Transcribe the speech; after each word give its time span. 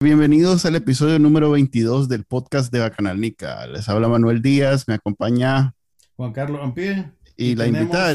Bienvenidos 0.00 0.64
al 0.64 0.76
episodio 0.76 1.18
número 1.18 1.50
22 1.50 2.08
del 2.08 2.22
podcast 2.22 2.72
de 2.72 2.78
Bacanalnica. 2.78 3.66
Les 3.66 3.88
habla 3.88 4.06
Manuel 4.06 4.40
Díaz, 4.40 4.86
me 4.86 4.94
acompaña 4.94 5.74
Juan 6.14 6.32
Carlos 6.32 6.60
Ampie. 6.62 7.10
Y, 7.36 7.56
la 7.56 7.66
invitada. 7.66 8.14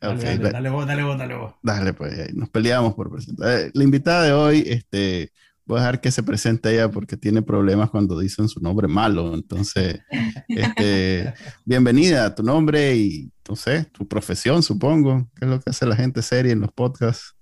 Dale, 0.00 0.38
dale, 0.38 0.70
vos, 0.70 0.86
dale 0.86 1.02
vos, 1.02 1.18
dale 1.18 1.34
vos. 1.34 1.54
Dale, 1.62 1.92
pues 1.92 2.34
nos 2.34 2.48
peleamos 2.48 2.94
por 2.94 3.12
presentar. 3.12 3.50
Eh, 3.50 3.70
la 3.74 3.84
invitada 3.84 4.22
de 4.24 4.32
hoy, 4.32 4.64
este, 4.66 5.30
voy 5.66 5.76
a 5.76 5.80
dejar 5.82 6.00
que 6.00 6.10
se 6.10 6.22
presente 6.22 6.72
ella 6.72 6.90
porque 6.90 7.18
tiene 7.18 7.42
problemas 7.42 7.90
cuando 7.90 8.18
dicen 8.18 8.48
su 8.48 8.60
nombre 8.60 8.88
malo. 8.88 9.34
Entonces, 9.34 10.00
este, 10.48 11.34
bienvenida 11.66 12.24
a 12.24 12.34
tu 12.34 12.42
nombre 12.42 12.96
y, 12.96 13.30
no 13.46 13.56
sé, 13.56 13.84
tu 13.92 14.08
profesión, 14.08 14.62
supongo. 14.62 15.28
¿Qué 15.36 15.44
es 15.44 15.50
lo 15.50 15.60
que 15.60 15.68
hace 15.68 15.84
la 15.84 15.96
gente 15.96 16.22
seria 16.22 16.52
en 16.52 16.60
los 16.60 16.72
podcasts? 16.72 17.36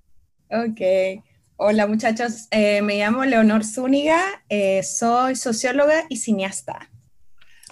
Ok. 0.50 1.22
Hola 1.64 1.86
muchachos, 1.86 2.48
eh, 2.50 2.82
me 2.82 2.98
llamo 2.98 3.24
Leonor 3.24 3.64
Zúñiga, 3.64 4.20
eh, 4.48 4.82
soy 4.82 5.36
socióloga 5.36 6.06
y 6.08 6.16
cineasta. 6.16 6.90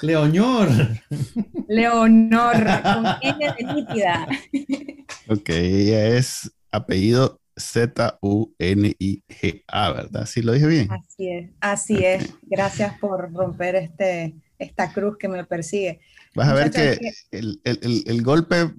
Leonor. 0.01 0.69
Leonor, 1.67 2.55
con 2.85 3.05
N 3.21 3.55
de 3.59 3.65
nítida. 3.75 4.29
Ok, 5.27 5.49
ella 5.49 6.07
es 6.07 6.53
apellido 6.71 7.41
Z-U-N-I-G-A, 7.59 8.33
¿verdad? 9.91 10.27
¿Sí 10.27 10.43
lo 10.43 10.53
dije 10.53 10.69
bien? 10.69 10.89
Así 10.93 11.29
es, 11.29 11.51
así 11.61 12.05
es. 12.05 12.33
Gracias 12.43 12.97
por 13.01 13.33
romper 13.33 13.75
este, 13.75 14.37
esta 14.61 14.93
cruz 14.93 15.19
que 15.19 15.27
me 15.27 15.45
persigue. 15.45 15.99
Vas 16.35 16.49
a 16.49 16.55
ver 16.55 16.71
que 16.71 16.99
el, 17.33 17.61
el, 17.65 18.05
el, 18.07 18.23
golpe 18.23 18.71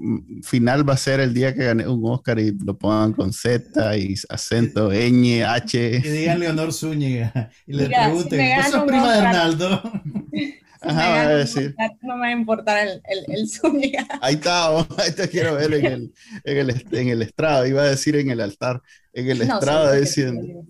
final 0.41 0.87
va 0.87 0.93
a 0.93 0.97
ser 0.97 1.19
el 1.19 1.33
día 1.33 1.53
que 1.53 1.65
gane 1.65 1.85
un 1.85 2.01
Oscar 2.05 2.39
y 2.39 2.57
lo 2.57 2.77
pongan 2.77 3.11
con 3.11 3.33
Z 3.33 3.97
y 3.97 4.15
acento 4.29 4.89
ñ, 4.91 5.43
H. 5.43 5.97
Y 5.97 6.09
digan 6.09 6.39
Leonor 6.39 6.71
Zúñiga 6.71 7.51
y 7.67 7.73
le 7.73 7.87
pregunten, 7.87 8.39
¿eso 8.39 8.77
es 8.77 8.83
prima 8.83 9.13
de 9.13 9.19
Arnaldo? 9.19 9.81
Ajá, 10.81 11.09
va 11.09 11.21
a 11.21 11.35
decir. 11.35 11.75
No 12.01 12.15
me 12.15 12.21
va 12.21 12.27
a 12.27 12.31
importar 12.31 12.87
el, 12.87 13.01
el, 13.27 13.49
Zúñiga. 13.49 14.07
Ahí 14.21 14.35
está, 14.35 14.69
ahí 14.79 15.11
te 15.15 15.29
quiero 15.29 15.55
ver 15.55 15.73
en 15.73 15.85
el, 15.85 16.13
en, 16.43 16.57
el, 16.57 16.85
en 16.91 17.07
el 17.09 17.21
estrado, 17.21 17.67
iba 17.67 17.81
a 17.81 17.89
decir 17.89 18.15
en 18.15 18.31
el 18.31 18.39
altar, 18.39 18.81
en 19.13 19.29
el 19.29 19.41
estrado 19.41 19.91
diciendo. 19.93 20.65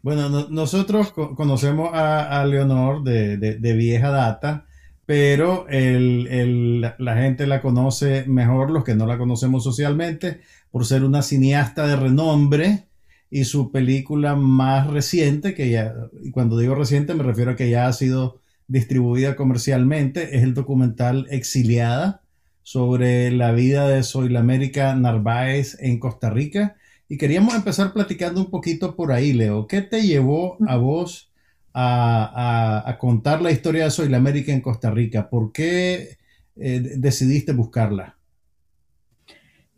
Bueno, 0.00 0.48
nosotros 0.48 1.12
conocemos 1.12 1.90
a, 1.92 2.40
a 2.40 2.46
Leonor 2.46 3.02
de, 3.02 3.36
de, 3.36 3.58
de 3.58 3.72
vieja 3.74 4.10
data 4.10 4.66
pero 5.12 5.66
la 5.68 7.16
gente 7.16 7.46
la 7.46 7.60
conoce 7.60 8.24
mejor, 8.26 8.70
los 8.70 8.82
que 8.82 8.94
no 8.94 9.06
la 9.06 9.18
conocemos 9.18 9.62
socialmente, 9.62 10.40
por 10.70 10.86
ser 10.86 11.04
una 11.04 11.20
cineasta 11.20 11.86
de 11.86 11.96
renombre 11.96 12.86
y 13.28 13.44
su 13.44 13.70
película 13.70 14.36
más 14.36 14.86
reciente, 14.86 15.52
que 15.52 15.68
ya, 15.68 15.94
y 16.24 16.30
cuando 16.30 16.56
digo 16.56 16.74
reciente 16.74 17.12
me 17.12 17.24
refiero 17.24 17.50
a 17.50 17.56
que 17.56 17.68
ya 17.68 17.88
ha 17.88 17.92
sido 17.92 18.40
distribuida 18.68 19.36
comercialmente, 19.36 20.34
es 20.34 20.44
el 20.44 20.54
documental 20.54 21.26
Exiliada 21.28 22.22
sobre 22.62 23.30
la 23.32 23.52
vida 23.52 23.88
de 23.88 24.02
América 24.38 24.94
Narváez 24.94 25.76
en 25.78 25.98
Costa 25.98 26.30
Rica. 26.30 26.76
Y 27.06 27.18
queríamos 27.18 27.54
empezar 27.54 27.92
platicando 27.92 28.40
un 28.40 28.50
poquito 28.50 28.96
por 28.96 29.12
ahí, 29.12 29.34
Leo. 29.34 29.66
¿Qué 29.66 29.82
te 29.82 30.00
llevó 30.00 30.56
a 30.66 30.76
vos 30.76 31.30
a, 31.74 32.96
contar 32.98 33.42
la 33.42 33.50
historia 33.50 33.84
de 33.84 33.90
Soy 33.90 34.12
América 34.14 34.52
en 34.52 34.60
Costa 34.60 34.90
Rica. 34.90 35.28
¿Por 35.28 35.52
qué 35.52 36.16
eh, 36.56 36.80
decidiste 36.96 37.52
buscarla? 37.52 38.16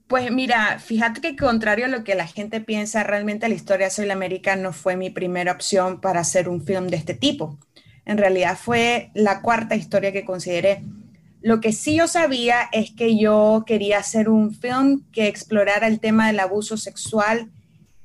Pues 0.06 0.30
mira, 0.30 0.78
fíjate 0.78 1.20
que 1.20 1.34
contrario 1.34 1.86
a 1.86 1.88
lo 1.88 2.04
que 2.04 2.14
la 2.14 2.26
gente 2.26 2.60
piensa, 2.60 3.02
realmente 3.04 3.48
la 3.48 3.54
historia 3.54 3.86
de 3.86 3.90
Soy 3.90 4.10
América 4.10 4.54
no 4.54 4.72
fue 4.72 4.96
mi 4.96 5.10
primera 5.10 5.52
opción 5.52 6.00
para 6.00 6.20
hacer 6.20 6.48
un 6.48 6.64
film 6.64 6.88
de 6.88 6.96
este 6.96 7.14
tipo. 7.14 7.58
En 8.04 8.18
realidad 8.18 8.58
fue 8.60 9.10
la 9.14 9.40
cuarta 9.40 9.76
historia 9.76 10.12
que 10.12 10.24
consideré. 10.24 10.82
Lo 11.40 11.60
que 11.60 11.72
sí 11.72 11.96
yo 11.96 12.06
sabía 12.06 12.68
es 12.72 12.90
que 12.90 13.18
yo 13.18 13.64
quería 13.66 13.98
hacer 13.98 14.28
un 14.28 14.54
film 14.54 15.04
que 15.10 15.26
explorara 15.26 15.86
el 15.86 16.00
tema 16.00 16.26
del 16.26 16.40
abuso 16.40 16.76
sexual 16.76 17.50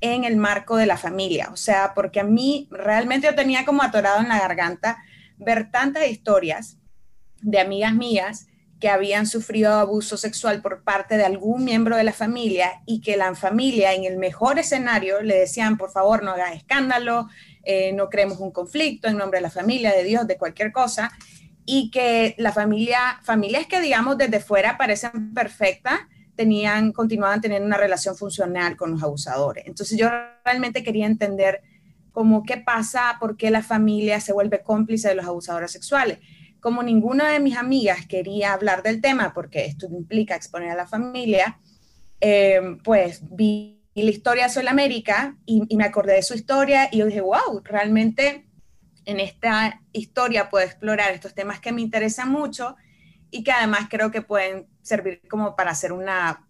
en 0.01 0.23
el 0.23 0.37
marco 0.37 0.77
de 0.77 0.85
la 0.85 0.97
familia. 0.97 1.49
O 1.51 1.57
sea, 1.57 1.93
porque 1.93 2.19
a 2.19 2.23
mí 2.23 2.67
realmente 2.71 3.27
yo 3.27 3.35
tenía 3.35 3.65
como 3.65 3.83
atorado 3.83 4.21
en 4.21 4.29
la 4.29 4.39
garganta 4.39 4.97
ver 5.37 5.71
tantas 5.71 6.07
historias 6.07 6.77
de 7.41 7.59
amigas 7.59 7.93
mías 7.93 8.47
que 8.79 8.89
habían 8.89 9.27
sufrido 9.27 9.73
abuso 9.73 10.15
sexual 10.15 10.61
por 10.61 10.83
parte 10.83 11.17
de 11.17 11.25
algún 11.25 11.65
miembro 11.65 11.97
de 11.97 12.03
la 12.03 12.13
familia 12.13 12.81
y 12.85 13.01
que 13.01 13.17
la 13.17 13.35
familia 13.35 13.93
en 13.93 14.05
el 14.05 14.17
mejor 14.17 14.57
escenario 14.57 15.21
le 15.21 15.37
decían, 15.37 15.77
por 15.77 15.91
favor, 15.91 16.23
no 16.23 16.31
hagas 16.31 16.55
escándalo, 16.55 17.27
eh, 17.63 17.91
no 17.93 18.09
creemos 18.09 18.39
un 18.39 18.51
conflicto 18.51 19.09
en 19.09 19.17
nombre 19.17 19.39
de 19.39 19.43
la 19.43 19.49
familia, 19.49 19.91
de 19.91 20.03
Dios, 20.05 20.25
de 20.27 20.37
cualquier 20.37 20.71
cosa, 20.71 21.11
y 21.65 21.91
que 21.91 22.35
la 22.37 22.53
familia, 22.53 23.19
familias 23.23 23.67
que 23.67 23.81
digamos 23.81 24.17
desde 24.17 24.39
fuera 24.39 24.77
parecen 24.77 25.33
perfectas, 25.33 25.99
tenían, 26.39 26.93
continuaban 26.93 27.41
teniendo 27.41 27.67
una 27.67 27.75
relación 27.75 28.15
funcional 28.15 28.77
con 28.77 28.91
los 28.91 29.03
abusadores. 29.03 29.65
Entonces 29.67 29.99
yo 29.99 30.07
realmente 30.45 30.83
quería 30.83 31.05
entender 31.05 31.61
cómo 32.13 32.43
qué 32.43 32.55
pasa, 32.55 33.17
por 33.19 33.35
qué 33.35 33.51
la 33.51 33.61
familia 33.61 34.21
se 34.21 34.31
vuelve 34.31 34.63
cómplice 34.63 35.09
de 35.09 35.15
los 35.15 35.25
abusadores 35.25 35.69
sexuales. 35.69 36.19
Como 36.61 36.81
ninguna 36.81 37.29
de 37.29 37.41
mis 37.41 37.57
amigas 37.57 38.05
quería 38.07 38.53
hablar 38.53 38.83
del 38.83 39.01
tema, 39.01 39.33
porque 39.33 39.65
esto 39.65 39.85
implica 39.87 40.33
exponer 40.33 40.69
a 40.69 40.75
la 40.75 40.87
familia, 40.87 41.59
eh, 42.21 42.77
pues 42.85 43.19
vi 43.29 43.83
la 43.93 44.09
historia 44.09 44.43
de 44.43 44.53
Sol 44.53 44.69
América 44.69 45.35
y, 45.45 45.63
y, 45.67 45.75
me 45.75 45.83
acordé 45.83 46.13
de 46.13 46.23
su 46.23 46.35
historia 46.35 46.87
y 46.89 46.99
yo 46.99 47.05
dije, 47.05 47.19
wow, 47.19 47.61
realmente 47.65 48.47
en 49.03 49.19
esta 49.19 49.81
historia 49.91 50.49
puedo 50.49 50.65
explorar 50.65 51.11
estos 51.11 51.35
temas 51.35 51.59
que 51.59 51.73
me 51.73 51.81
interesan 51.81 52.31
mucho 52.31 52.77
y 53.29 53.43
que 53.43 53.51
además 53.51 53.87
creo 53.89 54.09
que 54.09 54.21
pueden 54.21 54.68
servir 54.81 55.21
como 55.29 55.55
para 55.55 55.71
hacer 55.71 55.91
una, 55.93 56.47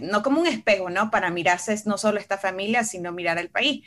no 0.00 0.22
como 0.22 0.40
un 0.40 0.46
espejo, 0.46 0.90
¿no? 0.90 1.10
Para 1.10 1.30
mirarse 1.30 1.76
no 1.86 1.98
solo 1.98 2.18
esta 2.18 2.38
familia, 2.38 2.84
sino 2.84 3.12
mirar 3.12 3.38
el 3.38 3.50
país. 3.50 3.84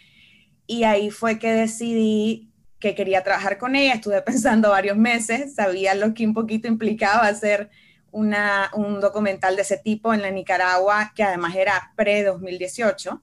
Y 0.67 0.83
ahí 0.83 1.11
fue 1.11 1.39
que 1.39 1.51
decidí 1.51 2.51
que 2.79 2.95
quería 2.95 3.23
trabajar 3.23 3.57
con 3.57 3.75
ella, 3.75 3.93
estuve 3.93 4.21
pensando 4.23 4.69
varios 4.69 4.97
meses, 4.97 5.55
sabía 5.55 5.95
lo 5.95 6.13
que 6.13 6.25
un 6.25 6.33
poquito 6.33 6.67
implicaba 6.67 7.27
hacer 7.27 7.69
una, 8.11 8.71
un 8.73 9.01
documental 9.01 9.55
de 9.55 9.63
ese 9.63 9.77
tipo 9.77 10.13
en 10.13 10.21
la 10.21 10.31
Nicaragua, 10.31 11.11
que 11.15 11.23
además 11.23 11.55
era 11.55 11.91
pre-2018. 11.95 13.21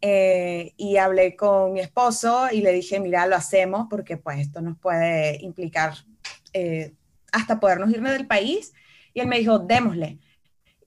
Eh, 0.00 0.74
y 0.76 0.96
hablé 0.96 1.34
con 1.34 1.72
mi 1.72 1.80
esposo 1.80 2.48
y 2.52 2.60
le 2.60 2.72
dije, 2.72 3.00
mira, 3.00 3.26
lo 3.26 3.34
hacemos 3.34 3.88
porque 3.90 4.16
pues 4.16 4.38
esto 4.38 4.60
nos 4.60 4.78
puede 4.78 5.42
implicar 5.42 5.94
eh, 6.52 6.94
hasta 7.32 7.58
podernos 7.58 7.90
irnos 7.90 8.12
del 8.12 8.26
país. 8.26 8.72
Y 9.18 9.20
él 9.20 9.26
me 9.26 9.40
dijo, 9.40 9.58
démosle. 9.58 10.18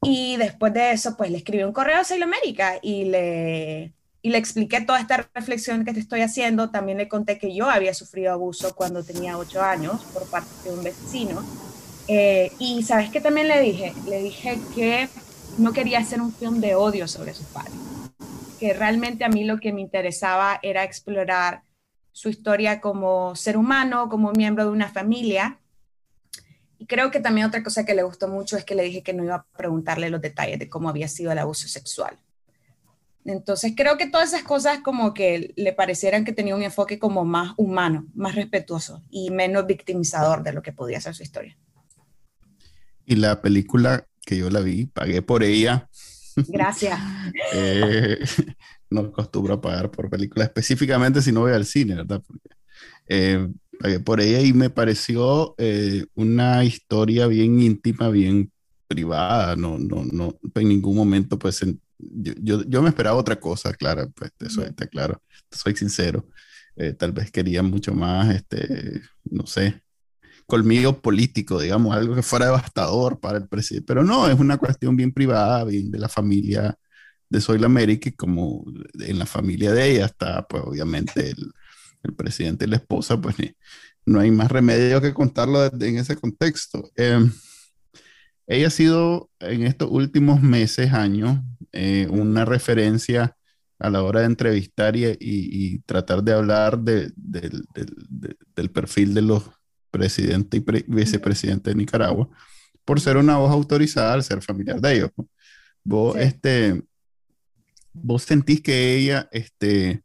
Y 0.01 0.37
después 0.37 0.73
de 0.73 0.93
eso, 0.93 1.17
pues 1.17 1.29
le 1.31 1.37
escribí 1.39 1.63
un 1.63 1.73
correo 1.73 1.97
a 1.97 2.23
América 2.23 2.79
y 2.81 3.03
le, 3.03 3.91
y 4.21 4.29
le 4.29 4.37
expliqué 4.37 4.79
toda 4.79 5.01
esta 5.01 5.27
reflexión 5.33 5.83
que 5.83 5.91
te 5.91 5.99
estoy 5.99 6.21
haciendo. 6.21 6.69
También 6.69 6.97
le 6.97 7.09
conté 7.09 7.37
que 7.37 7.53
yo 7.53 7.69
había 7.69 7.93
sufrido 7.93 8.31
abuso 8.31 8.73
cuando 8.73 9.03
tenía 9.03 9.37
ocho 9.37 9.61
años 9.61 10.01
por 10.13 10.25
parte 10.29 10.47
de 10.63 10.73
un 10.73 10.81
vecino. 10.81 11.43
Eh, 12.07 12.53
y 12.57 12.83
sabes 12.83 13.09
que 13.09 13.19
también 13.19 13.49
le 13.49 13.59
dije, 13.59 13.93
le 14.07 14.23
dije 14.23 14.57
que 14.73 15.09
no 15.57 15.73
quería 15.73 15.99
hacer 15.99 16.21
un 16.21 16.31
film 16.33 16.61
de 16.61 16.75
odio 16.75 17.09
sobre 17.09 17.33
sus 17.33 17.47
padres, 17.47 17.73
que 18.61 18.73
realmente 18.73 19.25
a 19.25 19.29
mí 19.29 19.43
lo 19.43 19.59
que 19.59 19.73
me 19.73 19.81
interesaba 19.81 20.57
era 20.63 20.85
explorar 20.85 21.63
su 22.13 22.29
historia 22.29 22.79
como 22.79 23.35
ser 23.35 23.57
humano, 23.57 24.07
como 24.07 24.31
miembro 24.31 24.63
de 24.63 24.71
una 24.71 24.87
familia 24.87 25.60
creo 26.91 27.09
que 27.09 27.21
también 27.21 27.47
otra 27.47 27.63
cosa 27.63 27.85
que 27.85 27.95
le 27.95 28.03
gustó 28.03 28.27
mucho 28.27 28.57
es 28.57 28.65
que 28.65 28.75
le 28.75 28.83
dije 28.83 29.01
que 29.01 29.13
no 29.13 29.23
iba 29.23 29.35
a 29.35 29.45
preguntarle 29.55 30.09
los 30.09 30.19
detalles 30.19 30.59
de 30.59 30.67
cómo 30.67 30.89
había 30.89 31.07
sido 31.07 31.31
el 31.31 31.37
abuso 31.37 31.69
sexual. 31.69 32.17
Entonces 33.23 33.71
creo 33.77 33.97
que 33.97 34.09
todas 34.09 34.33
esas 34.33 34.43
cosas 34.43 34.79
como 34.79 35.13
que 35.13 35.53
le 35.55 35.71
parecieran 35.71 36.25
que 36.25 36.33
tenía 36.33 36.53
un 36.53 36.63
enfoque 36.63 36.99
como 36.99 37.23
más 37.23 37.53
humano, 37.55 38.07
más 38.13 38.35
respetuoso 38.35 39.01
y 39.09 39.29
menos 39.29 39.65
victimizador 39.67 40.43
de 40.43 40.51
lo 40.51 40.61
que 40.61 40.73
podía 40.73 40.99
ser 40.99 41.15
su 41.15 41.23
historia. 41.23 41.57
Y 43.05 43.15
la 43.15 43.41
película 43.41 44.05
que 44.25 44.35
yo 44.37 44.49
la 44.49 44.59
vi, 44.59 44.87
pagué 44.87 45.21
por 45.21 45.43
ella. 45.43 45.87
Gracias. 46.35 46.99
eh, 47.53 48.19
no 48.89 48.99
acostumbro 48.99 49.53
a 49.53 49.61
pagar 49.61 49.89
por 49.91 50.09
películas 50.09 50.49
específicamente 50.49 51.21
si 51.21 51.31
no 51.31 51.39
voy 51.39 51.53
al 51.53 51.65
cine, 51.65 51.95
¿verdad? 51.95 52.21
Porque 52.27 52.49
Eh, 53.07 53.47
por 54.03 54.21
ella 54.21 54.41
y 54.41 54.53
me 54.53 54.69
pareció 54.69 55.55
una 56.15 56.63
historia 56.63 57.27
bien 57.27 57.59
íntima, 57.59 58.09
bien 58.09 58.51
privada, 58.87 59.55
no, 59.55 59.77
no, 59.77 60.03
no, 60.03 60.37
en 60.55 60.67
ningún 60.67 60.95
momento, 60.95 61.39
pues, 61.39 61.61
yo, 61.97 62.63
yo, 62.67 62.81
me 62.81 62.89
esperaba 62.89 63.17
otra 63.17 63.39
cosa, 63.39 63.73
claro, 63.73 64.11
pues, 64.15 64.31
eso 64.39 64.63
está 64.63 64.87
claro, 64.87 65.21
soy 65.49 65.75
sincero, 65.75 66.27
tal 66.97 67.11
vez 67.13 67.31
quería 67.31 67.63
mucho 67.63 67.93
más, 67.93 68.35
este, 68.35 69.01
no 69.23 69.45
sé, 69.47 69.81
colmillo 70.51 71.01
político, 71.01 71.61
digamos, 71.61 71.95
algo 71.95 72.13
que 72.13 72.23
fuera 72.23 72.47
devastador 72.47 73.21
para 73.21 73.37
el 73.37 73.47
presidente. 73.47 73.85
Pero 73.87 74.03
no, 74.03 74.27
es 74.27 74.37
una 74.37 74.57
cuestión 74.57 74.97
bien 74.97 75.13
privada, 75.13 75.63
bien 75.63 75.89
de 75.89 75.97
la 75.97 76.09
familia 76.09 76.77
de 77.29 77.39
Soy 77.39 77.63
América, 77.63 78.09
y 78.09 78.11
como 78.11 78.65
en 78.99 79.17
la 79.17 79.25
familia 79.25 79.71
de 79.71 79.91
ella 79.91 80.07
está, 80.07 80.45
pues 80.45 80.61
obviamente 80.65 81.29
el, 81.29 81.53
el 82.03 82.13
presidente 82.13 82.65
y 82.65 82.69
la 82.69 82.77
esposa, 82.77 83.19
pues 83.19 83.35
no 84.05 84.19
hay 84.19 84.31
más 84.31 84.51
remedio 84.51 85.01
que 85.01 85.13
contarlo 85.13 85.65
en 85.65 85.97
ese 85.97 86.15
contexto. 86.15 86.91
Em, 86.95 87.31
ella 88.47 88.67
ha 88.67 88.71
sido 88.71 89.29
en 89.39 89.63
estos 89.63 89.89
últimos 89.91 90.41
meses, 90.41 90.93
años, 90.93 91.39
eh, 91.71 92.07
una 92.09 92.45
referencia 92.45 93.37
a 93.79 93.89
la 93.89 94.03
hora 94.03 94.21
de 94.21 94.27
entrevistar 94.27 94.95
y, 94.95 95.17
y, 95.19 95.79
tratar 95.79 96.23
de 96.23 96.33
hablar 96.33 96.79
de, 96.79 97.11
del 97.15 98.71
perfil 98.71 99.13
de 99.13 99.21
los 99.23 99.43
presidente 99.91 100.57
y 100.57 100.65
vicepresidente 100.87 101.69
de 101.69 101.75
Nicaragua, 101.75 102.29
por 102.85 102.99
ser 102.99 103.17
una 103.17 103.37
voz 103.37 103.51
autorizada 103.51 104.13
al 104.13 104.23
ser 104.23 104.41
familiar 104.41 104.79
de 104.79 104.93
ellos. 104.93 105.11
Vos, 105.83 106.15
este, 106.15 106.81
vos 107.93 108.23
sentís 108.23 108.61
que 108.61 108.95
ella, 108.95 109.27
este, 109.31 110.01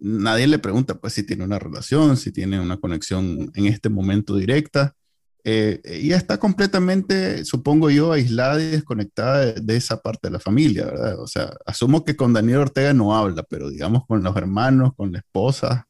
nadie 0.00 0.46
le 0.46 0.58
pregunta 0.58 0.94
pues 0.94 1.12
si 1.12 1.24
tiene 1.24 1.44
una 1.44 1.58
relación, 1.58 2.16
si 2.16 2.32
tiene 2.32 2.60
una 2.60 2.78
conexión 2.78 3.50
en 3.54 3.66
este 3.66 3.88
momento 3.88 4.36
directa. 4.36 4.94
Eh, 5.42 5.80
ella 5.84 6.16
está 6.16 6.38
completamente, 6.38 7.44
supongo 7.44 7.88
yo, 7.88 8.12
aislada 8.12 8.60
y 8.60 8.66
desconectada 8.66 9.52
de, 9.52 9.76
esa 9.76 10.02
parte 10.02 10.28
de 10.28 10.32
la 10.32 10.40
familia, 10.40 10.84
¿verdad? 10.84 11.18
O 11.18 11.26
sea, 11.26 11.50
asumo 11.64 12.04
que 12.04 12.14
con 12.14 12.32
Daniel 12.32 12.58
Ortega 12.58 12.92
no 12.92 13.16
habla, 13.16 13.42
pero 13.44 13.70
digamos 13.70 14.06
con 14.06 14.22
los 14.22 14.36
hermanos, 14.36 14.92
con 14.96 15.12
la 15.12 15.18
esposa, 15.18 15.86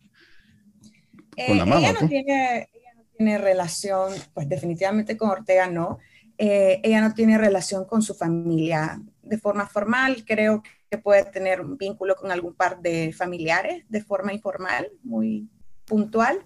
con 1.47 1.57
la 1.57 1.65
eh, 1.65 1.67
mamá. 1.67 1.79
Ella 1.81 1.99
no, 2.01 2.09
tiene, 2.09 2.69
tiene 3.17 3.39
relación, 3.39 4.13
pues 4.35 4.49
definitivamente 4.49 5.17
con 5.17 5.31
Ortega 5.31 5.69
no. 5.69 5.99
Eh, 6.39 6.81
ella 6.85 7.01
no 7.01 7.13
tiene 7.13 7.37
relación 7.37 7.85
con 7.85 8.03
su 8.03 8.15
familia 8.15 9.03
de 9.23 9.37
forma 9.37 9.67
formal. 9.67 10.25
Creo 10.25 10.63
que 10.91 10.99
puede 10.99 11.25
tener 11.25 11.61
un 11.61 11.77
vínculo 11.77 12.17
con 12.17 12.33
algún 12.33 12.55
par 12.55 12.81
de 12.81 13.13
familiares 13.17 13.85
de 13.89 14.03
forma 14.03 14.33
informal, 14.33 14.89
muy 15.03 15.49
puntual. 15.87 16.41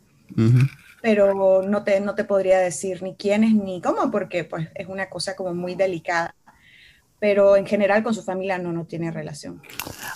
Pero 1.00 1.62
no 1.62 1.84
te, 1.84 2.00
no 2.00 2.14
te 2.14 2.24
podría 2.24 2.58
decir 2.58 3.02
ni 3.02 3.14
quiénes 3.14 3.54
ni 3.54 3.80
cómo, 3.80 4.10
porque 4.10 4.44
pues 4.44 4.68
es 4.74 4.88
una 4.88 5.08
cosa 5.08 5.36
como 5.36 5.54
muy 5.54 5.74
delicada 5.74 6.34
pero 7.24 7.56
en 7.56 7.64
general 7.64 8.02
con 8.02 8.12
su 8.12 8.22
familia 8.22 8.58
no, 8.58 8.70
no 8.70 8.84
tiene 8.84 9.10
relación. 9.10 9.62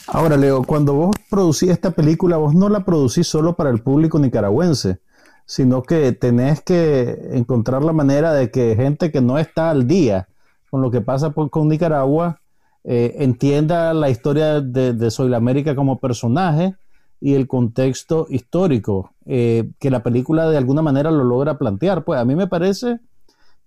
Ahora, 0.08 0.36
Leo, 0.36 0.62
cuando 0.62 0.92
vos 0.92 1.16
producís 1.30 1.70
esta 1.70 1.90
película, 1.90 2.36
vos 2.36 2.54
no 2.54 2.68
la 2.68 2.84
producís 2.84 3.26
solo 3.26 3.56
para 3.56 3.70
el 3.70 3.80
público 3.80 4.18
nicaragüense, 4.18 4.98
sino 5.46 5.82
que 5.82 6.12
tenés 6.12 6.60
que 6.60 7.30
encontrar 7.32 7.82
la 7.82 7.94
manera 7.94 8.34
de 8.34 8.50
que 8.50 8.76
gente 8.76 9.10
que 9.10 9.22
no 9.22 9.38
está 9.38 9.70
al 9.70 9.86
día 9.86 10.28
con 10.70 10.82
lo 10.82 10.90
que 10.90 11.00
pasa 11.00 11.30
por, 11.30 11.48
con 11.48 11.68
Nicaragua 11.68 12.42
eh, 12.90 13.22
entienda 13.22 13.92
la 13.92 14.08
historia 14.08 14.62
de, 14.62 14.94
de 14.94 15.36
América 15.36 15.76
como 15.76 15.98
personaje 15.98 16.74
y 17.20 17.34
el 17.34 17.46
contexto 17.46 18.26
histórico 18.30 19.12
eh, 19.26 19.70
que 19.78 19.90
la 19.90 20.02
película 20.02 20.48
de 20.48 20.56
alguna 20.56 20.80
manera 20.80 21.10
lo 21.10 21.22
logra 21.22 21.58
plantear. 21.58 22.02
Pues 22.02 22.18
a 22.18 22.24
mí 22.24 22.34
me 22.34 22.46
parece 22.46 22.98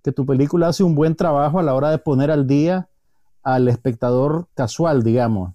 que 0.04 0.12
tu 0.12 0.26
película 0.26 0.70
hace 0.70 0.84
un 0.84 0.96
buen 0.96 1.16
trabajo 1.16 1.60
a 1.60 1.64
la 1.64 1.76
hora 1.76 1.92
de 1.92 2.00
poner 2.00 2.32
al 2.32 2.48
día 2.48 2.88
al 3.44 3.68
espectador 3.68 4.48
casual, 4.56 5.04
digamos. 5.04 5.54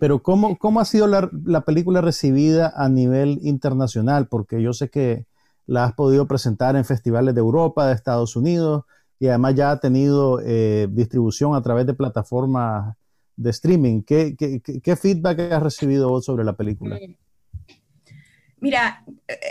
Pero 0.00 0.20
¿cómo, 0.24 0.58
¿cómo, 0.58 0.80
ha 0.80 0.84
sido 0.84 1.06
la, 1.06 1.30
la, 1.44 1.60
película 1.60 2.00
recibida 2.00 2.72
a 2.74 2.88
nivel 2.88 3.38
internacional? 3.42 4.26
Porque 4.26 4.60
yo 4.62 4.72
sé 4.72 4.88
que 4.88 5.26
la 5.66 5.84
has 5.84 5.92
podido 5.92 6.26
presentar 6.26 6.74
en 6.74 6.84
festivales 6.84 7.36
de 7.36 7.40
Europa, 7.40 7.86
de 7.86 7.94
Estados 7.94 8.34
Unidos, 8.34 8.84
y 9.18 9.28
además 9.28 9.54
ya 9.54 9.70
ha 9.70 9.80
tenido 9.80 10.40
eh, 10.44 10.88
distribución 10.90 11.54
a 11.54 11.62
través 11.62 11.86
de 11.86 11.94
plataformas 11.94 12.94
de 13.36 13.50
streaming. 13.50 14.02
¿Qué, 14.02 14.36
qué, 14.36 14.60
qué 14.60 14.96
feedback 14.96 15.40
has 15.52 15.62
recibido 15.62 16.08
vos 16.08 16.24
sobre 16.24 16.44
la 16.44 16.56
película? 16.56 16.98
Mira, 18.60 19.04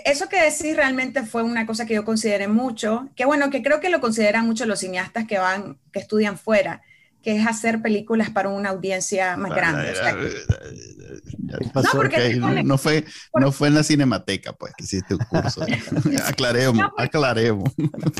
eso 0.05 0.27
que 0.27 0.41
decís 0.41 0.75
realmente 0.75 1.23
fue 1.23 1.43
una 1.43 1.65
cosa 1.65 1.85
que 1.85 1.93
yo 1.93 2.03
consideré 2.03 2.47
mucho, 2.47 3.09
que 3.15 3.25
bueno, 3.25 3.49
que 3.49 3.63
creo 3.63 3.79
que 3.79 3.89
lo 3.89 4.01
consideran 4.01 4.45
mucho 4.45 4.65
los 4.65 4.79
cineastas 4.79 5.25
que 5.25 5.37
van, 5.37 5.79
que 5.93 5.99
estudian 5.99 6.37
fuera 6.37 6.81
que 7.21 7.35
es 7.35 7.45
hacer 7.45 7.81
películas 7.81 8.29
para 8.29 8.49
una 8.49 8.69
audiencia 8.69 9.35
más 9.37 9.53
grande. 9.53 9.93
no, 11.75 11.89
porque 11.91 12.35
no, 12.35 12.77
fue, 12.77 13.05
no 13.33 13.51
fue 13.51 13.67
en 13.67 13.75
la 13.75 13.83
cinemateca, 13.83 14.53
pues, 14.53 14.73
que 14.77 14.83
hiciste 14.83 15.15
un 15.15 15.19
curso. 15.25 15.65
aclaremos, 16.25 16.85
aclaremos. 16.97 17.71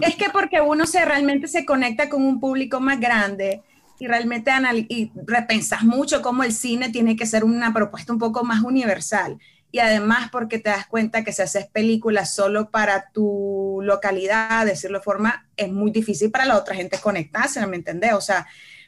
Es 0.02 0.16
que 0.16 0.26
porque 0.32 0.62
uno 0.62 0.86
se 0.86 1.06
realmente 1.06 1.48
se 1.48 1.66
conecta 1.66 2.10
con 2.10 2.24
un 2.24 2.40
público 2.40 2.80
más 2.80 3.00
grande 3.00 3.62
y 4.00 4.08
realmente 4.08 4.52
y 4.90 5.12
repensas 5.26 5.84
mucho 5.84 6.22
cómo 6.22 6.44
el 6.44 6.54
cine 6.54 6.90
tiene 6.90 7.16
que 7.16 7.26
ser 7.26 7.44
una 7.44 7.74
propuesta 7.74 8.14
un 8.14 8.20
poco 8.20 8.44
más 8.44 8.64
universal. 8.64 9.38
Y 9.72 9.80
además 9.80 10.30
porque 10.32 10.60
te 10.60 10.70
das 10.70 10.88
cuenta 10.88 11.24
que 11.24 11.34
si 11.34 11.42
haces 11.42 11.68
películas 11.68 12.34
solo 12.34 12.70
para 12.70 13.10
tu 13.12 13.80
localidad, 13.84 14.66
decirlo 14.66 15.00
de 15.00 15.04
forma, 15.04 15.48
es 15.58 15.72
muy 15.72 15.92
difícil 15.92 16.32
para 16.32 16.46
la 16.46 16.58
otra 16.58 16.76
gente 16.76 17.00
conectarse, 17.00 17.66
¿me 17.68 17.76
entendés? 17.76 18.14
O 18.14 18.22
sea, 18.22 18.48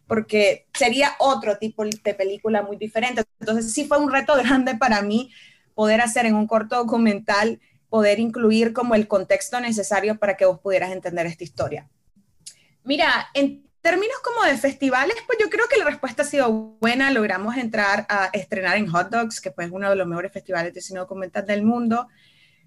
porque 0.09 0.65
sería 0.73 1.13
otro 1.19 1.57
tipo 1.57 1.85
de 1.85 2.13
película 2.15 2.63
muy 2.63 2.75
diferente. 2.75 3.23
Entonces 3.39 3.71
sí 3.71 3.85
fue 3.85 3.99
un 3.99 4.11
reto 4.11 4.35
grande 4.43 4.75
para 4.75 5.01
mí 5.03 5.31
poder 5.75 6.01
hacer 6.01 6.25
en 6.25 6.35
un 6.35 6.47
corto 6.47 6.75
documental, 6.75 7.61
poder 7.89 8.19
incluir 8.19 8.73
como 8.73 8.95
el 8.95 9.07
contexto 9.07 9.61
necesario 9.61 10.19
para 10.19 10.35
que 10.35 10.45
vos 10.45 10.59
pudieras 10.59 10.91
entender 10.91 11.27
esta 11.27 11.43
historia. 11.43 11.87
Mira, 12.83 13.29
en 13.35 13.69
términos 13.81 14.17
como 14.23 14.45
de 14.45 14.57
festivales, 14.57 15.15
pues 15.27 15.37
yo 15.39 15.49
creo 15.49 15.67
que 15.69 15.77
la 15.77 15.85
respuesta 15.85 16.23
ha 16.23 16.25
sido 16.25 16.51
buena. 16.81 17.11
Logramos 17.11 17.55
entrar 17.55 18.07
a 18.09 18.29
estrenar 18.33 18.77
en 18.77 18.87
Hot 18.87 19.09
Dogs, 19.09 19.39
que 19.39 19.51
pues 19.51 19.67
es 19.67 19.73
uno 19.73 19.89
de 19.89 19.95
los 19.95 20.07
mejores 20.07 20.33
festivales 20.33 20.73
de 20.73 20.81
cine 20.81 20.99
documental 20.99 21.45
del 21.45 21.63
mundo. 21.63 22.07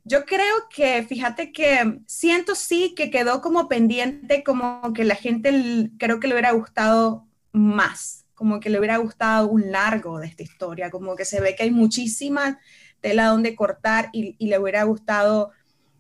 Yo 0.05 0.25
creo 0.25 0.69
que, 0.75 1.03
fíjate 1.05 1.53
que 1.53 2.01
siento 2.07 2.55
sí 2.55 2.95
que 2.97 3.11
quedó 3.11 3.41
como 3.41 3.69
pendiente, 3.69 4.43
como 4.43 4.93
que 4.93 5.05
la 5.05 5.15
gente 5.17 5.91
creo 5.99 6.19
que 6.21 6.29
le 6.29 6.35
hubiera 6.35 6.53
gustado 6.53 7.27
más, 7.53 8.25
como 8.35 8.61
que 8.61 8.71
le 8.71 8.79
hubiera 8.79 8.97
gustado 8.97 9.49
un 9.49 9.71
largo 9.71 10.19
de 10.19 10.27
esta 10.27 10.43
historia, 10.43 10.91
como 10.91 11.15
que 11.15 11.25
se 11.25 11.41
ve 11.41 11.55
que 11.55 11.65
hay 11.65 11.71
muchísima 11.71 12.59
tela 13.01 13.27
donde 13.27 13.55
cortar 13.55 14.09
y, 14.13 14.37
le 14.47 14.59
hubiera 14.59 14.85
gustado 14.85 15.51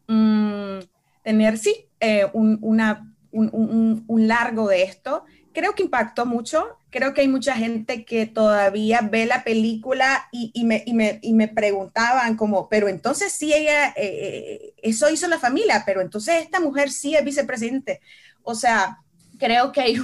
mm, 0.08 0.78
tener, 1.22 1.58
sí, 1.58 1.88
eh, 2.00 2.26
un, 2.32 2.58
un, 2.62 4.04
un, 4.06 4.28
largo 4.28 4.68
de 4.68 4.82
esto. 4.82 5.24
Creo 5.52 5.74
que 5.74 5.82
impactó 5.82 6.24
mucho, 6.24 6.78
creo 6.90 7.12
que 7.12 7.20
hay 7.20 7.28
mucha 7.28 7.54
gente 7.54 8.04
que 8.04 8.26
todavía 8.26 9.00
ve 9.02 9.26
la 9.26 9.44
película 9.44 10.28
y, 10.32 10.50
y, 10.54 10.64
me, 10.64 10.82
y 10.86 10.94
me, 10.94 11.20
me, 11.22 11.48
preguntaban 11.48 12.36
como, 12.36 12.68
pero 12.68 12.88
entonces 12.88 13.32
sí 13.32 13.52
ella, 13.52 13.88
eh, 13.88 13.94
eh, 13.96 14.74
eso 14.82 15.10
hizo 15.10 15.28
la 15.28 15.38
familia, 15.38 15.82
pero 15.84 16.00
entonces 16.00 16.42
esta 16.42 16.60
mujer 16.60 16.90
sí 16.90 17.14
es 17.14 17.24
vicepresidente. 17.24 18.00
O 18.42 18.54
sea, 18.54 18.98
creo 19.38 19.72
que 19.72 19.80
hay, 19.80 20.00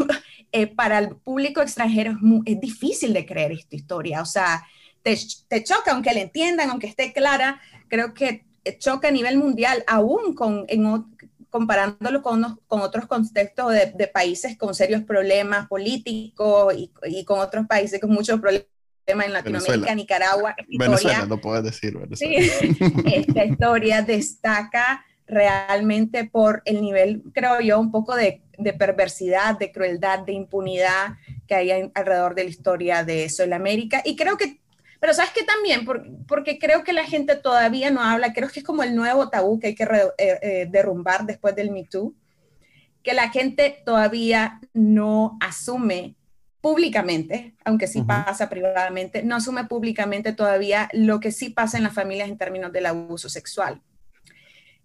eh, 0.53 0.67
para 0.67 0.99
el 0.99 1.17
público 1.17 1.61
extranjero 1.61 2.17
es, 2.47 2.61
difícil 2.61 3.13
de 3.13 3.27
creer 3.27 3.53
esta 3.53 3.77
historia. 3.77 4.23
O 4.23 4.27
sea, 4.27 4.67
te, 5.03 5.17
choca, 5.65 5.93
aunque 5.93 6.15
la 6.15 6.21
entiendan, 6.21 6.71
aunque 6.71 6.87
esté 6.87 7.13
clara, 7.13 7.61
creo 7.89 8.15
que 8.15 8.45
choca 8.79 9.09
a 9.09 9.11
nivel 9.11 9.39
mundial, 9.39 9.85
aún 9.87 10.35
con, 10.35 10.67
comparándolo 11.51 12.23
con, 12.23 12.59
con 12.67 12.81
otros 12.81 13.07
contextos 13.07 13.73
de, 13.73 14.09
países 14.09 14.57
con 14.57 14.75
serios 14.75 15.03
problemas 15.03 15.69
políticos 15.69 16.75
y, 16.77 17.25
con 17.25 17.41
otros 17.41 17.67
países 17.67 18.01
con 18.01 18.11
muchos 18.11 18.41
problemas 18.41 18.67
en 19.07 19.33
Latinoamérica, 19.33 19.95
Nicaragua. 19.95 20.55
Venezuela, 20.69 21.27
no 21.27 21.41
puedes 21.41 21.65
decir 21.65 21.97
Venezuela. 21.99 22.43
Sí, 22.61 22.77
esta 23.07 23.45
historia 23.45 24.03
destaca 24.03 25.05
realmente 25.29 26.25
por 26.25 26.63
el 26.65 26.81
nivel, 26.81 27.23
creo 27.33 27.61
yo, 27.61 27.79
un 27.79 27.91
poco 27.91 28.17
de, 28.17 28.43
perversidad, 28.79 29.59
de 29.59 29.71
crueldad, 29.71 30.21
de 30.21 30.33
impunidad 30.33 31.17
que 31.47 31.55
hay 31.55 31.91
alrededor 31.95 32.35
de 32.35 32.45
la 32.45 32.51
historia 32.51 33.05
de 33.05 33.29
Soy 33.29 33.53
América. 33.53 34.03
Y 34.05 34.17
creo 34.17 34.37
que, 34.37 34.61
pero 35.01 35.15
sabes 35.15 35.31
que 35.33 35.45
también, 35.45 35.87
porque 36.27 36.59
creo 36.59 36.83
que 36.83 36.93
la 36.93 37.05
gente 37.05 37.37
todavía 37.37 37.91
no 37.91 38.03
habla, 38.03 38.33
creo 38.33 38.49
que 38.49 38.61
es 38.61 38.67
como 38.67 38.83
el 38.83 38.97
nuevo 38.97 39.29
tabú 39.29 39.61
que 39.61 39.69
hay 39.69 39.75
que 39.75 39.85
eh, 39.85 40.39
eh, 40.43 40.69
derrumbar 40.71 41.27
después 41.27 41.55
del 41.55 41.71
Me 41.71 41.85
Too, 41.85 42.15
que 43.03 43.15
la 43.15 43.31
gente 43.31 43.83
todavía 43.85 44.61
no 44.73 45.39
asume 45.41 46.17
públicamente, 46.61 47.55
aunque 47.65 47.87
sí 47.87 48.03
pasa 48.03 48.49
privadamente, 48.49 49.23
no 49.23 49.37
asume 49.37 49.65
públicamente 49.65 50.33
todavía 50.33 50.89
lo 50.93 51.21
que 51.21 51.31
sí 51.31 51.51
pasa 51.51 51.77
en 51.77 51.85
las 51.85 51.95
familias 51.95 52.29
en 52.29 52.37
términos 52.37 52.73
del 52.73 52.87
abuso 52.87 53.29
sexual. 53.29 53.81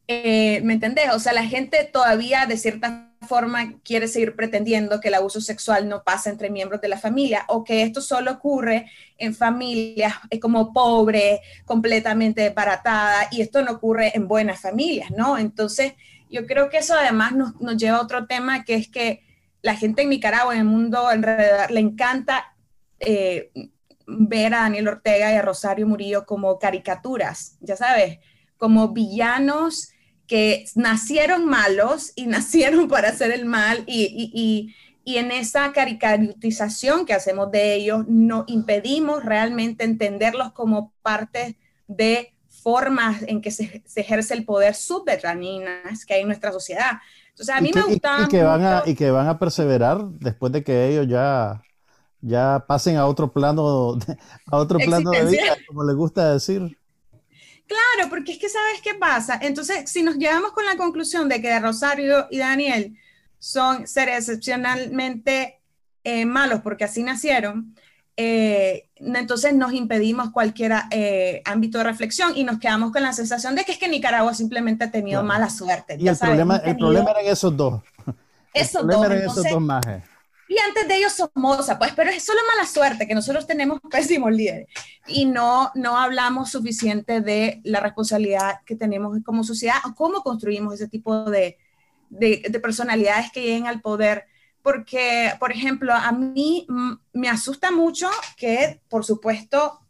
Eh, 0.08 0.62
¿Me 0.64 0.74
entendés? 0.74 1.14
O 1.14 1.20
sea, 1.20 1.34
la 1.34 1.46
gente 1.46 1.90
todavía 1.92 2.46
de 2.46 2.58
cierta 2.58 3.10
forma 3.22 3.80
quiere 3.84 4.10
seguir 4.10 4.36
pretendiendo 4.36 5.00
que 5.00 5.08
el 5.08 5.14
abuso 5.14 5.40
sexual 5.40 5.88
no 5.88 6.04
pasa 6.04 6.30
entre 6.30 6.50
miembros 6.50 6.82
de 6.82 6.90
la 6.90 6.98
familia 6.98 7.46
o 7.48 7.64
que 7.64 7.84
esto 7.84 8.02
solo 8.02 8.32
ocurre 8.32 8.92
en 9.18 9.34
familias 9.34 10.16
eh, 10.30 10.40
como 10.40 10.74
pobres, 10.74 11.40
completamente 11.66 12.42
desbaratadas 12.42 13.32
y 13.32 13.42
esto 13.42 13.62
no 13.62 13.72
ocurre 13.72 14.12
en 14.14 14.28
buenas 14.28 14.60
familias, 14.60 15.10
¿no? 15.12 15.38
Entonces, 15.38 15.94
yo 16.30 16.46
creo 16.46 16.70
que 16.70 16.80
eso 16.80 16.96
además 16.96 17.32
nos, 17.32 17.62
nos 17.62 17.78
lleva 17.78 17.98
a 17.98 18.02
otro 18.02 18.26
tema 18.28 18.66
que 18.66 18.76
es 18.76 18.90
que 18.90 19.24
la 19.62 19.76
gente 19.76 20.02
en 20.02 20.10
Nicaragua, 20.10 20.54
en 20.54 20.60
el 20.60 20.66
mundo 20.66 21.08
alrededor, 21.08 21.72
le 21.72 21.80
encanta 21.80 22.54
eh, 23.00 23.52
ver 24.06 24.54
a 24.54 24.64
Daniel 24.64 24.90
Ortega 24.90 25.32
y 25.32 25.36
a 25.36 25.42
Rosario 25.42 25.88
Murillo 25.88 26.26
como 26.26 26.60
caricaturas, 26.60 27.58
ya 27.62 27.78
sabes, 27.78 28.20
como 28.58 28.90
villanos 28.90 29.93
que 30.28 30.66
nacieron 30.76 31.46
malos 31.46 32.12
y 32.16 32.26
nacieron 32.28 32.88
para 32.88 33.10
hacer 33.10 33.32
el 33.32 33.46
mal 33.46 33.84
y, 33.88 34.74
en 35.06 35.32
esa 35.32 35.74
caricaturización 35.74 37.06
que 37.06 37.14
hacemos 37.14 37.52
de 37.52 37.76
ellos, 37.76 38.06
no 38.08 38.46
impedimos 38.48 39.26
realmente 39.26 39.84
entenderlos 39.84 40.54
como 40.54 40.94
parte 41.02 41.58
de 41.88 42.34
formas 42.48 43.22
en 43.28 43.42
que 43.42 43.52
se, 43.52 43.84
ejerce 43.98 44.34
el 44.34 44.46
poder 44.46 44.76
subterráneas 44.76 46.06
que 46.06 46.14
hay 46.14 46.22
en 46.22 46.28
nuestra 46.28 46.54
sociedad. 46.54 47.02
Entonces, 47.32 47.54
a 47.54 47.60
mí 47.60 47.72
me 47.76 47.82
gusta. 47.82 48.22
Y, 48.24 48.28
que 48.30 48.44
van 48.44 48.64
a, 48.64 48.84
y 48.86 48.96
que 48.96 49.12
van 49.12 49.28
a 49.28 49.38
perseverar 49.38 50.06
después 50.06 50.54
de 50.54 50.64
que 50.64 50.88
ellos 50.88 51.06
ya, 51.10 51.62
ya 52.22 52.64
pasen 52.66 52.96
a 52.96 53.06
otro 53.06 53.34
plano, 53.34 53.98
a 54.48 54.58
otro 54.58 54.80
plano 54.80 55.12
de 55.12 55.26
vida, 55.26 55.58
como 55.68 55.84
les 55.84 55.98
gusta 55.98 56.32
decir. 56.32 56.78
Claro, 57.68 58.10
porque 58.10 58.34
es 58.34 58.38
que 58.38 58.50
sabes 58.50 58.82
qué 58.84 58.96
pasa. 58.96 59.40
Entonces, 59.42 59.90
si 59.90 60.04
nos 60.04 60.18
llevamos 60.18 60.52
con 60.52 60.66
la 60.66 60.76
conclusión 60.76 61.30
de 61.30 61.42
que 61.42 61.60
Rosario 61.60 62.28
y 62.30 62.38
Daniel 62.40 62.98
son 63.40 63.88
seres 63.88 64.18
excepcionalmente 64.18 65.60
eh, 66.04 66.26
malos 66.26 66.62
porque 66.62 66.84
así 66.84 67.04
nacieron, 67.04 67.76
eh, 68.16 68.90
entonces 68.98 69.54
nos 69.56 69.74
impedimos 69.74 70.30
cualquier 70.32 70.74
eh, 70.92 71.42
ámbito 71.46 71.80
de 71.80 71.86
reflexión 71.86 72.34
y 72.36 72.44
nos 72.44 72.60
quedamos 72.60 72.92
con 72.92 73.02
la 73.02 73.14
sensación 73.14 73.56
de 73.56 73.64
que 73.64 73.72
es 73.72 73.80
que 73.80 73.88
Nicaragua 73.88 74.34
simplemente 74.34 74.84
ha 74.84 74.92
tenido 74.92 75.24
mala 75.24 75.50
suerte. 75.50 75.98
Y 76.00 76.08
el, 76.08 76.18
problema, 76.18 76.58
el 76.58 76.78
problema 76.78 77.12
eran 77.12 77.26
esos 77.26 77.56
dos. 77.56 77.82
Esos 78.54 78.86
dos. 78.86 79.06
Eran 79.06 79.18
esos 79.18 79.44
dos 79.44 79.62
majes. 79.62 80.04
Y 80.54 80.60
antes 80.60 80.88
de 80.88 80.98
ellos 80.98 81.14
Somoza, 81.14 81.80
pues, 81.80 81.94
pero 81.96 82.12
es 82.12 82.24
solo 82.24 82.40
mala 82.48 82.68
suerte 82.68 83.08
que 83.08 83.16
nosotros 83.16 83.48
tenemos 83.48 83.80
pésimos 83.92 84.32
líderes. 84.32 84.68
Y 85.08 85.26
no, 85.26 85.72
no 85.74 85.98
hablamos 85.98 86.52
suficiente 86.52 87.22
de 87.22 87.60
la 87.64 87.80
responsabilidad 87.80 88.60
que 88.66 88.76
tenemos 88.76 89.18
como 89.26 89.44
sociedad 89.44 89.78
o 89.86 89.96
cómo 89.96 90.22
construimos 90.22 90.76
ese 90.76 90.88
tipo 90.88 91.30
de, 91.32 91.58
de, 92.10 92.44
de 92.48 92.60
personalidades 92.60 93.32
que 93.32 93.42
lleguen 93.42 93.68
al 93.68 93.82
poder. 93.82 94.26
Porque, 94.62 95.34
por 95.40 95.52
ejemplo, 95.52 95.92
a 95.94 96.12
mí 96.12 96.68
me 97.14 97.30
asusta 97.30 97.72
mucho 97.72 98.10
que, 98.38 98.82
por 98.90 99.04
supuesto, 99.04 99.82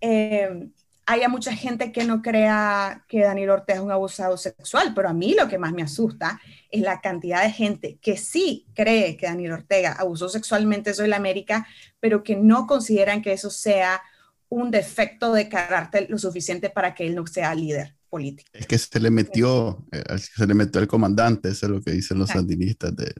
eh, 0.00 0.68
haya 1.06 1.28
mucha 1.28 1.54
gente 1.54 1.92
que 1.92 2.04
no 2.04 2.22
crea 2.22 3.04
que 3.08 3.20
Daniel 3.20 3.50
Ortega 3.50 3.78
es 3.78 3.84
un 3.84 3.90
abusado 3.90 4.36
sexual, 4.36 4.92
pero 4.94 5.08
a 5.08 5.14
mí 5.14 5.34
lo 5.38 5.48
que 5.48 5.58
más 5.58 5.72
me 5.72 5.82
asusta 5.82 6.40
es 6.70 6.82
la 6.82 7.00
cantidad 7.00 7.42
de 7.42 7.50
gente 7.50 7.98
que 8.00 8.16
sí 8.16 8.66
cree 8.74 9.16
que 9.16 9.26
Daniel 9.26 9.52
Ortega 9.52 9.92
abusó 9.92 10.28
sexualmente 10.28 10.92
de 10.92 11.08
la 11.08 11.16
América, 11.16 11.66
pero 12.00 12.22
que 12.22 12.36
no 12.36 12.66
consideran 12.66 13.22
que 13.22 13.32
eso 13.32 13.50
sea 13.50 14.02
un 14.48 14.70
defecto 14.70 15.32
de 15.32 15.48
carácter 15.48 16.06
lo 16.08 16.18
suficiente 16.18 16.70
para 16.70 16.94
que 16.94 17.06
él 17.06 17.14
no 17.14 17.26
sea 17.26 17.54
líder 17.54 17.96
político. 18.08 18.48
Es 18.52 18.66
que 18.66 18.78
se 18.78 19.00
le 19.00 19.10
metió, 19.10 19.84
eh, 19.90 20.18
se 20.18 20.46
le 20.46 20.54
metió 20.54 20.80
el 20.80 20.86
comandante, 20.86 21.48
eso 21.48 21.66
es 21.66 21.72
lo 21.72 21.82
que 21.82 21.90
dicen 21.90 22.18
los 22.18 22.30
sandinistas 22.30 22.94
de, 22.94 23.12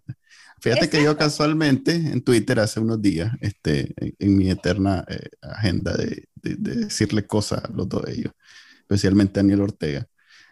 Fíjate 0.65 0.89
que 0.89 1.05
yo 1.05 1.15
casualmente 1.15 1.93
en 1.95 2.23
Twitter 2.23 2.59
hace 2.59 2.81
unos 2.81 3.03
días, 3.03 3.31
este, 3.43 3.95
en, 4.19 4.35
mi 4.35 4.51
eterna 4.51 5.05
eh, 5.07 5.29
agenda 5.43 5.95
de, 5.95 6.27
decirle 6.41 7.27
cosas 7.27 7.63
a 7.65 7.69
los 7.69 7.87
dos 7.87 8.03
de 8.05 8.13
ellos, 8.13 8.33
especialmente 8.79 9.39
a 9.39 9.43
Daniel 9.43 9.61
Ortega, 9.61 10.07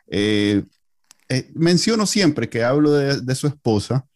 eh, 0.09 0.65
eh, 1.31 1.51
menciono 1.55 2.05
siempre 2.05 2.51
que 2.51 2.63
hablo 2.63 2.93
de, 2.93 3.35
su 3.35 3.47
esposa, 3.47 4.07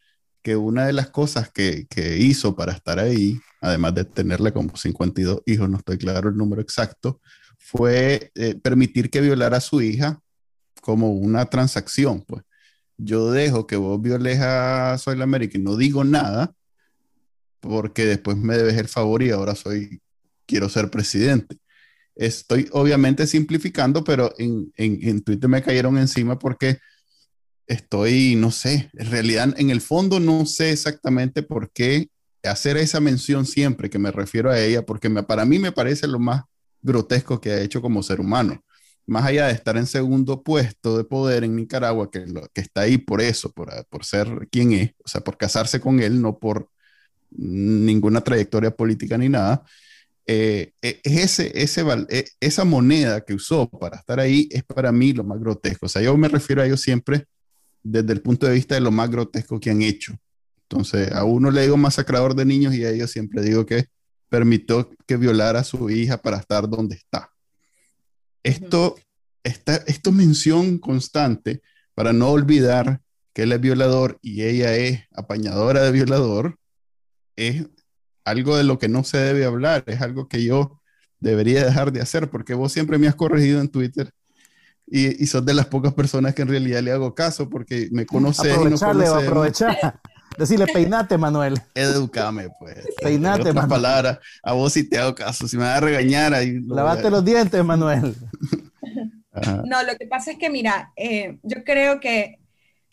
que 0.43 0.55
una 0.55 0.87
de 0.87 0.93
las 0.93 1.09
cosas 1.09 1.51
que, 1.51 1.87
que, 1.89 2.19
hizo 2.19 2.55
para 2.55 2.73
estar 2.73 2.99
ahí, 2.99 3.41
además 3.63 3.95
de 3.95 4.05
tenerle 4.05 4.53
como 4.53 4.77
52 4.77 5.45
hijos, 5.47 5.71
no 5.71 5.79
estoy 5.79 5.97
claro 5.97 6.29
el 6.29 6.37
número 6.37 6.61
exacto, 6.61 7.23
fue 7.59 8.33
permitir 8.63 9.09
que 9.09 9.23
violara 9.23 9.57
a 9.57 9.63
su 9.63 9.81
hija 9.81 10.21
como 10.83 11.13
una 11.13 11.47
transacción, 11.47 12.23
pues 12.29 12.43
yo 12.99 13.31
dejo 13.31 13.67
que 13.67 13.77
vos 13.77 14.01
violes 14.01 14.41
a 14.41 14.97
Soy 14.99 15.17
la 15.17 15.25
América 15.25 15.59
y 15.59 15.63
no 15.63 15.77
digo 15.77 16.05
nada, 16.05 16.55
porque 17.61 18.07
después 18.07 18.37
me 18.37 18.57
debes 18.57 18.77
el 18.79 18.89
favor 18.89 19.23
y 19.23 19.31
ahora 19.31 19.55
soy, 19.55 20.01
quiero 20.47 20.69
ser 20.69 20.91
presidente. 20.91 21.59
Estoy 22.15 22.69
obviamente 22.73 23.27
simplificando, 23.27 24.03
pero 24.05 24.33
en, 24.39 24.73
en, 24.77 25.23
Twitter 25.23 25.51
me 25.51 25.63
cayeron 25.63 25.99
encima 25.99 26.39
porque 26.39 26.79
estoy, 27.67 28.37
no 28.37 28.51
sé, 28.51 28.91
en 28.95 29.11
realidad 29.11 29.55
en 29.59 29.71
el 29.71 29.81
fondo 29.81 30.21
no 30.21 30.47
sé 30.47 30.71
exactamente 30.71 31.43
por 31.43 31.71
qué 31.73 32.09
hacer 32.45 32.77
esa 32.77 33.01
mención 33.01 33.45
siempre 33.45 33.91
que 33.91 33.99
me 33.99 34.13
refiero 34.13 34.51
a 34.51 34.61
ella, 34.61 34.87
porque 34.87 35.09
me, 35.09 35.23
para 35.25 35.45
mí 35.45 35.59
me 35.59 35.73
parece 35.73 36.07
lo 36.07 36.19
más 36.19 36.45
grotesco 36.81 37.41
que 37.41 37.51
ha 37.51 37.61
hecho 37.61 37.83
como 37.83 38.03
ser 38.03 38.21
humano 38.21 38.63
más 39.07 39.25
allá 39.25 39.47
de 39.47 39.53
estar 39.53 39.77
en 39.77 39.87
segundo 39.87 40.43
puesto 40.43 40.97
de 40.97 41.05
poder 41.05 41.45
en 41.45 41.57
Nicaragua, 41.57 42.11
que, 42.11 42.25
está 42.55 42.83
ahí 42.83 42.99
por 42.99 43.21
eso, 43.21 43.53
por, 43.53 43.71
por, 43.89 44.05
ser 44.05 44.49
quien 44.51 44.73
es, 44.73 44.91
o 45.05 45.09
sea, 45.09 45.21
por 45.21 45.37
casarse 45.37 45.81
con 45.81 46.01
él, 46.01 46.21
no 46.21 46.39
por 46.39 46.69
ninguna 47.31 48.21
trayectoria 48.23 48.71
política 48.71 49.17
ni 49.17 49.29
nada, 49.29 49.65
eh, 50.27 50.73
e, 50.83 51.01
ese, 51.05 51.53
e, 51.55 52.25
esa 52.41 52.65
moneda 52.65 53.21
que 53.21 53.35
usó 53.35 53.69
para 53.69 53.99
estar 53.99 54.19
ahí 54.19 54.49
es 54.51 54.65
para 54.65 54.91
mí 54.91 55.13
lo 55.13 55.23
más 55.23 55.39
grotesco. 55.39 55.87
O 55.87 55.89
sea, 55.89 56.03
yo 56.03 56.17
me 56.17 56.29
refiero 56.29 56.63
a 56.63 56.67
ellos 56.67 56.81
siempre 56.81 57.27
desde 57.83 58.13
el 58.13 58.21
punto 58.23 58.47
de 58.47 58.55
vista 58.55 58.75
de 58.75 58.81
lo 58.81 58.91
más 58.91 59.09
grotesco 59.09 59.61
que 59.61 59.71
han 59.71 59.83
hecho. 59.83 60.17
Entonces, 60.63 61.13
a 61.13 61.23
uno 61.25 61.53
le 61.53 61.63
digo 61.63 61.77
masacrador 61.77 62.35
de 62.35 62.45
niños 62.45 62.75
y 62.75 62.85
a 62.85 62.91
ellos 62.91 63.11
siempre 63.13 63.41
digo 63.43 63.65
que 63.65 63.87
permitió 64.29 64.91
que 65.07 65.17
violara 65.17 65.61
a 65.61 65.65
su 65.65 65.89
hija 65.91 66.19
para 66.21 66.39
estar 66.39 66.69
donde 66.69 66.97
está. 66.97 67.31
Esto, 68.47 68.97
esta, 69.45 69.77
esto 69.87 70.13
mención 70.13 70.79
constante 70.79 71.63
para 71.95 72.13
no 72.13 72.31
olvidar 72.31 73.01
que 73.33 73.43
él 73.43 73.53
es 73.53 73.61
violador 73.61 74.19
y 74.23 74.43
ella 74.43 74.77
es 74.77 75.03
apañadora 75.13 75.83
de 75.83 75.93
violador, 75.93 76.57
es 77.37 77.67
algo 78.25 78.57
de 78.57 78.65
lo 78.65 78.79
que 78.79 78.89
no 78.89 79.05
se 79.05 79.19
debe 79.19 79.45
hablar, 79.45 79.85
es 79.87 80.01
algo 80.01 80.29
que 80.29 80.45
yo 80.45 80.81
debería 81.21 81.65
dejar 81.65 81.93
de 81.93 82.01
hacer, 82.01 82.31
porque 82.31 82.55
vos 82.55 82.73
siempre 82.73 82.99
me 82.99 83.09
has 83.09 83.15
corregido 83.15 83.61
en 83.61 83.69
Twitter 83.69 84.11
y, 84.87 85.23
y 85.23 85.27
sos 85.27 85.45
de 85.45 85.55
las 85.55 85.67
pocas 85.67 85.93
personas 85.93 86.35
que 86.35 86.43
en 86.43 86.49
realidad 86.49 86.83
le 86.83 86.93
hago 86.93 87.15
caso, 87.15 87.51
porque 87.51 87.89
me 87.91 88.07
conoces 88.07 88.57
y 88.57 88.65
no 88.65 88.77
aprovechar. 89.15 90.01
Decirle, 90.39 90.67
peinate, 90.67 91.17
Manuel. 91.17 91.61
Educame, 91.75 92.49
pues. 92.59 92.87
Peinate, 93.03 93.53
Manuel. 93.53 93.69
palabras, 93.69 94.19
a 94.43 94.53
vos 94.53 94.73
sí 94.73 94.89
te 94.89 94.99
hago 94.99 95.15
caso. 95.15 95.49
Si 95.49 95.57
me 95.57 95.65
vas 95.65 95.79
a 95.79 95.81
regañar, 95.81 96.35
ahí. 96.35 96.61
Lavate 96.67 97.11
los 97.11 97.25
dientes, 97.25 97.65
Manuel. 97.65 98.15
no, 99.65 99.83
lo 99.83 99.97
que 99.99 100.07
pasa 100.07 100.33
es 100.33 100.39
que, 100.39 100.51
mira, 100.51 100.93
eh, 100.97 101.39
yo 101.43 101.65
creo 101.65 102.01
que, 102.01 102.39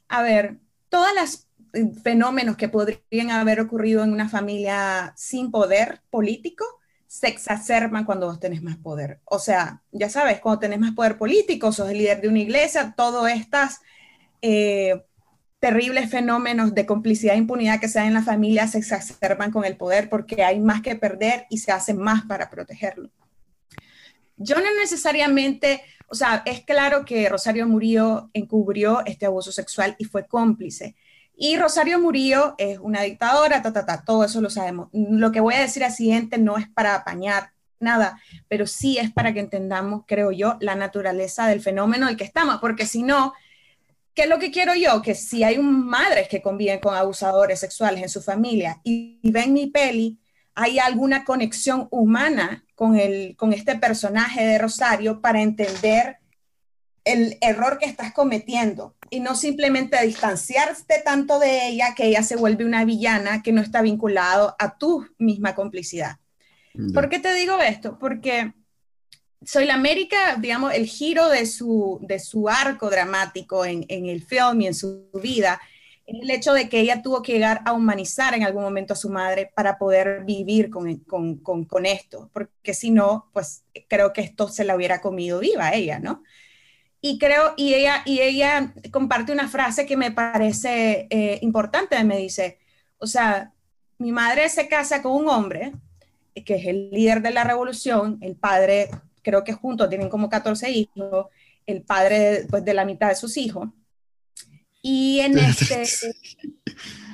a 0.07 0.21
ver, 0.21 0.57
todos 0.89 1.09
los 1.19 1.47
eh, 1.73 1.91
fenómenos 2.03 2.55
que 2.55 2.69
podrían 2.69 3.31
haber 3.31 3.59
ocurrido 3.59 4.03
en 4.03 4.13
una 4.13 4.29
familia 4.29 5.13
sin 5.15 5.51
poder 5.51 6.01
político 6.09 6.65
se 7.13 7.27
exacerban 7.27 8.05
cuando 8.05 8.25
vos 8.25 8.39
tenés 8.39 8.63
más 8.63 8.75
poder. 8.77 9.19
O 9.25 9.37
sea, 9.37 9.83
ya 9.91 10.09
sabes, 10.09 10.39
cuando 10.39 10.61
tenés 10.61 10.79
más 10.79 10.93
poder 10.93 11.15
político, 11.15 11.71
sos 11.71 11.91
el 11.91 11.99
líder 11.99 12.21
de 12.21 12.27
una 12.27 12.39
iglesia, 12.39 12.95
todas 12.97 13.31
estas. 13.31 13.81
Eh, 14.41 14.99
terribles 15.63 16.09
fenómenos 16.09 16.75
de 16.75 16.85
complicidad 16.85 17.35
e 17.35 17.37
impunidad 17.37 17.79
que 17.79 17.87
se 17.87 17.97
dan 17.97 18.09
en 18.09 18.15
la 18.15 18.21
familia 18.21 18.67
se 18.67 18.79
exacerban 18.79 19.49
con 19.49 19.63
el 19.63 19.77
poder 19.77 20.09
porque 20.09 20.43
hay 20.43 20.59
más 20.59 20.81
que 20.81 20.97
perder 20.97 21.45
y 21.49 21.59
se 21.59 21.71
hace 21.71 21.93
más 21.93 22.25
para 22.25 22.49
protegerlo. 22.49 23.09
Yo 24.35 24.57
no 24.57 24.75
necesariamente, 24.77 25.81
o 26.07 26.15
sea, 26.15 26.43
es 26.45 26.65
claro 26.65 27.05
que 27.05 27.29
Rosario 27.29 27.65
Murillo 27.65 28.29
encubrió 28.33 29.05
este 29.05 29.25
abuso 29.25 29.53
sexual 29.53 29.95
y 29.97 30.03
fue 30.03 30.27
cómplice. 30.27 30.97
Y 31.33 31.55
Rosario 31.55 31.97
Murillo 31.97 32.55
es 32.57 32.77
una 32.79 33.03
dictadora, 33.03 33.61
ta, 33.61 33.71
ta, 33.71 33.85
ta, 33.85 34.03
todo 34.03 34.25
eso 34.25 34.41
lo 34.41 34.49
sabemos. 34.49 34.89
Lo 34.91 35.31
que 35.31 35.39
voy 35.39 35.53
a 35.53 35.61
decir 35.61 35.85
al 35.85 35.93
siguiente 35.93 36.37
no 36.37 36.57
es 36.57 36.67
para 36.67 36.93
apañar 36.93 37.51
nada, 37.79 38.19
pero 38.49 38.67
sí 38.67 38.97
es 38.97 39.13
para 39.13 39.33
que 39.33 39.39
entendamos, 39.39 40.03
creo 40.05 40.33
yo, 40.33 40.57
la 40.59 40.75
naturaleza 40.75 41.47
del 41.47 41.61
fenómeno 41.61 42.09
en 42.09 42.17
que 42.17 42.25
estamos, 42.25 42.57
porque 42.59 42.85
si 42.85 43.01
no, 43.01 43.31
¿Qué 44.13 44.23
es 44.23 44.29
lo 44.29 44.39
que 44.39 44.51
quiero 44.51 44.75
yo? 44.75 45.01
Que 45.01 45.15
si 45.15 45.43
hay 45.43 45.57
madres 45.57 46.27
que 46.27 46.41
conviven 46.41 46.79
con 46.79 46.95
abusadores 46.95 47.59
sexuales 47.59 48.03
en 48.03 48.09
su 48.09 48.21
familia 48.21 48.79
y, 48.83 49.19
ven 49.23 49.53
mi 49.53 49.67
peli, 49.67 50.19
hay 50.53 50.77
alguna 50.77 51.25
conexión 51.25 51.87
humana 51.89 52.63
con, 52.75 52.95
el, 52.95 53.35
con 53.35 53.53
este 53.53 53.75
personaje 53.75 54.45
de 54.45 54.59
Rosario 54.59 55.19
para 55.19 55.41
entender 55.41 56.17
el 57.05 57.37
error 57.41 57.79
que 57.79 57.85
estás 57.85 58.13
cometiendo 58.13 58.95
y 59.09 59.19
no 59.19 59.35
simplemente 59.35 60.01
distanciarte 60.05 61.01
tanto 61.03 61.39
de 61.39 61.67
ella 61.67 61.93
que 61.95 62.05
ella 62.05 62.23
se 62.23 62.35
vuelve 62.35 62.65
una 62.65 62.85
villana 62.85 63.41
que 63.41 63.51
no 63.51 63.61
está 63.61 63.81
vinculado 63.81 64.55
a 64.59 64.77
tu 64.77 65.05
misma 65.17 65.55
complicidad. 65.55 66.17
¿Por 66.93 67.09
qué 67.09 67.19
te 67.19 67.33
digo 67.33 67.59
esto? 67.59 67.99
Porque 67.99 68.53
Soy 69.45 69.65
la 69.65 69.75
América, 69.75 70.37
digamos, 70.39 70.73
el 70.73 70.85
giro 70.85 71.29
de 71.29 71.45
su, 71.45 71.99
de 72.01 72.19
su 72.19 72.49
arco 72.49 72.89
dramático 72.89 73.65
en, 73.65 73.85
en 73.89 74.05
el 74.05 74.23
film 74.23 74.61
y 74.61 74.67
en 74.67 74.73
su 74.73 75.09
vida 75.21 75.59
el 76.05 76.29
hecho 76.29 76.53
de 76.53 76.67
que 76.67 76.79
ella 76.79 77.01
tuvo 77.01 77.21
que 77.21 77.33
llegar 77.33 77.61
a 77.65 77.73
humanizar 77.73 78.33
en 78.33 78.43
algún 78.43 78.63
momento 78.63 78.93
a 78.93 78.97
su 78.97 79.09
madre 79.09 79.51
para 79.55 79.77
poder 79.77 80.23
vivir 80.25 80.69
con, 80.69 80.97
con, 80.97 81.37
con, 81.37 81.65
con 81.65 81.85
esto, 81.85 82.29
porque 82.33 82.73
si 82.73 82.91
no, 82.91 83.29
pues 83.31 83.63
creo 83.87 84.11
que 84.11 84.21
esto 84.21 84.49
se 84.49 84.65
la 84.65 84.75
hubiera 84.75 85.01
comido 85.01 85.39
viva 85.39 85.67
a 85.67 85.73
ella, 85.75 85.99
¿no? 85.99 86.23
Y 86.99 87.17
creo, 87.19 87.53
y 87.57 87.73
ella, 87.73 88.01
y 88.05 88.19
ella 88.21 88.73
comparte 88.91 89.31
una 89.31 89.49
frase 89.49 89.85
que 89.85 89.97
me 89.97 90.11
parece 90.11 91.07
eh, 91.09 91.39
importante, 91.41 92.01
me 92.03 92.17
dice, 92.17 92.59
o 92.97 93.07
sea, 93.07 93.53
mi 93.97 94.11
madre 94.11 94.47
se 94.49 94.67
casa 94.67 95.01
con 95.01 95.13
un 95.13 95.29
hombre 95.29 95.73
que 96.45 96.55
es 96.55 96.65
el 96.65 96.89
líder 96.91 97.21
de 97.21 97.31
la 97.31 97.43
revolución, 97.43 98.17
el 98.21 98.35
padre, 98.35 98.89
creo 99.23 99.43
que 99.43 99.53
juntos 99.53 99.89
tienen 99.89 100.09
como 100.09 100.29
14 100.29 100.69
hijos, 100.69 101.27
el 101.65 101.81
padre 101.81 102.45
pues, 102.49 102.63
de 102.63 102.73
la 102.73 102.85
mitad 102.85 103.09
de 103.09 103.15
sus 103.15 103.37
hijos, 103.37 103.69
y 104.81 105.19
en 105.21 105.37
este... 105.39 105.83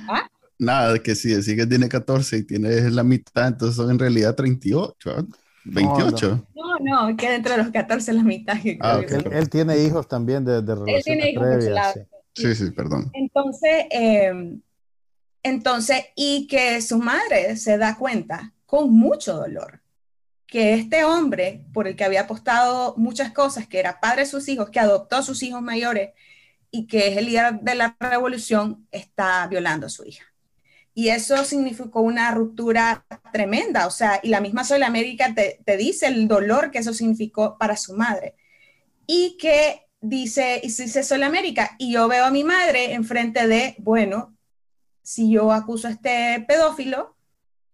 ¿Ah? 0.08 0.28
Nada, 0.58 0.98
que 0.98 1.14
si 1.14 1.30
decís 1.30 1.56
que 1.56 1.66
tiene 1.66 1.88
14 1.88 2.36
y 2.36 2.42
tiene 2.42 2.90
la 2.90 3.02
mitad, 3.02 3.48
entonces 3.48 3.76
son 3.76 3.90
en 3.90 3.98
realidad 3.98 4.34
38, 4.34 5.26
28. 5.64 6.46
No, 6.54 7.08
no, 7.08 7.16
que 7.16 7.30
dentro 7.30 7.52
de 7.52 7.62
los 7.62 7.72
14 7.72 8.12
la 8.12 8.22
mitad. 8.22 8.56
Ah, 8.80 9.00
él, 9.32 9.48
tiene 9.48 9.78
hijos 9.78 10.06
también 10.06 10.44
de, 10.44 10.60
de 10.60 10.72
Él 10.86 11.02
tiene 11.02 11.30
hijos, 11.30 11.46
sí. 12.34 12.54
sí. 12.54 12.70
perdón. 12.72 13.10
Entonces, 13.14 13.86
em, 13.90 14.60
entonces, 15.42 16.04
y 16.14 16.46
que 16.46 16.82
su 16.82 16.98
madre 16.98 17.56
se 17.56 17.78
da 17.78 17.96
cuenta 17.96 18.52
con 18.66 18.92
mucho 18.92 19.36
dolor 19.36 19.80
que 20.50 20.74
este 20.74 21.04
hombre 21.04 21.64
por 21.72 21.86
el 21.86 21.94
que 21.94 22.04
había 22.04 22.22
apostado 22.22 22.94
muchas 22.96 23.32
cosas, 23.32 23.68
que 23.68 23.78
era 23.78 24.00
padre 24.00 24.22
de 24.22 24.26
sus 24.26 24.48
hijos, 24.48 24.68
que 24.68 24.80
adoptó 24.80 25.16
a 25.16 25.22
sus 25.22 25.42
hijos 25.44 25.62
mayores, 25.62 26.10
y 26.72 26.88
que 26.88 27.08
es 27.08 27.16
el 27.16 27.26
líder 27.26 27.60
de 27.60 27.74
la 27.76 27.96
revolución, 28.00 28.86
está 28.90 29.46
violando 29.46 29.86
a 29.86 29.90
su 29.90 30.04
hija. 30.04 30.24
Y 30.92 31.08
eso 31.08 31.44
significó 31.44 32.00
una 32.00 32.32
ruptura 32.32 33.06
tremenda, 33.32 33.86
o 33.86 33.90
sea, 33.92 34.18
y 34.24 34.28
la 34.28 34.40
misma 34.40 34.64
Soy 34.64 34.82
América 34.82 35.32
te, 35.34 35.60
te 35.64 35.76
dice 35.76 36.08
el 36.08 36.26
dolor 36.26 36.72
que 36.72 36.78
eso 36.78 36.92
significó 36.92 37.56
para 37.56 37.76
su 37.76 37.94
madre. 37.94 38.34
Y 39.06 39.36
que 39.38 39.86
dice, 40.00 40.60
y 40.64 40.66
dice 40.66 41.04
Soy 41.04 41.22
América, 41.22 41.76
y 41.78 41.92
yo 41.92 42.08
veo 42.08 42.24
a 42.24 42.30
mi 42.32 42.42
madre 42.42 42.94
enfrente 42.94 43.46
de, 43.46 43.76
bueno, 43.78 44.36
si 45.02 45.30
yo 45.30 45.52
acuso 45.52 45.86
a 45.86 45.92
este 45.92 46.44
pedófilo, 46.48 47.16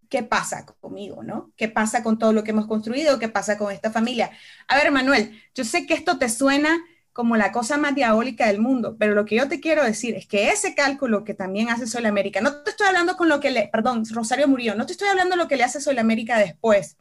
¿qué 0.09 0.23
pasa 0.23 0.67
conmigo, 0.81 1.23
no? 1.23 1.53
¿Qué 1.57 1.69
pasa 1.69 2.03
con 2.03 2.19
todo 2.19 2.33
lo 2.33 2.45
que 2.45 2.51
hemos 2.51 2.67
construido? 2.67 3.19
¿Qué 3.19 3.29
pasa 3.29 3.59
con 3.59 3.73
esta 3.73 3.91
familia? 3.91 4.31
A 4.69 4.77
ver, 4.77 4.91
Manuel, 4.91 5.41
yo 5.55 5.65
sé 5.65 5.87
que 5.87 5.95
esto 5.95 6.19
te 6.19 6.29
suena 6.29 6.79
como 7.13 7.37
la 7.37 7.51
cosa 7.51 7.79
más 7.79 7.95
diabólica 7.95 8.47
del 8.47 8.61
mundo, 8.61 8.97
pero 8.99 9.15
lo 9.15 9.25
que 9.25 9.37
yo 9.37 9.49
te 9.49 9.59
quiero 9.59 9.83
decir 9.83 10.15
es 10.15 10.27
que 10.27 10.51
ese 10.51 10.75
cálculo 10.75 11.25
que 11.25 11.33
también 11.33 11.71
hace 11.71 11.87
Sol 11.87 12.05
América, 12.05 12.43
no 12.43 12.63
te 12.63 12.71
estoy 12.71 12.87
hablando 12.89 13.17
con 13.17 13.31
lo 13.31 13.41
que 13.41 13.51
le, 13.51 13.69
perdón, 13.69 14.05
Rosario 14.11 14.47
murió, 14.49 14.75
no 14.75 14.85
te 14.85 14.93
estoy 14.93 15.09
hablando 15.09 15.35
de 15.35 15.43
lo 15.43 15.49
que 15.49 15.57
le 15.57 15.65
hace 15.65 15.81
Sol 15.81 15.99
América 15.99 16.39
después, 16.39 16.99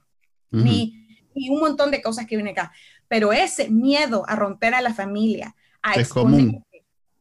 ni, 0.52 1.06
ni, 1.36 1.50
un 1.50 1.60
montón 1.60 1.92
de 1.92 2.02
cosas 2.02 2.26
que 2.26 2.38
viene 2.38 2.52
acá, 2.52 2.72
pero 3.10 3.34
ese 3.34 3.70
miedo 3.70 4.24
a 4.26 4.38
romper 4.38 4.74
a 4.74 4.82
la 4.82 4.94
familia, 4.94 5.54
a 5.82 5.96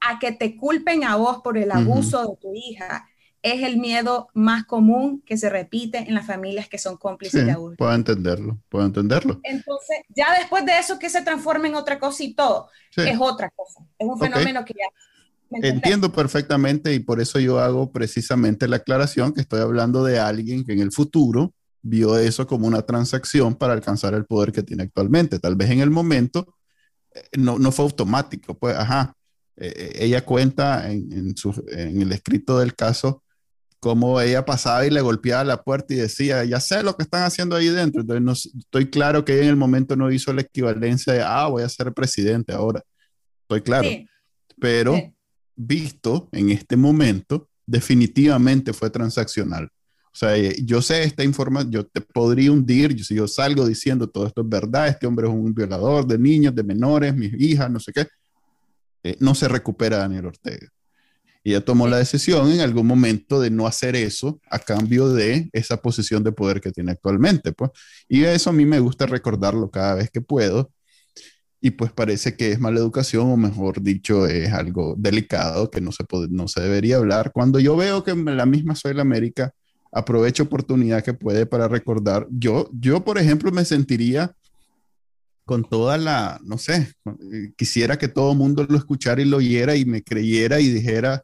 a 0.04 0.18
que 0.18 0.32
te 0.32 0.56
culpen 0.56 1.02
a 1.04 1.16
vos 1.16 1.40
por 1.42 1.56
el 1.56 1.72
abuso 1.72 2.28
de 2.28 2.36
tu 2.36 2.54
hija, 2.54 3.08
es 3.44 3.62
el 3.62 3.76
miedo 3.76 4.28
más 4.32 4.64
común 4.64 5.22
que 5.26 5.36
se 5.36 5.50
repite 5.50 5.98
en 5.98 6.14
las 6.14 6.26
familias 6.26 6.66
que 6.66 6.78
son 6.78 6.96
cómplices 6.96 7.44
de 7.44 7.52
abuso. 7.52 7.76
Puedo 7.76 7.94
entenderlo, 7.94 8.58
puedo 8.70 8.86
entenderlo. 8.86 9.38
Entonces, 9.42 9.98
ya 10.08 10.38
después 10.38 10.64
de 10.64 10.78
eso 10.78 10.98
que 10.98 11.10
se 11.10 11.20
transforma 11.20 11.68
en 11.68 11.74
otra 11.74 11.98
cosa 11.98 12.24
y 12.24 12.32
todo, 12.32 12.70
es 12.96 13.18
otra 13.20 13.50
cosa. 13.54 13.86
Es 13.98 14.08
un 14.08 14.18
fenómeno 14.18 14.64
que 14.64 14.72
ya... 14.72 14.86
Entiendo 15.62 16.10
perfectamente 16.10 16.94
y 16.94 17.00
por 17.00 17.20
eso 17.20 17.38
yo 17.38 17.60
hago 17.60 17.92
precisamente 17.92 18.66
la 18.66 18.76
aclaración 18.76 19.34
que 19.34 19.42
estoy 19.42 19.60
hablando 19.60 20.02
de 20.02 20.18
alguien 20.18 20.64
que 20.64 20.72
en 20.72 20.80
el 20.80 20.90
futuro 20.90 21.52
vio 21.82 22.16
eso 22.16 22.46
como 22.46 22.66
una 22.66 22.80
transacción 22.80 23.54
para 23.54 23.74
alcanzar 23.74 24.14
el 24.14 24.24
poder 24.24 24.52
que 24.52 24.62
tiene 24.62 24.84
actualmente. 24.84 25.38
Tal 25.38 25.54
vez 25.54 25.70
en 25.70 25.80
el 25.80 25.90
momento 25.90 26.56
eh, 27.14 27.20
no, 27.36 27.58
no 27.58 27.70
fue 27.70 27.84
automático, 27.84 28.54
pues, 28.54 28.74
ajá. 28.74 29.14
Eh, 29.56 29.72
eh, 29.76 29.92
ella 30.00 30.24
cuenta 30.24 30.90
en, 30.90 31.12
en, 31.12 31.36
su, 31.36 31.62
en 31.68 32.00
el 32.00 32.10
escrito 32.10 32.58
del 32.58 32.74
caso 32.74 33.20
como 33.84 34.18
ella 34.18 34.46
pasaba 34.46 34.86
y 34.86 34.90
le 34.90 35.02
golpeaba 35.02 35.44
la 35.44 35.62
puerta 35.62 35.92
y 35.92 35.98
decía, 35.98 36.42
ya 36.46 36.58
sé 36.58 36.82
lo 36.82 36.96
que 36.96 37.02
están 37.02 37.24
haciendo 37.24 37.54
ahí 37.54 37.68
dentro. 37.68 38.00
Entonces, 38.00 38.24
no, 38.24 38.32
estoy 38.58 38.88
claro 38.88 39.26
que 39.26 39.34
ella 39.34 39.42
en 39.42 39.48
el 39.50 39.56
momento 39.56 39.94
no 39.94 40.10
hizo 40.10 40.32
la 40.32 40.40
equivalencia 40.40 41.12
de, 41.12 41.20
ah, 41.20 41.48
voy 41.48 41.64
a 41.64 41.68
ser 41.68 41.92
presidente 41.92 42.54
ahora. 42.54 42.82
Estoy 43.42 43.60
claro. 43.60 43.90
Pero 44.58 45.12
visto 45.54 46.30
en 46.32 46.48
este 46.48 46.78
momento, 46.78 47.50
definitivamente 47.66 48.72
fue 48.72 48.88
transaccional. 48.88 49.66
O 49.66 50.16
sea, 50.16 50.34
eh, 50.34 50.56
yo 50.64 50.80
sé 50.80 51.02
esta 51.02 51.22
información, 51.22 51.70
yo 51.70 51.84
te 51.84 52.00
podría 52.00 52.52
hundir, 52.52 53.04
si 53.04 53.14
yo 53.14 53.28
salgo 53.28 53.66
diciendo 53.66 54.08
todo 54.08 54.26
esto 54.26 54.40
es 54.40 54.48
verdad, 54.48 54.88
este 54.88 55.06
hombre 55.06 55.26
es 55.26 55.32
un 55.34 55.52
violador 55.52 56.06
de 56.06 56.18
niños, 56.18 56.54
de 56.54 56.62
menores, 56.62 57.14
mis 57.14 57.34
hijas, 57.38 57.70
no 57.70 57.78
sé 57.78 57.92
qué, 57.92 58.06
eh, 59.02 59.16
no 59.20 59.34
se 59.34 59.46
recupera 59.46 59.98
Daniel 59.98 60.24
Ortega. 60.24 60.70
Ella 61.44 61.62
tomó 61.62 61.86
la 61.86 61.98
decisión 61.98 62.50
en 62.50 62.60
algún 62.60 62.86
momento 62.86 63.38
de 63.38 63.50
no 63.50 63.66
hacer 63.66 63.96
eso 63.96 64.40
a 64.50 64.58
cambio 64.58 65.10
de 65.10 65.50
esa 65.52 65.76
posición 65.76 66.24
de 66.24 66.32
poder 66.32 66.60
que 66.62 66.72
tiene 66.72 66.92
actualmente. 66.92 67.52
Pues. 67.52 67.70
Y 68.08 68.24
eso 68.24 68.48
a 68.48 68.52
mí 68.54 68.64
me 68.64 68.80
gusta 68.80 69.04
recordarlo 69.04 69.70
cada 69.70 69.94
vez 69.94 70.10
que 70.10 70.22
puedo. 70.22 70.72
Y 71.60 71.72
pues 71.72 71.92
parece 71.92 72.36
que 72.36 72.52
es 72.52 72.60
mala 72.60 72.78
educación, 72.78 73.30
o 73.30 73.36
mejor 73.36 73.82
dicho, 73.82 74.26
es 74.26 74.52
algo 74.52 74.94
delicado 74.98 75.70
que 75.70 75.80
no 75.80 75.92
se, 75.92 76.04
no 76.30 76.48
se 76.48 76.60
debería 76.62 76.96
hablar. 76.96 77.30
Cuando 77.32 77.60
yo 77.60 77.76
veo 77.76 78.04
que 78.04 78.14
la 78.14 78.46
misma 78.46 78.74
Soy 78.74 78.94
la 78.94 79.02
América 79.02 79.52
aprovecha 79.92 80.42
oportunidad 80.42 81.04
que 81.04 81.14
puede 81.14 81.46
para 81.46 81.68
recordar, 81.68 82.26
yo, 82.30 82.68
yo 82.72 83.04
por 83.04 83.18
ejemplo, 83.18 83.50
me 83.52 83.64
sentiría 83.64 84.34
con 85.44 85.64
toda 85.64 85.98
la, 85.98 86.40
no 86.44 86.58
sé, 86.58 86.92
quisiera 87.56 87.98
que 87.98 88.08
todo 88.08 88.32
el 88.32 88.38
mundo 88.38 88.66
lo 88.68 88.76
escuchara 88.78 89.20
y 89.20 89.26
lo 89.26 89.38
oyera 89.38 89.76
y 89.76 89.84
me 89.84 90.02
creyera 90.02 90.60
y 90.60 90.68
dijera, 90.70 91.22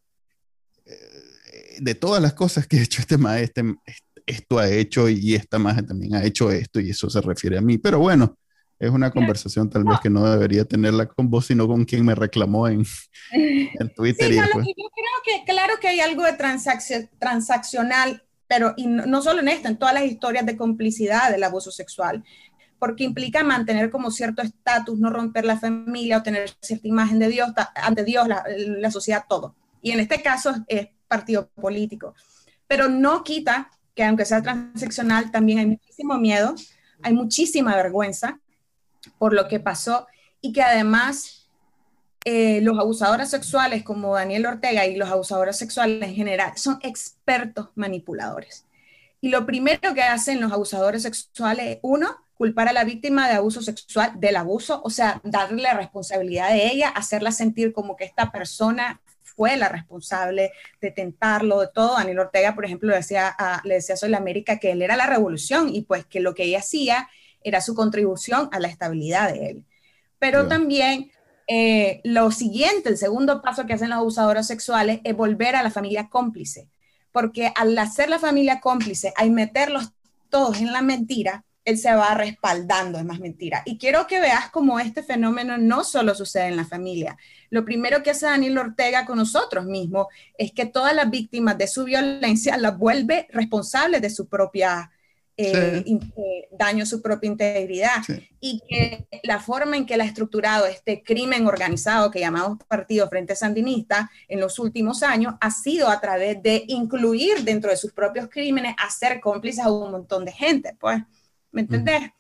de 1.80 1.94
todas 1.94 2.22
las 2.22 2.34
cosas 2.34 2.66
que 2.66 2.78
ha 2.78 2.82
hecho 2.82 3.00
este 3.00 3.18
maestro, 3.18 3.80
esto 4.26 4.58
ha 4.58 4.68
hecho 4.68 5.08
y 5.08 5.34
esta 5.34 5.58
maestra 5.58 5.88
también 5.88 6.14
ha 6.14 6.24
hecho 6.24 6.50
esto 6.50 6.80
y 6.80 6.90
eso 6.90 7.10
se 7.10 7.20
refiere 7.20 7.58
a 7.58 7.60
mí. 7.60 7.78
Pero 7.78 7.98
bueno, 7.98 8.36
es 8.78 8.90
una 8.90 9.10
conversación 9.10 9.68
tal 9.68 9.84
vez 9.84 10.00
que 10.00 10.10
no 10.10 10.28
debería 10.30 10.64
tenerla 10.64 11.06
con 11.06 11.28
vos, 11.28 11.46
sino 11.46 11.66
con 11.66 11.84
quien 11.84 12.04
me 12.04 12.14
reclamó 12.14 12.68
en, 12.68 12.84
en 13.32 13.94
Twitter. 13.94 14.32
yo 14.32 14.42
creo 14.42 14.64
que 15.24 15.44
claro 15.44 15.74
que 15.80 15.88
hay 15.88 16.00
algo 16.00 16.22
de 16.24 16.36
transaccional, 17.18 18.22
pero 18.46 18.74
y 18.76 18.86
no, 18.86 19.22
solo 19.22 19.40
en 19.40 19.48
esto, 19.48 19.68
en 19.68 19.78
todas 19.78 19.94
las 19.94 20.04
historias 20.04 20.46
de 20.46 20.56
complicidad 20.56 21.30
del 21.30 21.44
abuso 21.44 21.70
sexual, 21.70 22.24
porque 22.78 23.04
implica 23.04 23.44
mantener 23.44 23.90
como 23.90 24.10
cierto 24.10 24.40
estatus, 24.42 24.98
no 24.98 25.10
romper 25.10 25.44
la 25.44 25.58
familia 25.58 26.18
o 26.18 26.22
tener 26.22 26.50
cierta 26.60 26.88
imagen 26.88 27.18
de 27.18 27.28
Dios, 27.28 27.50
ante 27.74 28.04
Dios, 28.04 28.26
la, 28.26 28.42
la 28.56 28.90
sociedad, 28.90 29.24
todo. 29.28 29.54
Y 29.82 29.90
en 29.90 30.00
este 30.00 30.22
caso 30.22 30.54
es 30.68 30.88
partido 31.10 31.48
político. 31.48 32.14
Pero 32.68 32.88
no 32.88 33.24
quita 33.24 33.70
que 33.94 34.04
aunque 34.04 34.24
sea 34.24 34.40
transaccional, 34.40 35.30
también 35.32 35.58
hay 35.58 35.66
muchísimo 35.66 36.16
miedo, 36.16 36.54
hay 37.02 37.12
muchísima 37.12 37.74
vergüenza 37.74 38.38
por 39.18 39.34
lo 39.34 39.48
que 39.48 39.58
pasó 39.58 40.06
y 40.40 40.52
que 40.52 40.62
además 40.62 41.48
eh, 42.24 42.60
los 42.60 42.78
abusadores 42.78 43.30
sexuales 43.30 43.82
como 43.82 44.14
Daniel 44.14 44.46
Ortega 44.46 44.86
y 44.86 44.96
los 44.96 45.10
abusadores 45.10 45.56
sexuales 45.56 46.08
en 46.08 46.14
general 46.14 46.52
son 46.56 46.78
expertos 46.82 47.70
manipuladores. 47.74 48.66
Y 49.20 49.30
lo 49.30 49.44
primero 49.44 49.92
que 49.92 50.02
hacen 50.02 50.40
los 50.40 50.52
abusadores 50.52 51.02
sexuales 51.02 51.66
es, 51.66 51.78
uno, 51.82 52.16
culpar 52.34 52.68
a 52.68 52.72
la 52.72 52.84
víctima 52.84 53.28
de 53.28 53.34
abuso 53.34 53.60
sexual 53.60 54.12
del 54.18 54.36
abuso, 54.36 54.80
o 54.82 54.90
sea, 54.90 55.20
darle 55.24 55.62
la 55.62 55.74
responsabilidad 55.74 56.50
de 56.50 56.68
ella, 56.68 56.88
hacerla 56.88 57.32
sentir 57.32 57.72
como 57.72 57.96
que 57.96 58.04
esta 58.04 58.30
persona 58.30 59.00
fue 59.40 59.56
la 59.56 59.70
responsable 59.70 60.52
de 60.82 60.90
tentarlo, 60.90 61.60
de 61.60 61.68
todo. 61.68 61.94
Daniel 61.96 62.18
Ortega, 62.18 62.54
por 62.54 62.66
ejemplo, 62.66 62.90
le 62.90 62.96
decía 62.96 63.34
a, 63.38 63.62
le 63.64 63.76
decía 63.76 63.94
a 63.94 63.96
Soy 63.96 64.12
América 64.12 64.58
que 64.58 64.72
él 64.72 64.82
era 64.82 64.98
la 64.98 65.06
revolución 65.06 65.74
y 65.74 65.80
pues 65.80 66.04
que 66.04 66.20
lo 66.20 66.34
que 66.34 66.44
ella 66.44 66.58
hacía 66.58 67.08
era 67.42 67.62
su 67.62 67.74
contribución 67.74 68.50
a 68.52 68.60
la 68.60 68.68
estabilidad 68.68 69.32
de 69.32 69.46
él. 69.46 69.64
Pero 70.18 70.46
también 70.46 71.10
eh, 71.48 72.02
lo 72.04 72.30
siguiente, 72.32 72.90
el 72.90 72.98
segundo 72.98 73.40
paso 73.40 73.64
que 73.64 73.72
hacen 73.72 73.88
los 73.88 74.00
abusadores 74.00 74.46
sexuales 74.46 75.00
es 75.04 75.16
volver 75.16 75.56
a 75.56 75.62
la 75.62 75.70
familia 75.70 76.10
cómplice, 76.10 76.68
porque 77.10 77.50
al 77.56 77.78
hacer 77.78 78.10
la 78.10 78.18
familia 78.18 78.60
cómplice, 78.60 79.14
hay 79.16 79.30
meter 79.30 79.70
los 79.70 79.90
todos 80.28 80.58
en 80.58 80.70
la 80.74 80.82
mentira, 80.82 81.44
él 81.70 81.78
se 81.78 81.94
va 81.94 82.14
respaldando 82.14 82.98
en 82.98 83.06
más 83.06 83.20
mentira. 83.20 83.62
Y 83.64 83.78
quiero 83.78 84.06
que 84.06 84.20
veas 84.20 84.50
cómo 84.50 84.78
este 84.78 85.02
fenómeno 85.02 85.56
no 85.58 85.84
solo 85.84 86.14
sucede 86.14 86.48
en 86.48 86.56
la 86.56 86.64
familia. 86.64 87.16
Lo 87.48 87.64
primero 87.64 88.02
que 88.02 88.10
hace 88.10 88.26
Daniel 88.26 88.58
Ortega 88.58 89.06
con 89.06 89.18
nosotros 89.18 89.64
mismos 89.64 90.06
es 90.36 90.52
que 90.52 90.66
todas 90.66 90.94
las 90.94 91.10
víctimas 91.10 91.58
de 91.58 91.66
su 91.66 91.84
violencia 91.84 92.56
las 92.56 92.76
vuelve 92.76 93.26
responsables 93.30 94.02
de 94.02 94.10
su 94.10 94.28
propia 94.28 94.90
eh, 95.42 95.82
eh, 95.86 96.48
daño 96.52 96.82
a 96.82 96.86
su 96.86 97.00
propia 97.00 97.28
integridad 97.28 98.02
y 98.40 98.60
que 98.68 99.06
la 99.22 99.40
forma 99.40 99.78
en 99.78 99.86
que 99.86 99.94
él 99.94 100.02
ha 100.02 100.04
estructurado 100.04 100.66
este 100.66 101.02
crimen 101.02 101.46
organizado 101.46 102.10
que 102.10 102.20
llamamos 102.20 102.58
Partido 102.68 103.08
Frente 103.08 103.34
Sandinista 103.34 104.10
en 104.28 104.38
los 104.38 104.58
últimos 104.58 105.02
años 105.02 105.34
ha 105.40 105.50
sido 105.50 105.88
a 105.88 105.98
través 105.98 106.42
de 106.42 106.64
incluir 106.68 107.42
dentro 107.42 107.70
de 107.70 107.78
sus 107.78 107.92
propios 107.92 108.28
crímenes 108.28 108.74
a 108.76 108.90
ser 108.90 109.18
cómplices 109.18 109.64
a 109.64 109.72
un 109.72 109.90
montón 109.90 110.26
de 110.26 110.32
gente, 110.32 110.76
pues. 110.78 111.02
¿Me 111.52 111.62
entendés? 111.62 112.10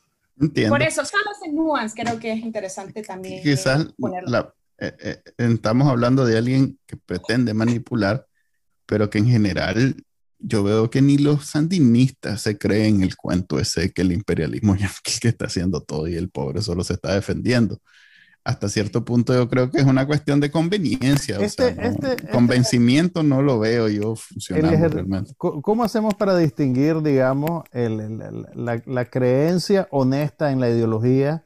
Por 0.68 0.82
eso, 0.82 1.04
solo 1.04 1.24
ese 1.38 1.52
nuance 1.52 2.00
creo 2.00 2.18
que 2.18 2.32
es 2.32 2.40
interesante 2.40 3.02
también. 3.02 3.42
Quizás 3.42 3.86
eh, 4.78 4.96
eh, 4.98 5.22
estamos 5.36 5.88
hablando 5.88 6.24
de 6.24 6.38
alguien 6.38 6.78
que 6.86 6.96
pretende 6.96 7.52
manipular, 7.52 8.26
pero 8.86 9.10
que 9.10 9.18
en 9.18 9.26
general 9.26 9.96
yo 10.38 10.62
veo 10.62 10.88
que 10.88 11.02
ni 11.02 11.18
los 11.18 11.46
sandinistas 11.46 12.40
se 12.40 12.56
creen 12.56 13.02
el 13.02 13.16
cuento 13.16 13.58
ese 13.60 13.92
que 13.92 14.00
el 14.00 14.12
imperialismo 14.12 14.74
es 14.76 14.82
el 14.82 15.20
que 15.20 15.28
está 15.28 15.46
haciendo 15.46 15.82
todo 15.82 16.08
y 16.08 16.14
el 16.14 16.30
pobre 16.30 16.62
solo 16.62 16.82
se 16.82 16.94
está 16.94 17.14
defendiendo 17.14 17.80
hasta 18.44 18.68
cierto 18.68 19.04
punto 19.04 19.34
yo 19.34 19.48
creo 19.48 19.70
que 19.70 19.78
es 19.78 19.84
una 19.84 20.06
cuestión 20.06 20.40
de 20.40 20.50
conveniencia. 20.50 21.38
Este, 21.38 21.68
este, 21.68 22.12
este, 22.12 22.28
convencimiento 22.28 23.22
no 23.22 23.42
lo 23.42 23.58
veo 23.58 23.88
yo 23.88 24.16
funcionando 24.16 24.88
realmente. 24.88 25.34
¿Cómo 25.36 25.84
hacemos 25.84 26.14
para 26.14 26.36
distinguir, 26.36 27.02
digamos, 27.02 27.64
la, 27.72 29.04
creencia 29.04 29.88
honesta 29.90 30.52
en 30.52 30.60
la 30.60 30.70
ideología 30.70 31.44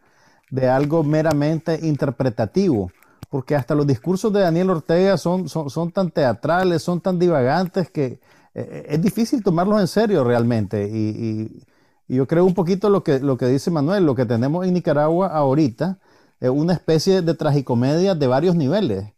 de 0.51 0.69
algo 0.69 1.03
meramente 1.03 1.81
interpretativo? 1.83 2.93
Porque 3.29 3.57
hasta 3.57 3.75
los 3.75 3.87
discursos 3.87 4.33
de 4.33 4.41
Daniel 4.41 4.71
Ortega 4.71 5.17
son, 5.17 5.49
son, 5.49 5.91
tan 5.91 6.13
teatrales, 6.13 6.83
son 6.83 7.01
tan 7.01 7.19
divagantes 7.19 7.91
que 7.91 8.05
eh, 8.05 8.21
eh, 8.55 8.87
es 8.91 9.03
difícil 9.03 9.43
tomarlos 9.43 9.81
en 9.81 9.89
serio 9.89 10.23
realmente. 10.23 10.89
Y, 10.89 11.63
yo 12.07 12.27
creo 12.27 12.45
un 12.45 12.53
poquito 12.53 12.91
lo 12.91 13.03
que, 13.03 13.19
lo 13.19 13.39
que 13.39 13.47
dice 13.47 13.71
Manuel, 13.71 14.05
lo 14.05 14.15
que 14.15 14.27
tenemos 14.27 14.67
en 14.67 14.75
Nicaragua 14.75 15.29
ahorita 15.29 15.99
una 16.51 16.73
especie 16.73 17.23
de 17.23 17.35
tragicomedia 17.35 18.15
de 18.15 18.27
varios 18.27 18.57
niveles, 18.57 19.15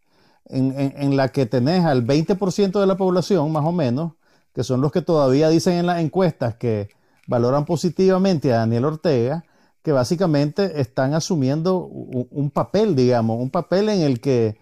en, 0.48 1.16
la 1.16 1.28
que 1.28 1.46
tenés 1.46 1.84
al 1.84 2.06
20% 2.06 2.80
de 2.80 2.86
la 2.86 2.96
población, 2.96 3.50
más 3.50 3.64
o 3.64 3.72
menos, 3.72 4.12
que 4.54 4.62
son 4.62 4.80
los 4.80 4.92
que 4.92 5.02
todavía 5.02 5.48
dicen 5.48 5.74
en 5.74 5.86
las 5.86 6.00
encuestas 6.00 6.54
que 6.54 6.88
valoran 7.26 7.64
positivamente 7.64 8.52
a 8.52 8.58
Daniel 8.58 8.84
Ortega, 8.84 9.44
que 9.82 9.92
básicamente 9.92 10.80
están 10.80 11.14
asumiendo 11.14 11.78
un, 11.78 12.50
papel, 12.50 12.96
digamos, 12.96 13.40
un 13.40 13.50
papel 13.50 13.88
en 13.88 14.00
el 14.02 14.20
que 14.20 14.58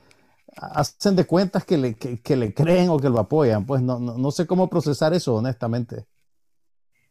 hacen 0.56 1.16
de 1.16 1.26
cuentas 1.26 1.64
que 1.64 1.78
le, 1.78 1.96
le 2.36 2.54
creen 2.54 2.88
o 2.88 2.98
que 2.98 3.08
lo 3.08 3.18
apoyan. 3.18 3.64
Pues 3.64 3.82
no, 3.82 3.98
no 3.98 4.30
sé 4.30 4.46
cómo 4.46 4.68
procesar 4.68 5.14
eso, 5.14 5.34
honestamente. 5.34 6.06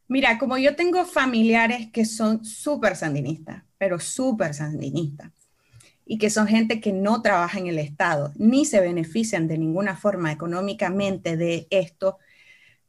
Mira, 0.07 0.37
como 0.37 0.57
yo 0.57 0.75
tengo 0.75 1.05
familiares 1.05 1.89
que 1.91 2.05
son 2.05 2.43
súper 2.45 2.95
sandinistas, 2.95 3.63
pero 3.77 3.99
súper 3.99 4.53
sandinistas, 4.53 5.31
y 6.05 6.17
que 6.17 6.29
son 6.29 6.47
gente 6.47 6.81
que 6.81 6.93
no 6.93 7.21
trabaja 7.21 7.59
en 7.59 7.67
el 7.67 7.79
Estado, 7.79 8.33
ni 8.35 8.65
se 8.65 8.81
benefician 8.81 9.47
de 9.47 9.57
ninguna 9.57 9.95
forma 9.95 10.31
económicamente 10.31 11.37
de 11.37 11.67
esto, 11.69 12.17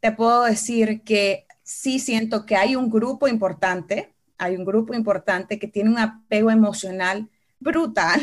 te 0.01 0.13
puedo 0.13 0.45
decir 0.45 1.03
que 1.03 1.47
sí 1.63 1.99
siento 1.99 2.45
que 2.45 2.57
hay 2.57 2.77
un 2.77 2.91
grupo 2.91 3.29
importante, 3.29 4.13
hay 4.37 4.57
un 4.57 4.65
grupo 4.65 4.95
importante 4.95 5.59
que 5.59 5.69
tiene 5.69 5.91
un 5.91 5.99
apego 5.99 6.51
emocional 6.51 7.31
brutal 7.61 8.21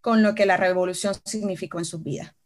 con 0.00 0.22
lo 0.22 0.34
que 0.34 0.46
la 0.46 0.56
revolución 0.56 1.14
significó 1.24 1.78
en 1.78 1.84
sus 1.84 2.02
vidas 2.02 2.36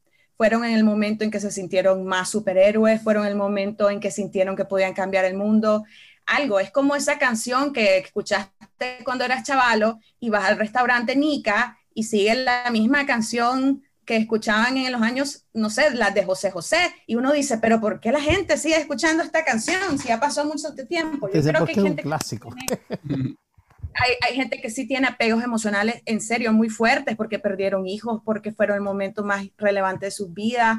fueron 0.40 0.64
en 0.64 0.72
el 0.72 0.84
momento 0.84 1.22
en 1.22 1.30
que 1.30 1.38
se 1.38 1.50
sintieron 1.50 2.06
más 2.06 2.30
superhéroes, 2.30 3.02
fueron 3.02 3.26
el 3.26 3.36
momento 3.36 3.90
en 3.90 4.00
que 4.00 4.10
sintieron 4.10 4.56
que 4.56 4.64
podían 4.64 4.94
cambiar 4.94 5.26
el 5.26 5.36
mundo. 5.36 5.84
Algo, 6.24 6.58
es 6.58 6.70
como 6.70 6.96
esa 6.96 7.18
canción 7.18 7.74
que 7.74 7.98
escuchaste 7.98 9.04
cuando 9.04 9.26
eras 9.26 9.42
chavalo 9.42 10.00
y 10.18 10.30
vas 10.30 10.46
al 10.46 10.56
restaurante 10.56 11.14
Nica 11.14 11.76
y 11.94 12.04
sigue 12.04 12.34
la 12.34 12.70
misma 12.70 13.06
canción 13.06 13.82
que 14.04 14.16
escuchaban 14.16 14.76
en 14.76 14.90
los 14.90 15.02
años, 15.02 15.46
no 15.52 15.70
sé, 15.70 15.94
las 15.94 16.14
de 16.14 16.24
José 16.24 16.50
José, 16.50 16.78
y 17.06 17.14
uno 17.14 17.32
dice, 17.32 17.58
pero 17.58 17.80
¿por 17.80 18.00
qué 18.00 18.10
la 18.10 18.20
gente 18.20 18.56
sigue 18.56 18.76
escuchando 18.76 19.22
esta 19.22 19.44
canción 19.44 19.98
si 19.98 20.08
ya 20.08 20.18
pasó 20.18 20.44
mucho 20.44 20.74
tiempo? 20.74 21.28
Yo 21.32 21.40
creo 21.40 21.64
que 21.64 21.70
hay 21.70 21.74
gente 21.74 22.02
un 22.02 22.08
clásico. 22.08 22.52
hay, 23.94 24.34
gente 24.34 24.60
que 24.60 24.70
sí 24.70 24.86
tiene 24.86 25.06
apegos 25.06 25.44
emocionales 25.44 26.02
en 26.06 26.20
serio 26.20 26.52
muy 26.52 26.68
fuertes 26.70 27.16
porque 27.16 27.38
perdieron 27.38 27.86
hijos, 27.86 28.20
porque 28.24 28.52
fueron 28.52 28.76
el 28.76 28.82
momento 28.82 29.22
más 29.22 29.46
relevante 29.56 30.06
de 30.06 30.10
sus 30.10 30.32
vidas, 30.32 30.78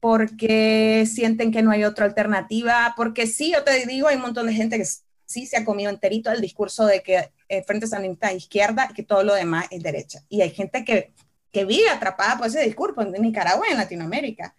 porque 0.00 1.04
sienten 1.06 1.52
que 1.52 1.62
no 1.62 1.70
hay 1.70 1.84
otra 1.84 2.06
alternativa, 2.06 2.94
porque 2.96 3.26
sí, 3.26 3.52
yo 3.52 3.62
te 3.62 3.84
digo, 3.86 4.08
hay 4.08 4.16
un 4.16 4.22
montón 4.22 4.46
de 4.46 4.54
gente 4.54 4.78
que 4.78 4.86
sí 5.26 5.46
se 5.46 5.56
ha 5.56 5.64
comido 5.64 5.90
enterito 5.90 6.30
el 6.30 6.40
discurso 6.40 6.86
de 6.86 7.02
que 7.02 7.30
eh, 7.48 7.62
Frente 7.64 7.86
Sandinista 7.86 8.30
es 8.30 8.38
izquierda 8.38 8.88
y 8.90 8.94
que 8.94 9.02
todo 9.02 9.22
lo 9.22 9.34
demás 9.34 9.66
es 9.70 9.82
derecha. 9.82 10.20
Y 10.28 10.40
hay 10.40 10.50
gente 10.50 10.84
que, 10.84 11.12
que 11.52 11.64
vive 11.64 11.88
atrapada 11.88 12.38
por 12.38 12.46
ese 12.46 12.62
discurso 12.64 13.00
en 13.02 13.22
Nicaragua 13.22 13.66
y 13.68 13.72
en 13.72 13.78
Latinoamérica. 13.78 14.54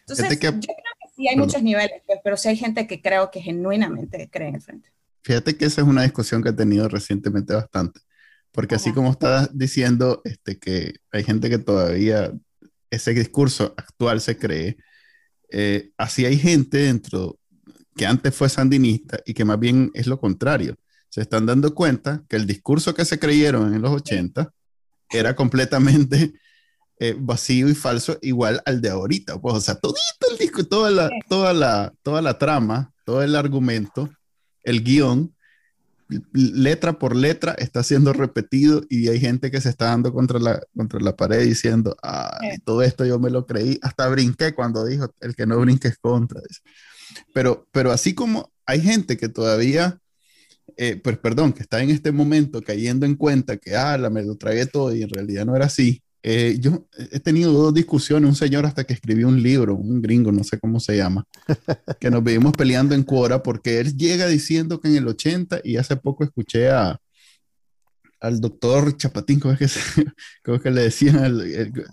Entonces, 0.00 0.28
yo 0.38 0.50
creo 0.50 0.60
que 0.60 1.08
sí 1.16 1.28
hay 1.28 1.36
muchos 1.36 1.62
niveles, 1.62 2.02
pues, 2.06 2.18
pero 2.22 2.36
sí 2.36 2.48
hay 2.48 2.56
gente 2.56 2.86
que 2.86 3.00
creo 3.00 3.30
que 3.30 3.40
genuinamente 3.40 4.28
cree 4.30 4.48
en 4.48 4.56
el 4.56 4.62
Frente. 4.62 4.90
Fíjate 5.22 5.56
que 5.56 5.64
esa 5.64 5.80
es 5.80 5.86
una 5.86 6.02
discusión 6.02 6.42
que 6.42 6.50
he 6.50 6.54
tenido 6.54 6.86
recientemente 6.88 7.54
bastante, 7.54 8.00
porque 8.52 8.74
así 8.74 8.92
como 8.92 9.10
estás 9.10 9.56
diciendo 9.56 10.20
este, 10.24 10.58
que 10.58 10.96
hay 11.10 11.24
gente 11.24 11.48
que 11.48 11.56
todavía 11.56 12.30
ese 12.90 13.14
discurso 13.14 13.74
actual 13.78 14.20
se 14.20 14.36
cree, 14.36 14.76
eh, 15.48 15.92
así 15.96 16.26
hay 16.26 16.36
gente 16.36 16.76
dentro 16.78 17.38
que 17.96 18.04
antes 18.04 18.34
fue 18.34 18.50
sandinista 18.50 19.18
y 19.24 19.32
que 19.32 19.44
más 19.46 19.58
bien 19.58 19.90
es 19.94 20.06
lo 20.06 20.18
contrario. 20.18 20.76
Se 21.14 21.20
están 21.20 21.46
dando 21.46 21.72
cuenta 21.76 22.24
que 22.28 22.34
el 22.34 22.44
discurso 22.44 22.92
que 22.92 23.04
se 23.04 23.20
creyeron 23.20 23.72
en 23.72 23.82
los 23.82 23.92
80 23.92 24.50
era 25.10 25.36
completamente 25.36 26.32
eh, 26.98 27.14
vacío 27.16 27.68
y 27.68 27.74
falso, 27.76 28.18
igual 28.20 28.60
al 28.66 28.80
de 28.80 28.90
ahorita. 28.90 29.40
Pues, 29.40 29.54
o 29.54 29.60
sea, 29.60 29.76
todito 29.76 30.26
el 30.32 30.38
disco, 30.38 30.64
toda 30.64 30.90
la, 30.90 31.08
toda 31.28 31.52
la, 31.52 31.92
toda 32.02 32.20
la 32.20 32.36
trama, 32.36 32.92
todo 33.04 33.22
el 33.22 33.36
argumento 33.36 34.10
el 34.64 34.82
guion, 34.82 35.32
letra 36.32 36.98
por 36.98 37.14
letra, 37.14 37.52
está 37.58 37.84
siendo 37.84 38.12
repetido 38.12 38.82
y 38.90 39.06
hay 39.06 39.20
gente 39.20 39.52
que 39.52 39.60
se 39.60 39.68
está 39.68 39.84
dando 39.84 40.12
contra 40.12 40.40
la, 40.40 40.60
contra 40.76 40.98
la 40.98 41.14
pared 41.14 41.44
diciendo, 41.44 41.96
ah, 42.02 42.40
todo 42.64 42.82
esto 42.82 43.04
yo 43.04 43.20
me 43.20 43.30
lo 43.30 43.46
creí, 43.46 43.78
hasta 43.82 44.08
brinqué 44.08 44.52
cuando 44.52 44.84
dijo, 44.84 45.14
el 45.20 45.36
que 45.36 45.46
no 45.46 45.60
brinque 45.60 45.86
es 45.86 45.98
contra. 45.98 46.40
Pero, 47.32 47.68
pero 47.70 47.92
así 47.92 48.14
como 48.16 48.50
hay 48.66 48.80
gente 48.80 49.16
que 49.16 49.28
todavía, 49.28 50.00
eh, 50.76 51.00
pues 51.02 51.18
perdón, 51.18 51.52
que 51.52 51.62
está 51.62 51.82
en 51.82 51.90
este 51.90 52.12
momento 52.12 52.62
cayendo 52.62 53.06
en 53.06 53.14
cuenta 53.16 53.56
que, 53.56 53.76
ah, 53.76 53.96
la 53.98 54.10
me 54.10 54.22
lo 54.22 54.36
tragué 54.36 54.66
todo 54.66 54.94
y 54.94 55.02
en 55.02 55.10
realidad 55.10 55.46
no 55.46 55.56
era 55.56 55.66
así, 55.66 56.02
eh, 56.26 56.56
yo 56.58 56.86
he 57.12 57.20
tenido 57.20 57.52
dos 57.52 57.74
discusiones, 57.74 58.28
un 58.28 58.34
señor 58.34 58.64
hasta 58.64 58.84
que 58.84 58.94
escribió 58.94 59.28
un 59.28 59.42
libro, 59.42 59.74
un 59.76 60.00
gringo, 60.00 60.32
no 60.32 60.42
sé 60.42 60.58
cómo 60.58 60.80
se 60.80 60.96
llama, 60.96 61.26
que 62.00 62.10
nos 62.10 62.24
vivimos 62.24 62.52
peleando 62.54 62.94
en 62.94 63.02
Cuora 63.02 63.42
porque 63.42 63.78
él 63.78 63.94
llega 63.94 64.26
diciendo 64.26 64.80
que 64.80 64.88
en 64.88 64.96
el 64.96 65.06
80, 65.06 65.60
y 65.62 65.76
hace 65.76 65.96
poco 65.96 66.24
escuché 66.24 66.70
a, 66.70 66.98
al 68.20 68.40
doctor 68.40 68.96
Chapatín, 68.96 69.38
¿cómo 69.38 69.52
es 69.52 69.58
que, 69.58 69.68
se, 69.68 69.80
que 70.62 70.70
le 70.70 70.82
decían? 70.84 71.42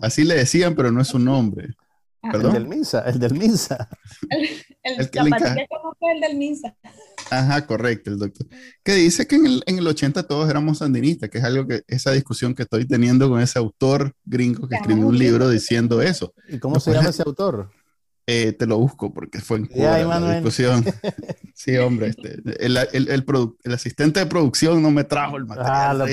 así 0.00 0.24
le 0.24 0.36
decían, 0.36 0.74
pero 0.74 0.90
no 0.90 1.02
es 1.02 1.08
su 1.08 1.18
nombre. 1.18 1.74
El 2.22 2.52
del 2.52 2.68
Minsa, 2.68 3.00
el 3.00 3.18
del 3.18 3.34
Minsa. 3.34 3.88
El, 4.30 4.44
el, 4.84 5.10
el, 5.12 5.34
el 6.14 6.20
del 6.20 6.36
Minsa. 6.36 6.74
Ajá, 7.30 7.66
correcto, 7.66 8.10
el 8.10 8.18
doctor. 8.18 8.46
Que 8.82 8.94
dice 8.94 9.26
que 9.26 9.36
en 9.36 9.46
el, 9.46 9.62
en 9.66 9.78
el 9.78 9.86
80 9.86 10.24
todos 10.24 10.50
éramos 10.50 10.78
sandinistas, 10.78 11.30
que 11.30 11.38
es 11.38 11.44
algo 11.44 11.66
que, 11.66 11.82
esa 11.86 12.10
discusión 12.12 12.54
que 12.54 12.62
estoy 12.62 12.86
teniendo 12.86 13.28
con 13.28 13.40
ese 13.40 13.58
autor 13.58 14.14
gringo 14.24 14.68
que 14.68 14.76
escribió 14.76 15.06
un 15.06 15.18
libro 15.18 15.48
diciendo 15.48 16.02
eso. 16.02 16.34
¿Y 16.48 16.58
cómo 16.58 16.80
se 16.80 16.92
llama 16.92 17.10
ese 17.10 17.22
autor? 17.24 17.70
Eh, 18.26 18.52
te 18.52 18.66
lo 18.66 18.78
busco 18.78 19.12
porque 19.12 19.40
fue 19.40 19.58
en 19.58 19.68
la 19.74 20.34
discusión. 20.34 20.84
sí, 21.54 21.76
hombre, 21.76 22.08
este, 22.08 22.40
el, 22.64 22.76
el, 22.92 23.08
el, 23.64 23.72
asistente 23.72 24.20
de 24.20 24.26
producción 24.26 24.82
no 24.82 24.90
me 24.90 25.04
trajo 25.04 25.36
el 25.36 25.46
material. 25.46 26.02
Ah, 26.02 26.08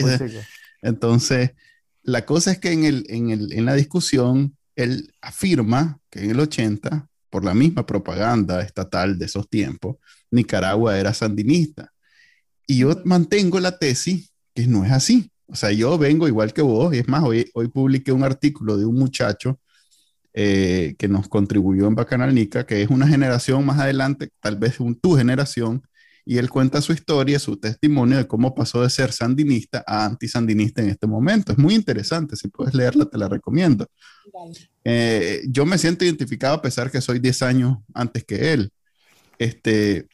Entonces, 0.81 1.51
la 2.01 2.25
cosa 2.25 2.51
es 2.51 2.59
que 2.59 2.71
en, 2.71 2.83
el, 2.83 3.05
en, 3.09 3.29
el, 3.29 3.53
en 3.53 3.65
la 3.65 3.73
discusión 3.75 4.57
él 4.83 5.13
afirma 5.21 5.99
que 6.09 6.23
en 6.23 6.31
el 6.31 6.39
80, 6.39 7.07
por 7.29 7.43
la 7.43 7.53
misma 7.53 7.85
propaganda 7.85 8.61
estatal 8.61 9.19
de 9.19 9.25
esos 9.25 9.49
tiempos, 9.49 9.97
Nicaragua 10.31 10.97
era 10.97 11.13
sandinista. 11.13 11.91
Y 12.65 12.79
yo 12.79 12.95
mantengo 13.05 13.59
la 13.59 13.77
tesis 13.77 14.31
que 14.55 14.67
no 14.67 14.85
es 14.85 14.91
así. 14.91 15.31
O 15.47 15.55
sea, 15.55 15.71
yo 15.71 15.97
vengo 15.97 16.27
igual 16.27 16.53
que 16.53 16.61
vos, 16.61 16.93
y 16.93 16.99
es 16.99 17.07
más, 17.07 17.23
hoy, 17.23 17.49
hoy 17.53 17.67
publiqué 17.67 18.11
un 18.11 18.23
artículo 18.23 18.77
de 18.77 18.85
un 18.85 18.95
muchacho 18.95 19.59
eh, 20.33 20.95
que 20.97 21.07
nos 21.07 21.27
contribuyó 21.27 21.87
en 21.87 21.95
Bacanal 21.95 22.33
Nica, 22.33 22.65
que 22.65 22.81
es 22.81 22.89
una 22.89 23.07
generación 23.07 23.65
más 23.65 23.79
adelante, 23.79 24.29
tal 24.39 24.57
vez 24.57 24.79
un, 24.79 24.95
tu 24.95 25.17
generación, 25.17 25.81
y 26.23 26.37
él 26.37 26.49
cuenta 26.49 26.81
su 26.81 26.93
historia, 26.93 27.39
su 27.39 27.57
testimonio 27.57 28.17
de 28.17 28.27
cómo 28.27 28.53
pasó 28.53 28.83
de 28.83 28.89
ser 28.91 29.11
sandinista 29.11 29.83
a 29.87 30.05
antisandinista 30.05 30.83
en 30.83 30.89
este 30.89 31.07
momento. 31.07 31.51
Es 31.51 31.57
muy 31.57 31.73
interesante, 31.73 32.35
si 32.35 32.49
puedes 32.49 32.75
leerla 32.75 33.05
te 33.05 33.17
la 33.17 33.27
recomiendo. 33.27 33.87
Eh, 34.83 35.43
yo 35.47 35.65
me 35.65 35.77
siento 35.77 36.05
identificado 36.05 36.55
a 36.55 36.61
pesar 36.61 36.91
que 36.91 37.01
soy 37.01 37.19
10 37.19 37.41
años 37.41 37.77
antes 37.93 38.23
que 38.23 38.53
él. 38.53 38.71
Este, 39.37 40.07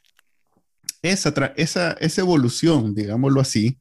esa, 1.02 1.34
esa, 1.56 1.92
esa 1.94 2.22
evolución, 2.22 2.94
digámoslo 2.96 3.42
así, 3.42 3.80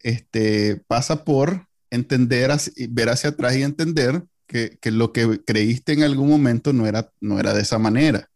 este, 0.00 0.82
pasa 0.86 1.24
por 1.24 1.66
entender, 1.90 2.50
ver 2.90 3.08
hacia 3.08 3.30
atrás 3.30 3.56
y 3.56 3.62
entender 3.62 4.24
que, 4.46 4.78
que, 4.80 4.90
lo 4.90 5.12
que 5.12 5.42
creíste 5.44 5.92
en 5.92 6.02
algún 6.02 6.28
momento 6.28 6.72
no 6.72 6.86
era, 6.86 7.10
no 7.20 7.38
era 7.38 7.54
de 7.54 7.62
esa 7.62 7.78
manera. 7.78 8.28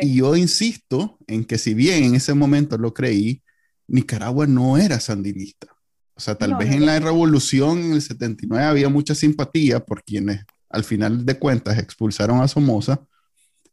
Y 0.00 0.16
yo 0.16 0.36
insisto 0.36 1.18
en 1.26 1.44
que 1.44 1.58
si 1.58 1.74
bien 1.74 2.04
en 2.04 2.14
ese 2.14 2.34
momento 2.34 2.78
lo 2.78 2.94
creí, 2.94 3.42
Nicaragua 3.86 4.46
no 4.46 4.78
era 4.78 5.00
sandinista. 5.00 5.71
O 6.14 6.20
sea, 6.20 6.34
tal 6.34 6.54
vez 6.56 6.70
en 6.70 6.86
la 6.86 7.00
revolución 7.00 7.78
en 7.78 7.92
el 7.94 8.02
79 8.02 8.66
había 8.66 8.88
mucha 8.88 9.14
simpatía 9.14 9.80
por 9.80 10.04
quienes 10.04 10.44
al 10.68 10.84
final 10.84 11.24
de 11.24 11.38
cuentas 11.38 11.78
expulsaron 11.78 12.40
a 12.40 12.48
Somoza, 12.48 13.00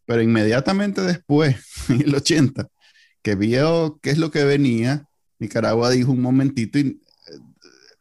pero 0.05 0.21
inmediatamente 0.21 1.01
después, 1.01 1.57
en 1.89 2.01
el 2.01 2.15
80, 2.15 2.67
que 3.21 3.35
vio 3.35 3.99
qué 4.01 4.11
es 4.11 4.17
lo 4.17 4.31
que 4.31 4.43
venía, 4.43 5.07
Nicaragua 5.39 5.89
dijo 5.89 6.11
un 6.11 6.21
momentito 6.21 6.79
y 6.79 7.01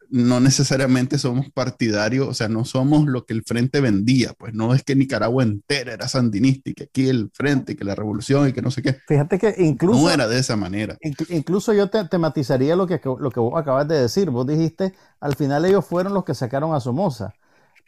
no 0.09 0.39
necesariamente 0.39 1.17
somos 1.17 1.49
partidarios, 1.51 2.27
o 2.27 2.33
sea, 2.33 2.49
no 2.49 2.65
somos 2.65 3.05
lo 3.05 3.25
que 3.25 3.33
el 3.33 3.43
frente 3.43 3.79
vendía, 3.79 4.33
pues 4.33 4.53
no 4.53 4.73
es 4.73 4.83
que 4.83 4.95
Nicaragua 4.95 5.43
entera 5.43 5.93
era 5.93 6.07
sandinista 6.07 6.71
y 6.71 6.73
que 6.73 6.83
aquí 6.83 7.09
el 7.09 7.29
frente 7.33 7.73
y 7.73 7.75
que 7.75 7.83
la 7.83 7.95
revolución 7.95 8.49
y 8.49 8.53
que 8.53 8.61
no 8.61 8.71
sé 8.71 8.81
qué. 8.81 8.97
Fíjate 9.07 9.37
que 9.37 9.55
incluso... 9.59 10.01
No 10.01 10.09
era 10.09 10.27
de 10.27 10.39
esa 10.39 10.55
manera. 10.55 10.97
incluso 11.29 11.73
yo 11.73 11.89
te 11.89 12.03
tematizaría 12.05 12.75
lo 12.75 12.87
que, 12.87 12.99
lo 13.03 13.29
que 13.29 13.39
vos 13.39 13.53
acabas 13.55 13.87
de 13.87 14.01
decir, 14.01 14.29
vos 14.29 14.47
dijiste, 14.47 14.93
al 15.19 15.35
final 15.35 15.65
ellos 15.65 15.85
fueron 15.85 16.13
los 16.13 16.23
que 16.23 16.33
sacaron 16.33 16.73
a 16.73 16.79
Somoza, 16.79 17.33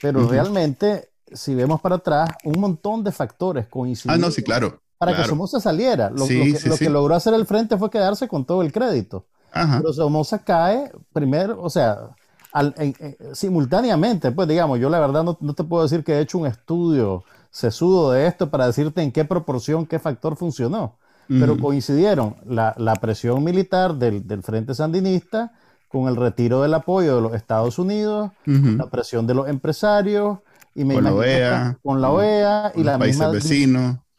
pero 0.02 0.28
realmente, 0.28 1.10
si 1.32 1.56
vemos 1.56 1.82
para 1.82 1.96
atrás, 1.96 2.30
un 2.44 2.60
montón 2.60 3.04
de 3.04 3.12
factores 3.12 3.68
coincidieron. 3.68 4.24
Ah, 4.24 4.28
no, 4.28 4.32
sí, 4.32 4.44
claro. 4.44 4.82
Para 4.98 5.16
que 5.16 5.24
Somoza 5.24 5.60
saliera. 5.60 6.12
Lo, 6.12 6.28
que, 6.28 6.60
lo 6.66 6.78
que 6.78 6.90
logró 6.90 7.16
hacer 7.16 7.34
el 7.34 7.48
frente 7.48 7.78
fue 7.78 7.90
quedarse 7.90 8.28
con 8.28 8.46
todo 8.46 8.62
el 8.62 8.72
crédito. 8.72 9.26
Pero 9.54 9.94
Somoza 9.94 10.40
cae 10.40 10.92
primero, 11.14 11.62
o 11.62 11.70
sea, 11.70 12.10
simultáneamente, 13.34 14.32
pues 14.32 14.48
digamos, 14.48 14.80
yo 14.80 14.90
la 14.90 15.00
verdad 15.00 15.24
no, 15.24 15.54
te 15.54 15.64
puedo 15.64 15.84
decir 15.84 16.04
que 16.04 16.14
he 16.14 16.20
hecho 16.22 16.38
un 16.38 16.48
estudio 16.48 17.24
sesudo 17.50 18.12
de 18.12 18.28
esto 18.28 18.50
para 18.50 18.68
decirte 18.68 19.02
en 19.02 19.12
qué 19.12 19.26
proporción, 19.26 19.86
qué 19.86 20.00
factor 20.00 20.36
funcionó, 20.36 20.98
pero 21.28 21.58
coincidieron 21.58 22.36
la, 22.46 22.96
presión 23.00 23.44
militar 23.44 23.96
del, 23.96 24.44
Frente 24.44 24.74
Sandinista 24.74 25.54
con 25.88 26.08
el 26.08 26.16
retiro 26.16 26.62
del 26.62 26.74
apoyo 26.74 27.16
de 27.16 27.22
los 27.22 27.34
Estados 27.34 27.80
Unidos, 27.80 28.32
la 28.46 28.90
presión 28.90 29.28
de 29.28 29.34
los 29.34 29.48
empresarios, 29.48 30.40
y 30.74 30.86
con, 30.86 31.04
la 31.04 31.14
OEA, 31.14 31.78
con 31.84 32.02
la 32.02 32.12
OEA 32.12 32.72
y 32.76 32.84
la 32.84 32.98
misma 32.98 33.32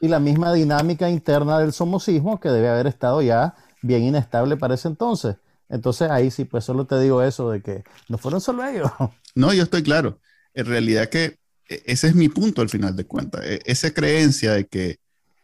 y 0.03 0.09
la 0.09 0.19
misma 0.19 0.53
dinámica 0.53 1.09
interna 1.09 1.61
del 1.61 1.73
somocismo 1.73 2.41
que 2.41 2.49
debe 2.49 2.69
haber 2.69 2.89
estado 2.89 3.23
ya 3.23 3.55
bien 3.83 4.03
inestable 4.05 4.57
para 4.57 4.75
ese 4.75 4.89
entonces. 4.89 5.37
Entonces 5.69 6.11
ahí 6.11 6.31
sí, 6.31 6.45
pues 6.45 6.65
solo 6.65 6.87
te 6.87 7.01
digo 7.01 7.23
eso 7.23 7.51
de 7.51 7.63
que 7.63 7.85
no 8.09 8.19
fueron 8.19 8.41
solo 8.41 8.67
ellos. 8.67 8.91
No, 9.35 9.55
yo 9.55 9.63
estoy 9.63 9.83
claro. 9.83 10.21
En 10.53 10.67
realidad 10.67 11.09
que 11.09 11.39
e, 11.67 11.83
ese 11.87 12.09
es 12.09 12.15
mi 12.15 12.29
punto 12.29 12.61
al 12.61 12.69
final 12.69 12.95
de 12.95 13.07
cuentas. 13.07 13.43
E, 13.47 13.61
esa 13.65 13.91
creencia 13.91 14.53
de 14.53 14.67
que 14.67 14.99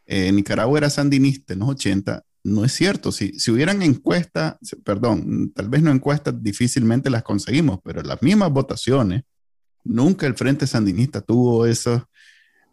eh, 0.05 0.31
Nicaragua 0.31 0.77
era 0.77 0.91
sandinista 0.91 1.55
en 1.55 1.61
los 1.61 1.71
80 1.71 2.23
no 2.45 2.65
es 2.65 2.73
cierto. 2.73 3.13
Si, 3.13 3.39
si 3.39 3.51
hubieran 3.51 3.83
encuestas, 3.83 4.57
perdón, 4.85 5.53
tal 5.55 5.69
vez 5.69 5.83
no 5.83 5.91
encuestas 5.91 6.35
difícilmente 6.43 7.11
las 7.11 7.23
conseguimos, 7.23 7.81
pero 7.83 8.03
las 8.03 8.23
mismas 8.23 8.51
votaciones, 8.51 9.23
nunca 9.85 10.27
el 10.27 10.35
Frente 10.35 10.67
Sandinista 10.67 11.21
tuvo 11.21 11.67
esos, 11.67 12.03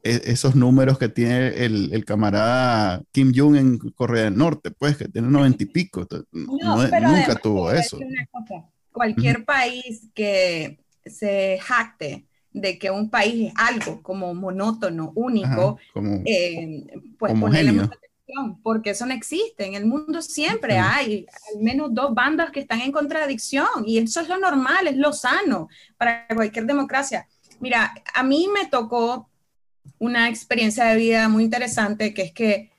esos 0.06 0.56
números 0.56 1.00
que 1.00 1.10
tiene 1.10 1.48
el, 1.48 2.06
camarada 2.06 3.02
Kim 3.12 3.34
Jong 3.36 3.56
en 3.56 3.78
Corea 3.80 4.26
del 4.26 4.38
Norte, 4.38 4.70
pues 4.70 4.98
que 4.98 5.08
tiene 5.08 5.28
noventa 5.30 5.64
y 5.64 5.66
pico. 5.66 6.08
nunca 6.32 7.36
tuvo 7.42 7.72
eso. 7.72 7.98
Cualquier 8.92 9.44
país 9.44 10.08
que 10.14 10.80
se 11.06 11.60
jacte 11.62 12.26
de 12.54 12.78
que 12.78 12.90
un 12.90 13.10
país 13.10 13.50
es 13.50 13.54
algo 13.58 14.02
como 14.02 14.34
monótono, 14.34 15.12
único, 15.16 15.78
eh, 16.26 16.86
pues 17.18 17.34
ponerle 17.38 17.74
mucha 17.74 17.96
atención, 17.96 18.62
porque 18.62 18.92
eso 18.92 19.06
no 19.06 19.14
existe. 19.14 19.66
En 19.66 19.74
el 19.74 19.86
mundo 19.86 20.22
siempre 20.22 20.78
hay 20.78 21.26
al 21.54 21.64
menos 21.64 21.94
dos 21.94 22.14
bandas 22.14 22.52
que 22.52 22.62
están 22.62 22.80
en 22.82 22.92
contradicción 22.92 23.68
y 23.86 23.98
eso 23.98 24.22
es 24.22 24.30
lo 24.30 24.38
normal, 24.38 24.88
es 24.88 24.98
lo 24.98 25.12
sano 25.12 25.68
para 25.98 26.28
cualquier 26.28 26.66
democracia. 26.66 27.28
Mira, 27.60 27.94
a 28.14 28.24
mí 28.24 28.48
me 28.54 28.68
tocó 28.68 29.30
una 30.00 30.30
experiencia 30.30 30.86
de 30.86 30.96
vida 30.98 31.30
muy 31.30 31.44
interesante, 31.44 32.14
que 32.14 32.22
es 32.24 32.32
que 32.32 32.72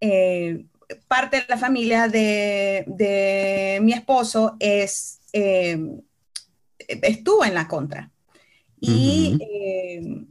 eh, 0.00 0.64
parte 1.08 1.38
de 1.38 1.44
la 1.48 1.58
familia 1.58 2.08
de, 2.08 3.78
mi 3.82 3.92
esposo 3.92 4.56
es, 4.58 5.20
eh, 5.32 5.78
estuvo 6.78 7.44
en 7.44 7.54
la 7.54 7.68
contra. 7.68 8.10
Y, 8.80 9.38
eh, 9.40 10.24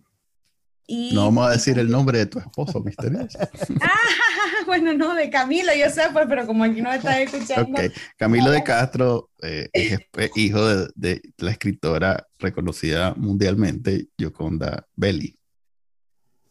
y, 0.88 1.14
no 1.14 1.26
vamos 1.26 1.48
a 1.48 1.52
decir 1.52 1.78
el 1.78 1.90
nombre 1.90 2.18
de 2.18 2.26
tu 2.26 2.40
esposo, 2.40 2.82
misterioso. 2.82 3.38
ah, 3.82 4.00
bueno, 4.66 4.94
no, 4.94 5.14
de 5.14 5.30
Camilo, 5.30 5.72
yo 5.76 5.90
sé, 5.92 6.02
pues, 6.12 6.26
pero 6.28 6.48
como 6.48 6.64
aquí 6.64 6.82
no 6.82 6.90
me 6.90 6.96
estás 6.96 7.20
escuchando. 7.20 7.80
Camilo 8.18 8.50
de 8.50 8.64
Castro 8.64 9.30
es 9.38 10.00
hijo 10.36 10.66
de, 10.66 10.90
de, 10.96 11.22
la 11.38 11.52
escritora 11.52 12.28
reconocida 12.40 13.14
mundialmente, 13.16 14.08
Yoconda 14.18 14.88
Belli. 14.96 15.39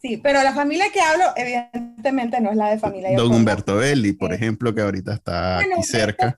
Sí, 0.01 0.17
pero 0.17 0.41
la 0.43 0.53
familia 0.53 0.85
que 0.93 1.01
hablo, 1.01 1.25
evidentemente, 1.35 2.39
no 2.39 2.51
es 2.51 2.57
la 2.57 2.69
de 2.69 2.79
familia. 2.79 3.17
Don 3.17 3.33
Humberto 3.33 3.75
Belli, 3.75 4.13
por 4.13 4.33
ejemplo, 4.33 4.73
que 4.73 4.81
ahorita 4.81 5.13
está 5.13 5.59
aquí 5.59 5.83
cerca. 5.83 6.37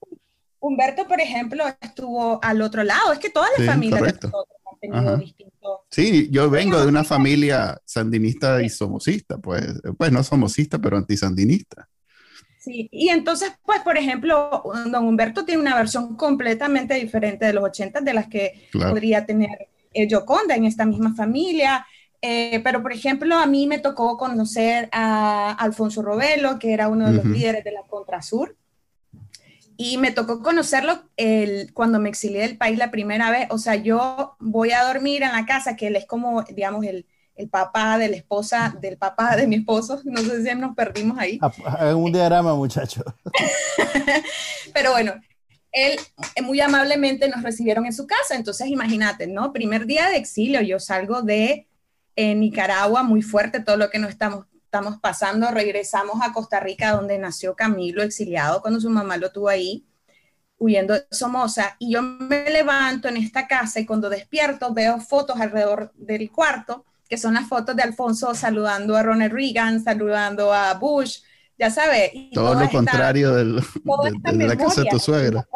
Humberto, 0.59 1.07
por 1.07 1.21
ejemplo, 1.21 1.65
estuvo 1.79 2.39
al 2.43 2.61
otro 2.61 2.83
lado. 2.83 3.13
Es 3.13 3.19
que 3.19 3.29
todas 3.29 3.49
las 3.57 3.67
familias 3.67 4.01
han 4.01 4.79
tenido 4.79 5.17
distintos. 5.17 5.79
Sí, 5.89 6.29
yo 6.31 6.49
vengo 6.49 6.79
de 6.79 6.87
una 6.87 7.03
familia 7.03 7.79
sandinista 7.85 8.63
y 8.63 8.69
somocista, 8.69 9.37
pues, 9.37 9.79
pues 9.97 10.11
no 10.11 10.23
somocista, 10.23 10.79
pero 10.79 10.97
antisandinista. 10.97 11.87
Sí, 12.59 12.89
y 12.91 13.09
entonces, 13.09 13.53
pues, 13.63 13.81
por 13.81 13.97
ejemplo, 13.97 14.63
don 14.85 15.07
Humberto 15.07 15.45
tiene 15.45 15.61
una 15.61 15.75
versión 15.75 16.15
completamente 16.15 16.93
diferente 16.95 17.45
de 17.45 17.53
los 17.53 17.63
80 17.63 18.01
de 18.01 18.13
las 18.13 18.27
que 18.27 18.67
podría 18.71 19.25
tener 19.25 19.69
eh, 19.93 20.07
Yoconda 20.07 20.55
en 20.55 20.65
esta 20.65 20.85
misma 20.85 21.15
familia. 21.15 21.85
Eh, 22.21 22.61
pero, 22.63 22.83
por 22.83 22.93
ejemplo, 22.93 23.37
a 23.37 23.47
mí 23.47 23.65
me 23.65 23.79
tocó 23.79 24.17
conocer 24.17 24.89
a 24.91 25.51
Alfonso 25.53 26.01
Robelo, 26.01 26.59
que 26.59 26.73
era 26.73 26.87
uno 26.87 27.07
de 27.07 27.13
los 27.13 27.25
líderes 27.25 27.63
de 27.63 27.71
la 27.71 27.83
Contrasur. 27.83 28.55
Y 29.75 29.97
me 29.97 30.11
tocó 30.11 30.43
conocerlo 30.43 31.09
el, 31.17 31.73
cuando 31.73 31.99
me 31.99 32.09
exilié 32.09 32.41
del 32.41 32.57
país 32.57 32.77
la 32.77 32.91
primera 32.91 33.31
vez. 33.31 33.47
O 33.49 33.57
sea, 33.57 33.75
yo 33.75 34.35
voy 34.39 34.71
a 34.71 34.83
dormir 34.83 35.23
en 35.23 35.31
la 35.31 35.45
casa, 35.47 35.75
que 35.75 35.87
él 35.87 35.95
es 35.95 36.05
como, 36.05 36.43
digamos, 36.43 36.85
el, 36.85 37.07
el 37.35 37.49
papá 37.49 37.97
de 37.97 38.09
la 38.09 38.17
esposa 38.17 38.77
del 38.79 38.97
papá 38.97 39.35
de 39.35 39.47
mi 39.47 39.55
esposo. 39.55 39.99
No 40.03 40.21
sé 40.21 40.43
si 40.43 40.55
nos 40.55 40.75
perdimos 40.75 41.17
ahí. 41.17 41.39
En 41.79 41.95
un 41.95 42.11
diagrama, 42.11 42.53
muchacho. 42.53 43.03
Pero 44.73 44.91
bueno, 44.91 45.13
él 45.71 45.99
muy 46.43 46.59
amablemente 46.61 47.27
nos 47.29 47.41
recibieron 47.41 47.85
en 47.87 47.93
su 47.93 48.05
casa. 48.05 48.35
Entonces, 48.35 48.67
imagínate, 48.67 49.25
¿no? 49.25 49.51
Primer 49.51 49.87
día 49.87 50.09
de 50.09 50.17
exilio, 50.17 50.61
yo 50.61 50.79
salgo 50.79 51.23
de 51.23 51.67
en 52.15 52.39
Nicaragua, 52.39 53.03
muy 53.03 53.21
fuerte 53.21 53.61
todo 53.61 53.77
lo 53.77 53.89
que 53.89 53.99
nos 53.99 54.09
estamos, 54.09 54.45
estamos 54.63 54.99
pasando. 54.99 55.49
Regresamos 55.51 56.21
a 56.21 56.33
Costa 56.33 56.59
Rica, 56.59 56.91
donde 56.91 57.17
nació 57.17 57.55
Camilo, 57.55 58.03
exiliado 58.03 58.61
cuando 58.61 58.79
su 58.79 58.89
mamá 58.89 59.17
lo 59.17 59.31
tuvo 59.31 59.49
ahí, 59.49 59.85
huyendo 60.57 60.93
de 60.93 61.05
Somoza. 61.11 61.75
Y 61.79 61.93
yo 61.93 62.01
me 62.01 62.49
levanto 62.49 63.07
en 63.07 63.17
esta 63.17 63.47
casa 63.47 63.79
y 63.79 63.85
cuando 63.85 64.09
despierto 64.09 64.73
veo 64.73 64.99
fotos 64.99 65.39
alrededor 65.39 65.91
del 65.95 66.31
cuarto, 66.31 66.85
que 67.09 67.17
son 67.17 67.33
las 67.33 67.47
fotos 67.47 67.75
de 67.75 67.83
Alfonso 67.83 68.33
saludando 68.33 68.95
a 68.95 69.03
Ronald 69.03 69.33
Reagan, 69.33 69.83
saludando 69.83 70.53
a 70.53 70.73
Bush, 70.75 71.19
ya 71.57 71.69
sabes. 71.69 72.11
Todo 72.33 72.55
lo 72.55 72.69
contrario 72.69 73.35
del, 73.35 73.55
de, 73.57 74.47
la 74.47 74.57
casa 74.57 74.81
de 74.81 74.89
tu 74.89 74.97
suegra. 74.99 75.47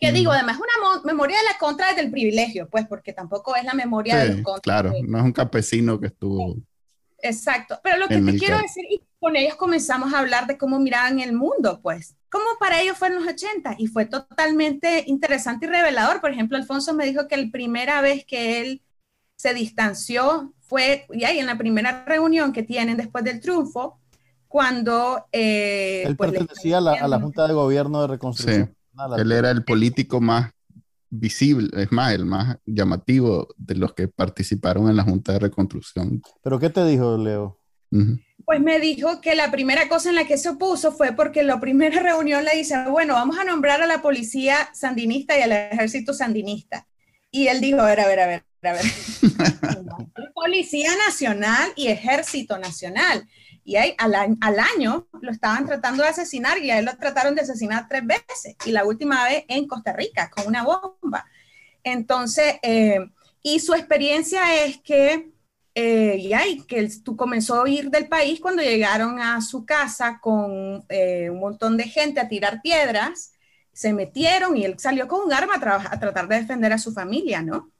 Que 0.00 0.12
digo, 0.12 0.32
además 0.32 0.58
una 0.58 1.02
memoria 1.04 1.38
de 1.38 1.44
la 1.44 1.58
contra 1.58 1.94
del 1.94 2.10
privilegio, 2.10 2.68
pues, 2.68 2.86
porque 2.86 3.12
tampoco 3.12 3.56
es 3.56 3.64
la 3.64 3.74
memoria 3.74 4.16
de 4.18 4.28
los 4.28 4.42
contras. 4.42 4.62
Claro, 4.62 4.92
no 5.06 5.18
es 5.18 5.24
un 5.24 5.32
campesino 5.32 5.98
que 5.98 6.08
estuvo. 6.08 6.56
Exacto, 7.22 7.80
pero 7.82 7.96
lo 7.96 8.08
que 8.08 8.20
te 8.20 8.38
quiero 8.38 8.58
decir, 8.58 8.84
y 8.90 9.02
con 9.18 9.36
ellos 9.36 9.56
comenzamos 9.56 10.12
a 10.12 10.18
hablar 10.18 10.46
de 10.46 10.58
cómo 10.58 10.78
miraban 10.78 11.18
el 11.20 11.32
mundo, 11.32 11.80
pues, 11.82 12.14
cómo 12.30 12.44
para 12.60 12.80
ellos 12.80 12.98
fueron 12.98 13.24
los 13.24 13.32
80, 13.32 13.76
y 13.78 13.86
fue 13.86 14.06
totalmente 14.06 15.04
interesante 15.06 15.66
y 15.66 15.68
revelador. 15.68 16.20
Por 16.20 16.30
ejemplo, 16.30 16.56
Alfonso 16.56 16.94
me 16.94 17.06
dijo 17.06 17.26
que 17.26 17.36
la 17.36 17.50
primera 17.50 18.00
vez 18.00 18.24
que 18.24 18.60
él 18.60 18.82
se 19.36 19.54
distanció 19.54 20.52
fue, 20.60 21.06
y 21.12 21.24
ahí 21.24 21.38
en 21.38 21.46
la 21.46 21.58
primera 21.58 22.04
reunión 22.04 22.52
que 22.52 22.62
tienen 22.62 22.96
después 22.96 23.24
del 23.24 23.40
triunfo, 23.40 23.98
cuando... 24.48 25.26
Eh, 25.32 26.04
Él 26.06 26.16
pues, 26.16 26.30
pertenecía 26.30 26.78
a 26.78 26.80
la, 26.80 27.20
Junta 27.20 27.46
de 27.46 27.54
Gobierno 27.54 28.02
de 28.02 28.08
Reconstrucción. 28.08 28.66
Sí. 28.66 28.75
Él 29.18 29.32
era 29.32 29.50
el 29.50 29.64
político 29.64 30.20
más 30.20 30.52
visible, 31.10 31.68
es 31.80 31.92
más, 31.92 32.12
el 32.12 32.26
más 32.26 32.58
llamativo 32.64 33.48
de 33.56 33.76
los 33.76 33.94
que 33.94 34.08
participaron 34.08 34.88
en 34.88 34.96
la 34.96 35.04
Junta 35.04 35.32
de 35.32 35.38
Reconstrucción. 35.38 36.22
¿Pero 36.42 36.58
qué 36.58 36.70
te 36.70 36.84
dijo, 36.84 37.16
Leo? 37.16 37.58
Pues 38.44 38.60
me 38.60 38.80
dijo 38.80 39.20
que 39.20 39.34
la 39.34 39.50
primera 39.50 39.88
cosa 39.88 40.10
en 40.10 40.16
la 40.16 40.26
que 40.26 40.38
se 40.38 40.50
opuso 40.50 40.92
fue 40.92 41.12
porque 41.12 41.40
en 41.40 41.46
la 41.46 41.60
primera 41.60 42.00
reunión 42.02 42.44
le 42.44 42.56
dice, 42.56 42.76
bueno, 42.88 43.14
vamos 43.14 43.38
a 43.38 43.44
nombrar 43.44 43.82
a 43.82 43.86
la 43.86 44.02
policía 44.02 44.68
sandinista 44.74 45.38
y 45.38 45.42
al 45.42 45.52
ejército 45.52 46.12
sandinista. 46.12 46.86
Y 47.30 47.48
él 47.48 47.60
dijo, 47.60 47.80
a 47.80 47.86
ver, 47.86 48.00
a 48.00 48.06
ver, 48.06 48.20
a 48.20 48.26
ver, 48.26 48.44
a 48.62 48.72
ver. 48.72 48.82
policía 50.34 50.90
Nacional 51.06 51.72
y 51.74 51.88
Ejército 51.88 52.58
Nacional. 52.58 53.26
Y 53.66 53.74
ahí, 53.74 53.96
al, 53.98 54.14
año 54.14 55.08
lo 55.20 55.32
estaban 55.32 55.66
tratando 55.66 56.04
de 56.04 56.08
asesinar 56.08 56.56
y 56.58 56.70
a 56.70 56.78
él 56.78 56.84
lo 56.84 56.96
trataron 56.96 57.34
de 57.34 57.40
asesinar 57.40 57.88
tres 57.88 58.06
veces. 58.06 58.54
Y 58.64 58.70
la 58.70 58.84
última 58.84 59.24
vez 59.24 59.44
en 59.48 59.66
Costa 59.66 59.92
Rica, 59.92 60.30
con 60.30 60.46
una 60.46 60.62
bomba. 60.62 61.26
Entonces, 61.82 62.60
eh, 62.62 63.10
y 63.42 63.58
su 63.58 63.74
experiencia 63.74 64.64
es 64.64 64.78
que, 64.78 65.32
eh, 65.74 66.16
y 66.16 66.32
ahí, 66.32 66.62
que 66.62 66.88
tú 67.02 67.16
comenzó 67.16 67.64
a 67.64 67.68
ir 67.68 67.90
del 67.90 68.06
país 68.06 68.38
cuando 68.38 68.62
llegaron 68.62 69.18
a 69.18 69.40
su 69.40 69.66
casa 69.66 70.20
con 70.22 70.84
eh, 70.88 71.28
un 71.28 71.40
montón 71.40 71.76
de 71.76 71.84
gente 71.84 72.20
a 72.20 72.28
tirar 72.28 72.62
piedras, 72.62 73.32
se 73.72 73.92
metieron 73.92 74.56
y 74.56 74.64
él 74.64 74.78
salió 74.78 75.08
con 75.08 75.26
un 75.26 75.32
arma 75.32 75.54
a 75.56 75.98
tratar 75.98 76.28
de 76.28 76.36
defender 76.36 76.72
a 76.72 76.78
su 76.78 76.92
familia, 76.92 77.42
¿no? 77.42 77.72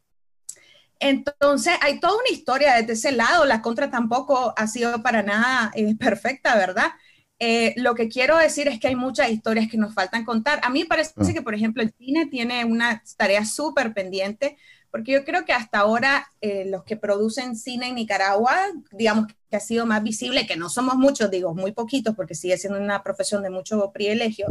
Entonces, 0.99 1.75
hay 1.83 2.01
toda 2.01 2.15
una 2.15 2.31
historia 2.31 2.75
desde 2.77 2.95
ese 2.95 3.13
lado. 3.13 3.45
La 3.45 3.63
contra 3.63 3.91
tampoco 3.91 4.55
ha 4.57 4.67
sido 4.67 5.03
para 5.03 5.23
nada 5.23 5.71
eh, 5.75 5.95
perfecta, 5.97 6.57
¿verdad? 6.57 6.93
Eh, 7.39 7.75
lo 7.77 7.95
que 7.95 8.09
quiero 8.09 8.39
decir 8.39 8.67
es 8.69 8.81
que 8.81 8.89
hay 8.89 8.97
muchas 8.97 9.31
historias 9.31 9.69
que 9.71 9.77
nos 9.77 9.93
faltan 9.93 10.25
contar. 10.25 10.61
A 10.63 10.71
mí 10.71 10.85
parece 10.85 11.13
ah. 11.17 11.33
que, 11.33 11.43
por 11.43 11.55
ejemplo, 11.55 11.83
el 11.83 11.93
cine 11.99 12.27
tiene 12.27 12.65
una 12.65 13.03
tarea 13.17 13.45
súper 13.45 13.93
pendiente, 13.93 14.57
porque 14.91 15.13
yo 15.13 15.25
creo 15.25 15.45
que 15.45 15.53
hasta 15.53 15.81
ahora 15.81 16.27
eh, 16.41 16.65
los 16.67 16.85
que 16.85 16.97
producen 16.97 17.57
cine 17.57 17.89
en 17.89 17.97
Nicaragua, 17.97 18.57
digamos 18.93 19.27
que 19.51 19.57
ha 19.57 19.61
sido 19.61 19.85
más 19.85 20.03
visible, 20.03 20.47
que 20.47 20.57
no 20.57 20.71
somos 20.71 20.97
muchos, 20.97 21.31
digo, 21.31 21.55
muy 21.55 21.73
poquitos, 21.73 22.15
porque 22.17 22.35
sigue 22.35 22.57
siendo 22.57 22.81
una 22.81 23.03
profesión 23.03 23.43
de 23.43 23.51
mucho 23.51 23.93
privilegio, 23.93 24.47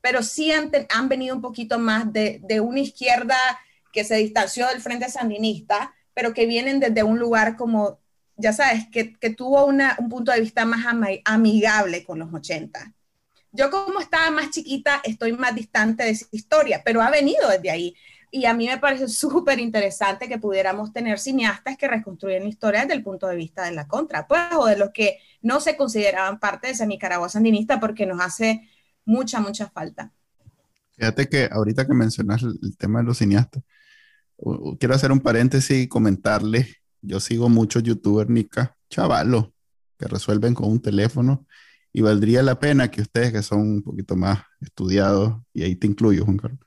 pero 0.00 0.22
sí 0.22 0.50
han, 0.50 0.70
han 0.88 1.08
venido 1.08 1.36
un 1.36 1.42
poquito 1.42 1.78
más 1.78 2.10
de, 2.10 2.40
de 2.42 2.60
una 2.60 2.80
izquierda 2.80 3.36
que 3.94 4.04
se 4.04 4.16
distanció 4.16 4.66
del 4.66 4.82
Frente 4.82 5.08
Sandinista, 5.08 5.94
pero 6.12 6.34
que 6.34 6.46
vienen 6.46 6.80
desde 6.80 7.04
un 7.04 7.18
lugar 7.18 7.56
como, 7.56 8.00
ya 8.36 8.52
sabes, 8.52 8.88
que, 8.90 9.14
tuvo 9.30 9.64
un 9.66 9.80
punto 10.10 10.32
de 10.32 10.40
vista 10.40 10.64
más 10.64 10.84
amigable 11.24 12.04
con 12.04 12.18
los 12.18 12.34
80. 12.34 12.92
Yo 13.52 13.70
como 13.70 14.00
estaba 14.00 14.30
más 14.32 14.50
chiquita, 14.50 15.00
estoy 15.04 15.32
más 15.32 15.54
distante 15.54 16.02
de 16.02 16.10
esa 16.10 16.26
historia, 16.32 16.82
pero 16.84 17.00
ha 17.00 17.10
venido 17.10 17.48
desde 17.48 17.70
ahí. 17.70 17.94
Y 18.32 18.46
a 18.46 18.54
mí 18.54 18.66
me 18.66 18.78
parece 18.78 19.06
súper 19.06 19.60
interesante 19.60 20.28
que 20.28 20.38
pudiéramos 20.38 20.92
tener 20.92 21.20
cineastas 21.20 21.76
que 21.76 21.86
reconstruyen 21.86 22.42
la 22.42 22.48
historia 22.48 22.80
desde 22.80 22.94
el 22.94 23.04
punto 23.04 23.28
de 23.28 23.36
vista 23.36 23.64
de 23.64 23.70
la 23.70 23.86
contra, 23.86 24.26
pues, 24.26 24.42
o 24.58 24.66
de 24.66 24.76
los 24.76 24.90
que 24.90 25.20
no 25.40 25.60
se 25.60 25.76
consideraban 25.76 26.40
parte 26.40 26.66
de 26.66 26.72
esa 26.72 26.84
Nicaragua 26.84 27.28
sandinista, 27.28 27.78
porque 27.78 28.06
nos 28.06 28.20
hace 28.20 28.68
mucha, 29.04 29.38
mucha 29.38 29.68
falta. 29.68 30.12
Fíjate 30.96 31.28
que 31.28 31.48
ahorita 31.50 31.86
que 31.86 31.94
mencionas 31.94 32.42
el 32.42 32.76
tema 32.76 33.00
de 33.00 33.04
los 33.04 33.18
cineastas, 33.18 33.62
quiero 34.78 34.94
hacer 34.94 35.12
un 35.12 35.20
paréntesis 35.20 35.84
y 35.84 35.88
comentarle, 35.88 36.76
yo 37.02 37.20
sigo 37.20 37.48
muchos 37.48 37.82
youtubers 37.82 38.30
nica 38.30 38.76
chavalos 38.88 39.48
que 39.98 40.06
resuelven 40.06 40.54
con 40.54 40.70
un 40.70 40.80
teléfono 40.80 41.46
y 41.92 42.00
valdría 42.00 42.42
la 42.42 42.58
pena 42.58 42.90
que 42.90 43.02
ustedes 43.02 43.32
que 43.32 43.42
son 43.42 43.60
un 43.60 43.82
poquito 43.82 44.16
más 44.16 44.42
estudiados, 44.60 45.40
y 45.52 45.62
ahí 45.62 45.76
te 45.76 45.86
incluyo, 45.86 46.24
Juan 46.24 46.38
Carlos, 46.38 46.60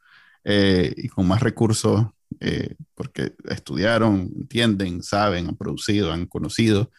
eh, 0.46 0.94
y 0.96 1.10
con 1.10 1.28
más 1.28 1.42
recursos, 1.42 2.06
eh, 2.40 2.76
porque 2.96 3.36
estudiaron, 3.50 4.32
entienden, 4.38 5.04
saben, 5.04 5.50
han 5.50 5.58
producido, 5.58 6.14
han 6.14 6.28
conocido, 6.28 6.92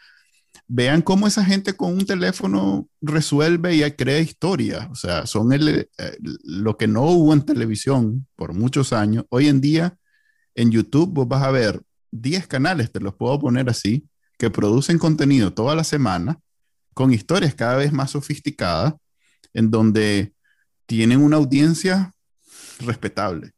vean 0.67 1.01
cómo 1.01 1.27
esa 1.27 1.45
gente 1.45 1.75
con 1.75 1.95
un 1.95 2.05
teléfono 2.05 2.89
resuelve 3.01 3.75
y 3.75 3.91
crea 3.93 4.21
historia. 4.21 4.89
O 4.91 4.95
sea, 4.95 5.27
son 5.27 5.53
eh, 5.53 5.89
lo 6.45 6.77
que 6.77 6.87
no 6.87 7.05
hubo 7.05 7.33
en 7.33 7.43
televisión 7.43 8.27
por 8.37 8.53
muchos 8.53 8.93
años. 8.93 9.25
Hoy 9.31 9.49
en 9.49 9.63
día 9.63 9.97
en 10.59 10.73
YouTube 10.73 11.12
vos 11.12 11.29
vas 11.29 11.44
a 11.44 11.53
ver 11.53 11.81
10 12.11 12.49
canales, 12.49 12.90
te 12.90 12.99
los 12.99 13.14
puedo 13.14 13.38
poner 13.38 13.71
así, 13.71 14.05
que 14.38 14.51
producen 14.51 14.99
contenido 14.99 15.53
toda 15.55 15.77
la 15.77 15.85
semana 15.85 16.40
con 16.94 17.12
historias 17.12 17.55
cada 17.55 17.77
vez 17.77 17.92
más 17.92 18.11
sofisticadas, 18.11 18.94
en 19.55 19.71
donde 19.71 20.33
tienen 20.87 21.23
una 21.23 21.37
audiencia 21.37 22.12
respetable. 22.81 23.53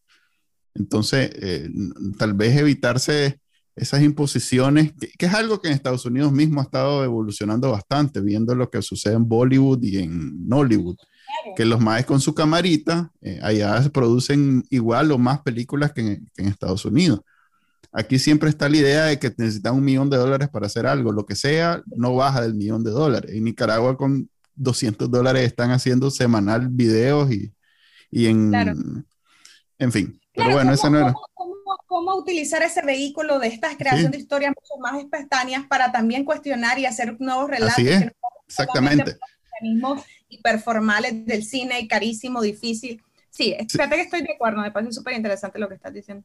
Entonces, 0.74 1.30
eh, 1.36 1.70
tal 2.18 2.34
vez 2.34 2.54
evitarse 2.56 3.40
esas 3.74 4.02
imposiciones, 4.02 4.92
que, 5.18 5.26
es 5.26 5.32
algo 5.32 5.58
que 5.58 5.68
en 5.68 5.74
Estados 5.74 6.04
Unidos 6.04 6.32
mismo 6.32 6.60
ha 6.60 6.64
estado 6.64 7.02
evolucionando 7.02 7.70
bastante, 7.70 8.20
viendo 8.20 8.54
lo 8.54 8.68
que 8.68 8.82
sucede 8.82 9.14
en 9.14 9.26
Bollywood 9.26 9.82
y 9.82 9.98
en 9.98 10.46
Nollywood, 10.46 10.96
que 11.56 11.64
los 11.64 11.80
maes 11.80 12.06
con 12.06 12.20
su 12.20 12.34
camarita, 12.34 13.10
eh, 13.20 13.38
allá 13.42 13.82
se 13.82 13.90
producen 13.90 14.64
igual 14.70 15.10
o 15.12 15.18
más 15.18 15.40
películas 15.42 15.92
que 15.92 16.00
en, 16.00 16.46
Estados 16.46 16.84
Unidos. 16.84 17.20
Aquí 17.92 18.18
siempre 18.18 18.48
está 18.48 18.68
la 18.68 18.76
idea 18.76 19.04
de 19.06 19.18
que 19.18 19.32
necesitan 19.36 19.74
un 19.74 19.84
millón 19.84 20.10
de 20.10 20.16
dólares 20.16 20.48
para 20.48 20.66
hacer 20.66 20.86
algo, 20.86 21.12
lo 21.12 21.26
que 21.26 21.34
sea, 21.34 21.82
no 21.86 22.14
baja 22.14 22.40
del 22.40 22.54
millón 22.54 22.84
de 22.84 22.90
dólares. 22.90 23.32
En 23.34 23.44
Nicaragua 23.44 23.96
con 23.96 24.28
200 24.54 25.10
dólares 25.10 25.44
están 25.44 25.72
haciendo 25.72 26.10
semanal 26.10 26.68
videos 26.68 27.30
y, 27.32 27.52
y 28.10 28.26
en... 28.26 29.06
En 29.78 29.92
fin, 29.92 30.20
pero 30.34 30.52
bueno, 30.52 30.72
eso 30.72 30.90
no 30.90 30.98
era... 30.98 31.14
Cómo, 31.86 32.16
utilizar 32.16 32.62
ese 32.62 32.82
vehículo 32.82 33.38
de 33.38 33.48
estas 33.48 33.76
creaciones 33.76 34.12
de 34.12 34.18
historias 34.18 34.52
mucho 34.54 34.80
más 34.80 35.02
espontáneas 35.02 35.64
para 35.66 35.90
también 35.90 36.24
cuestionar 36.24 36.78
y 36.78 36.86
hacer 36.86 37.16
nuevos 37.18 37.48
relatos? 37.48 37.74
Así 37.74 37.88
es, 37.88 38.12
exactamente 38.46 39.16
hiperformales 40.30 41.26
del 41.26 41.44
cine, 41.44 41.86
carísimo, 41.88 42.40
difícil. 42.40 43.02
Sí, 43.30 43.54
fíjate 43.68 43.96
que 43.96 44.02
estoy 44.02 44.22
de 44.22 44.32
acuerdo, 44.34 44.60
me 44.60 44.70
parece 44.70 44.92
súper 44.92 45.14
interesante 45.14 45.58
lo 45.58 45.68
que 45.68 45.74
estás 45.74 45.92
diciendo. 45.92 46.24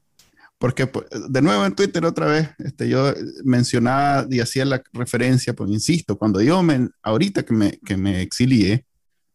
Porque, 0.57 0.87
pues, 0.87 1.05
de 1.29 1.41
nuevo 1.41 1.65
en 1.65 1.75
Twitter 1.75 2.05
otra 2.05 2.27
vez, 2.27 2.49
este, 2.59 2.87
yo 2.87 3.13
mencionaba 3.43 4.25
y 4.29 4.39
hacía 4.39 4.63
la 4.65 4.81
referencia, 4.93 5.53
pues 5.53 5.69
insisto, 5.69 6.17
cuando 6.17 6.41
yo 6.41 6.63
me, 6.63 6.87
ahorita 7.03 7.43
que 7.43 7.53
me, 7.53 7.79
que 7.85 7.97
me 7.97 8.21
exilié, 8.21 8.85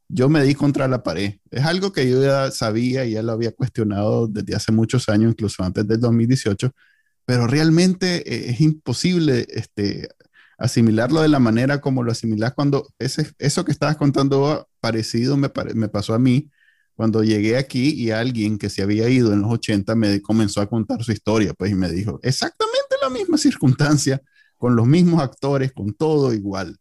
yo 0.08 0.28
me 0.28 0.42
di 0.42 0.54
contra 0.54 0.88
la 0.88 1.02
pared. 1.02 1.34
Es 1.50 1.64
algo 1.64 1.92
que 1.92 2.08
yo 2.10 2.22
ya 2.22 2.50
sabía 2.50 3.04
y 3.04 3.12
ya 3.12 3.22
lo 3.22 3.32
había 3.32 3.52
cuestionado 3.52 4.26
desde 4.26 4.54
hace 4.56 4.72
muchos 4.72 5.08
años, 5.08 5.32
incluso 5.32 5.62
antes 5.62 5.86
del 5.86 6.00
2018, 6.00 6.72
pero 7.24 7.46
realmente 7.46 8.16
eh, 8.26 8.50
es 8.50 8.60
imposible 8.60 9.46
este, 9.50 10.08
asimilarlo 10.60 11.22
de 11.22 11.28
la 11.28 11.40
manera 11.40 11.80
como 11.80 12.02
lo 12.02 12.12
asimilás 12.12 12.52
cuando 12.52 12.86
ese, 12.98 13.32
eso 13.38 13.64
que 13.64 13.72
estabas 13.72 13.96
contando 13.96 14.68
parecido 14.80 15.36
me, 15.36 15.50
me 15.74 15.88
pasó 15.88 16.14
a 16.14 16.18
mí 16.18 16.50
cuando 16.94 17.24
llegué 17.24 17.56
aquí 17.56 17.94
y 17.94 18.10
alguien 18.10 18.58
que 18.58 18.68
se 18.68 18.82
había 18.82 19.08
ido 19.08 19.32
en 19.32 19.40
los 19.40 19.50
80 19.50 19.94
me 19.94 20.20
comenzó 20.20 20.60
a 20.60 20.68
contar 20.68 21.02
su 21.02 21.12
historia, 21.12 21.54
pues 21.54 21.72
y 21.72 21.74
me 21.74 21.90
dijo, 21.90 22.20
exactamente 22.22 22.96
la 23.00 23.08
misma 23.08 23.38
circunstancia, 23.38 24.20
con 24.58 24.76
los 24.76 24.86
mismos 24.86 25.22
actores, 25.22 25.72
con 25.72 25.94
todo 25.94 26.34
igual. 26.34 26.76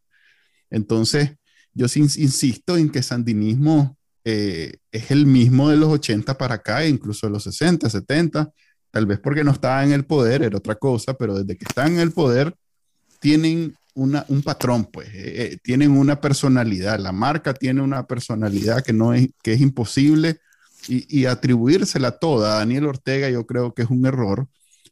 Entonces, 0.70 1.38
yo 1.74 1.86
insisto 1.96 2.76
en 2.76 2.90
que 2.90 3.02
sandinismo 3.02 3.98
eh, 4.26 4.80
es 4.92 5.12
el 5.12 5.26
mismo 5.26 5.70
de 5.70 5.78
los 5.78 5.88
80 5.88 6.38
para 6.38 6.56
acá, 6.56 6.86
incluso 6.86 7.28
de 7.28 7.32
los 7.32 7.44
60, 7.44 7.90
70, 7.90 8.52
tal 8.92 9.06
vez 9.06 9.20
porque 9.20 9.46
no 9.46 9.52
estaba 9.52 9.86
en 9.86 9.94
el 9.94 10.06
poder, 10.06 10.44
era 10.44 10.58
otra 10.58 10.76
cosa, 10.76 11.14
pero 11.14 11.36
desde 11.36 11.58
que 11.58 11.64
está 11.64 11.88
en 11.88 12.00
el 12.00 12.12
poder, 12.12 12.54
tienen 13.20 13.76
una, 13.94 14.26
un 14.30 14.42
patrón, 14.42 14.86
pues, 14.86 15.10
eh, 15.10 15.14
eh, 15.54 15.58
tienen 15.62 15.92
una 15.92 16.22
personalidad, 16.22 17.00
la 17.00 17.12
marca 17.12 17.54
tiene 17.54 17.82
una 17.82 18.08
personalidad 18.08 18.84
que, 18.84 18.94
no 18.94 19.14
es, 19.14 19.30
que 19.44 19.54
es 19.54 19.62
imposible 19.62 20.40
y, 20.88 21.20
y, 21.20 21.26
atribuírsela 21.26 22.12
toda 22.12 22.56
a 22.56 22.60
Daniel 22.60 22.86
Ortega 22.86 23.30
yo 23.30 23.46
creo 23.46 23.74
que 23.74 23.82
es 23.82 23.90
un 23.90 24.06
error, 24.06 24.48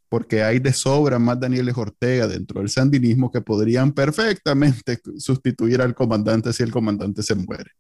porque 0.09 0.43
hay 0.43 0.59
de 0.59 0.73
sobra 0.73 1.19
más 1.19 1.39
Daniel 1.39 1.71
Ortega 1.75 2.28
dentro 2.28 2.59
del 2.59 2.69
sandinismo 2.69 3.32
que 3.32 3.41
podrían 3.41 3.93
perfectamente 3.93 4.99
sustituir 5.17 5.82
al 5.82 5.95
comandante 5.95 6.53
si 6.53 6.63
el 6.63 6.71
comandante 6.71 7.23
se 7.23 7.36
muere. 7.36 7.71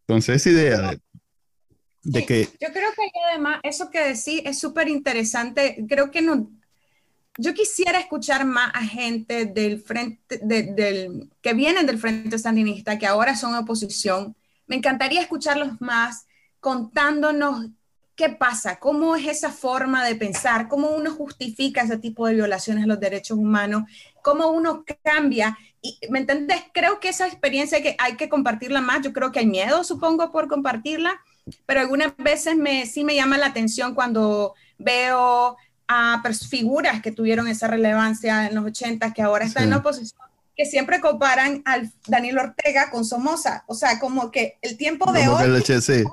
Entonces, 0.00 0.36
esa 0.36 0.50
idea 0.50 0.90
de, 0.90 1.00
de 2.02 2.26
que... 2.26 2.44
Yo 2.60 2.68
creo 2.72 2.90
que 2.94 3.10
además 3.30 3.60
eso 3.62 3.90
que 3.90 4.00
decís 4.00 4.42
es 4.44 4.58
súper 4.58 4.88
interesante, 4.88 5.84
creo 5.88 6.10
que 6.10 6.20
no, 6.22 6.50
yo 7.36 7.54
quisiera 7.54 7.98
escuchar 7.98 8.44
más 8.44 8.70
a 8.74 8.82
gente 8.82 9.46
del 9.46 9.80
frente, 9.80 10.38
del, 10.42 11.30
que 11.40 11.54
vienen 11.54 11.86
del 11.86 11.98
Frente 11.98 12.38
Sandinista, 12.38 12.98
que 12.98 13.06
ahora 13.06 13.36
son 13.36 13.54
oposición. 13.54 14.36
Me 14.66 14.76
encantaría 14.76 15.20
escucharlos 15.20 15.80
más 15.80 16.26
contándonos 16.60 17.66
qué 18.16 18.28
pasa, 18.28 18.78
cómo 18.78 19.16
es 19.16 19.26
esa 19.26 19.50
forma 19.50 20.04
de 20.04 20.14
pensar, 20.14 20.68
cómo 20.68 20.90
uno 20.90 21.10
justifica 21.12 21.82
ese 21.82 21.98
tipo 21.98 22.26
de 22.26 22.34
violaciones 22.34 22.84
a 22.84 22.86
los 22.86 23.00
derechos 23.00 23.36
humanos, 23.36 23.84
cómo 24.22 24.50
uno 24.50 24.84
cambia 25.02 25.58
¿me 26.10 26.20
entendés? 26.20 26.62
Creo 26.72 27.00
que 27.00 27.08
esa 27.08 27.26
experiencia 27.26 27.82
que 27.82 27.96
hay 27.98 28.16
que 28.16 28.28
compartirla 28.28 28.80
más, 28.80 29.02
yo 29.02 29.12
creo 29.12 29.32
que 29.32 29.40
hay 29.40 29.46
miedo, 29.46 29.84
supongo, 29.84 30.32
por 30.32 30.48
compartirla, 30.48 31.20
pero 31.66 31.80
algunas 31.80 32.16
veces 32.16 32.56
me, 32.56 32.86
sí 32.86 33.04
me 33.04 33.14
llama 33.14 33.38
la 33.38 33.46
atención 33.46 33.94
cuando 33.94 34.54
veo 34.78 35.56
a 35.88 36.22
figuras 36.48 37.02
que 37.02 37.12
tuvieron 37.12 37.48
esa 37.48 37.68
relevancia 37.68 38.46
en 38.46 38.54
los 38.54 38.64
80, 38.64 39.12
que 39.12 39.22
ahora 39.22 39.44
están 39.44 39.64
en 39.64 39.70
la 39.70 39.78
oposición, 39.78 40.20
que 40.56 40.66
siempre 40.66 41.00
comparan 41.00 41.62
al 41.64 41.92
Daniel 42.06 42.38
Ortega 42.38 42.90
con 42.90 43.04
Somoza. 43.04 43.64
O 43.66 43.74
sea, 43.74 43.98
como 43.98 44.30
que 44.30 44.58
el 44.62 44.76
tiempo 44.76 45.12
de 45.12 45.28
hoy... 45.28 46.04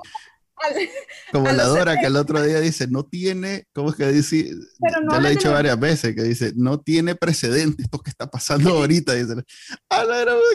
como 1.32 1.50
la 1.50 1.64
Dora 1.64 1.98
que 1.98 2.06
el 2.06 2.16
otro 2.16 2.42
día 2.42 2.60
dice, 2.60 2.86
no 2.86 3.04
tiene, 3.04 3.66
¿cómo 3.72 3.90
es 3.90 3.96
que 3.96 4.08
dice? 4.08 4.52
Pero 4.80 5.00
no 5.00 5.12
ya 5.12 5.20
lo 5.20 5.28
he 5.28 5.30
dicho 5.30 5.52
varias 5.52 5.78
veces, 5.78 6.14
que 6.14 6.22
dice, 6.22 6.52
no 6.54 6.80
tiene 6.80 7.14
precedente 7.14 7.82
esto 7.82 7.98
que 7.98 8.10
está 8.10 8.30
pasando 8.30 8.70
ahorita. 8.76 9.14
Dice, 9.14 9.34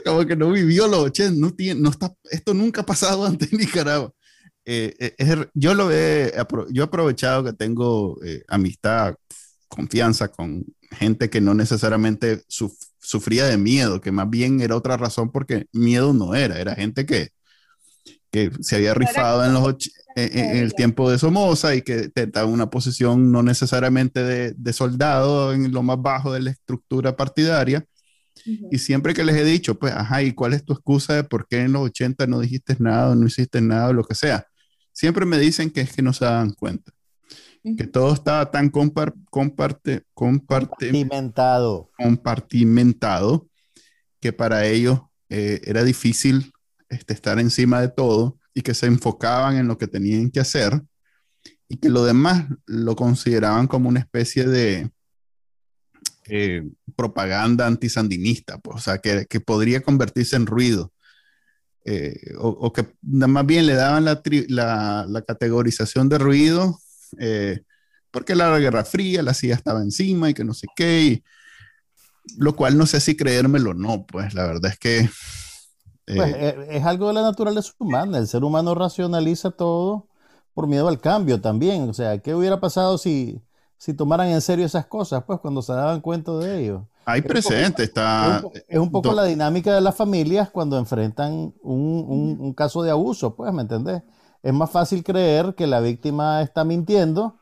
como 0.05 0.25
que 0.25 0.35
no 0.35 0.51
vivió 0.51 0.87
los 0.87 0.99
80, 0.99 1.39
no 1.39 1.53
tiene, 1.53 1.81
no 1.81 1.89
está, 1.89 2.13
esto 2.29 2.53
nunca 2.53 2.81
ha 2.81 2.85
pasado 2.85 3.25
antes 3.25 3.51
en 3.51 3.59
Nicaragua. 3.59 4.11
Eh, 4.69 5.15
eh, 5.17 5.45
yo 5.53 5.73
lo 5.73 5.93
he, 5.93 6.33
yo 6.71 6.83
he 6.83 6.85
aprovechado 6.85 7.41
que 7.41 7.53
tengo 7.53 8.21
eh, 8.21 8.43
amistad, 8.49 9.15
confianza 9.69 10.27
con 10.27 10.65
gente 10.91 11.29
que 11.29 11.39
no 11.39 11.53
necesariamente 11.53 12.43
sufría 12.49 13.45
de 13.45 13.57
miedo, 13.57 14.01
que 14.01 14.11
más 14.11 14.29
bien 14.29 14.59
era 14.59 14.75
otra 14.75 14.97
razón 14.97 15.31
porque 15.31 15.67
miedo 15.71 16.11
no 16.11 16.35
era, 16.35 16.59
era 16.59 16.75
gente 16.75 17.05
que, 17.05 17.29
que 18.29 18.51
se 18.59 18.75
había 18.75 18.93
rifado 18.93 19.45
en, 19.45 19.53
los 19.53 19.89
en, 20.17 20.57
el 20.57 20.73
tiempo 20.73 21.09
de 21.09 21.17
Somoza 21.17 21.73
y 21.73 21.81
que 21.81 22.11
estaba 22.13 22.45
en 22.45 22.53
una 22.53 22.69
posición 22.69 23.31
no 23.31 23.43
necesariamente 23.43 24.21
de, 24.21 24.51
de, 24.51 24.73
soldado 24.73 25.53
en 25.53 25.71
lo 25.71 25.81
más 25.81 26.01
bajo 26.01 26.33
de 26.33 26.41
la 26.41 26.51
estructura 26.51 27.15
partidaria. 27.15 27.85
Y 28.45 28.79
siempre 28.79 29.13
que 29.13 29.23
les 29.23 29.35
he 29.35 29.43
dicho, 29.45 29.79
pues, 29.79 29.93
ajá, 29.93 30.23
¿y 30.23 30.33
cuál 30.33 30.53
es 30.53 30.63
tu 30.63 30.73
excusa 30.73 31.15
de 31.15 31.23
por 31.23 31.47
qué 31.47 31.61
en 31.61 31.73
los 31.73 31.83
80 31.83 32.27
no 32.27 32.39
dijiste 32.39 32.75
nada, 32.79 33.15
no 33.15 33.25
hiciste 33.25 33.61
nada, 33.61 33.93
lo 33.93 34.03
que 34.03 34.13
sea? 34.13 34.45
Siempre 34.97 35.27
me 35.27 35.37
dicen 35.37 35.69
que 35.69 35.81
es 35.81 35.93
que 35.93 36.01
no 36.01 36.11
se 36.11 36.25
dan 36.25 36.53
cuenta. 36.53 36.91
Que 37.77 37.85
todo 37.85 38.13
estaba 38.13 38.49
tan 38.49 38.69
compar, 38.69 39.13
comparte, 39.29 40.03
compartimentado. 40.13 41.91
compartimentado 41.97 43.47
que 44.19 44.33
para 44.33 44.65
ellos 44.65 45.01
eh, 45.29 45.61
era 45.65 45.83
difícil 45.83 46.51
este, 46.89 47.13
estar 47.13 47.39
encima 47.39 47.81
de 47.81 47.89
todo 47.89 48.39
y 48.53 48.61
que 48.61 48.73
se 48.73 48.87
enfocaban 48.87 49.57
en 49.57 49.67
lo 49.67 49.77
que 49.77 49.87
tenían 49.87 50.31
que 50.31 50.39
hacer 50.39 50.81
y 51.67 51.77
que 51.77 51.89
lo 51.89 52.03
demás 52.05 52.45
lo 52.65 52.95
consideraban 52.95 53.67
como 53.67 53.89
una 53.89 53.99
especie 53.99 54.45
de 54.47 54.89
eh, 56.25 56.63
propaganda 56.95 57.67
antisandinista, 57.67 58.57
pues, 58.59 58.77
o 58.77 58.79
sea, 58.79 58.97
que, 58.97 59.25
que 59.27 59.41
podría 59.41 59.81
convertirse 59.81 60.37
en 60.37 60.47
ruido 60.47 60.91
eh, 61.89 62.33
o, 62.37 62.73
que 62.73 62.85
más 63.01 63.45
bien 63.45 63.65
le 63.65 63.73
daban 63.73 64.03
la, 64.03 64.21
la, 65.07 65.21
categorización 65.21 66.09
de 66.09 66.17
ruido, 66.17 66.79
eh, 67.17 67.61
porque 68.11 68.35
la 68.35 68.59
Guerra 68.59 68.83
Fría, 68.83 69.23
la 69.23 69.33
CIA 69.33 69.55
estaba 69.55 69.81
encima 69.81 70.29
y 70.29 70.33
que 70.33 70.43
no 70.43 70.53
sé 70.53 70.67
qué, 70.75 71.23
lo 72.37 72.57
cual 72.57 72.77
no 72.77 72.85
sé 72.87 72.99
si 72.99 73.15
creérmelo 73.15 73.69
o 73.71 73.73
no, 73.73 74.05
pues 74.05 74.33
la 74.33 74.45
verdad 74.45 74.69
es 74.69 74.77
que... 74.77 75.09
Eh, 76.07 76.15
pues, 76.17 76.35
es 76.71 76.83
algo 76.83 77.07
de 77.07 77.13
la 77.13 77.21
naturaleza 77.21 77.71
humana, 77.77 78.17
el 78.17 78.27
ser 78.27 78.43
humano 78.43 78.75
racionaliza 78.75 79.51
todo 79.51 80.09
por 80.53 80.67
miedo 80.67 80.89
al 80.89 80.99
cambio 80.99 81.39
también, 81.39 81.87
o 81.89 81.93
sea, 81.93 82.17
¿qué 82.17 82.35
hubiera 82.35 82.59
pasado 82.59 82.97
si, 82.97 83.41
si 83.77 83.93
tomaran 83.93 84.27
en 84.27 84.41
serio 84.41 84.65
esas 84.65 84.87
cosas, 84.87 85.23
pues 85.23 85.39
cuando 85.39 85.61
se 85.61 85.71
daban 85.71 86.01
cuenta 86.01 86.33
de 86.33 86.63
ello? 86.63 86.89
Hay 87.09 87.21
presente, 87.21 87.83
está... 87.83 88.43
Es 88.67 88.77
un, 88.77 88.91
poco 88.91 89.13
la 89.13 89.23
dinámica 89.23 89.73
de 89.73 89.79
las 89.79 89.95
familias 89.95 90.49
cuando 90.49 90.77
enfrentan 90.77 91.53
un, 91.61 92.53
caso 92.53 92.83
de 92.83 92.91
abuso, 92.91 93.33
pues, 93.33 93.53
¿me 93.53 93.61
entendés? 93.61 94.03
Es 94.43 94.53
más 94.53 94.69
fácil 94.69 95.05
creer 95.05 95.55
que 95.55 95.67
la 95.67 95.79
víctima 95.79 96.41
está 96.41 96.65
mintiendo 96.65 97.39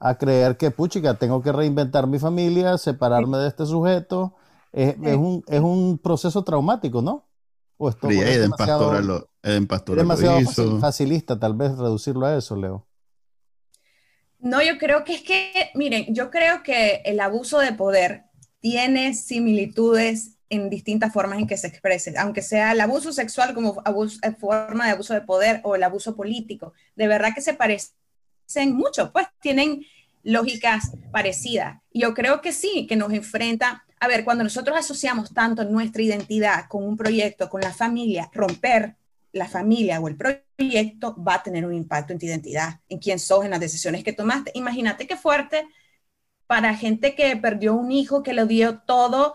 a 0.00 0.18
creer 0.18 0.56
que, 0.56 0.72
puchica, 0.72 1.14
tengo 1.14 1.42
que 1.42 1.52
reinventar 1.52 2.08
mi 2.08 2.18
familia, 2.18 2.76
separarme 2.76 3.38
de 3.38 3.46
este 3.46 3.66
sujeto. 3.66 4.34
Es, 4.72 4.96
un, 4.98 5.44
es 5.46 5.60
un 5.60 6.00
proceso 6.02 6.42
traumático, 6.42 7.00
¿no? 7.00 7.28
O 7.76 7.88
esto 7.88 8.10
es 8.10 8.40
demasiado, 8.40 9.28
demasiado 9.94 10.80
facilista 10.80 11.38
tal 11.38 11.54
vez 11.54 11.70
reducirlo 11.78 12.26
a 12.26 12.36
eso, 12.36 12.56
Leo. 12.56 12.84
No, 14.40 14.60
yo 14.60 14.76
creo 14.76 15.04
que 15.04 15.14
es 15.14 15.22
que, 15.22 15.70
miren, 15.74 16.12
yo 16.12 16.32
creo 16.32 16.64
que 16.64 17.02
el 17.04 17.20
abuso 17.20 17.60
de 17.60 17.72
poder 17.72 18.24
tiene 18.64 19.12
similitudes 19.12 20.38
en 20.48 20.70
distintas 20.70 21.12
formas 21.12 21.38
en 21.38 21.46
que 21.46 21.58
se 21.58 21.66
exprese, 21.66 22.14
aunque 22.16 22.40
sea 22.40 22.72
el 22.72 22.80
abuso 22.80 23.12
sexual 23.12 23.52
como 23.52 23.82
abuso, 23.84 24.18
eh, 24.22 24.32
forma 24.32 24.86
de 24.86 24.92
abuso 24.92 25.12
de 25.12 25.20
poder 25.20 25.60
o 25.64 25.74
el 25.74 25.82
abuso 25.82 26.16
político. 26.16 26.72
De 26.96 27.06
verdad 27.06 27.34
que 27.34 27.42
se 27.42 27.52
parecen 27.52 27.92
mucho, 28.72 29.12
pues 29.12 29.26
tienen 29.42 29.84
lógicas 30.22 30.92
parecidas. 31.12 31.82
Yo 31.92 32.14
creo 32.14 32.40
que 32.40 32.52
sí, 32.52 32.86
que 32.88 32.96
nos 32.96 33.12
enfrenta, 33.12 33.84
a 34.00 34.08
ver, 34.08 34.24
cuando 34.24 34.44
nosotros 34.44 34.78
asociamos 34.78 35.34
tanto 35.34 35.62
nuestra 35.66 36.00
identidad 36.00 36.64
con 36.66 36.84
un 36.84 36.96
proyecto, 36.96 37.50
con 37.50 37.60
la 37.60 37.74
familia, 37.74 38.30
romper 38.32 38.96
la 39.32 39.46
familia 39.46 40.00
o 40.00 40.08
el 40.08 40.16
proyecto 40.16 41.22
va 41.22 41.34
a 41.34 41.42
tener 41.42 41.66
un 41.66 41.74
impacto 41.74 42.14
en 42.14 42.18
tu 42.18 42.24
identidad, 42.24 42.80
en 42.88 42.98
quién 42.98 43.18
sos, 43.18 43.44
en 43.44 43.50
las 43.50 43.60
decisiones 43.60 44.02
que 44.02 44.14
tomaste. 44.14 44.52
Imagínate 44.54 45.06
qué 45.06 45.18
fuerte 45.18 45.66
para 46.46 46.74
gente 46.74 47.14
que 47.14 47.36
perdió 47.36 47.74
un 47.74 47.92
hijo, 47.92 48.22
que 48.22 48.32
lo 48.32 48.46
dio 48.46 48.80
todo, 48.80 49.34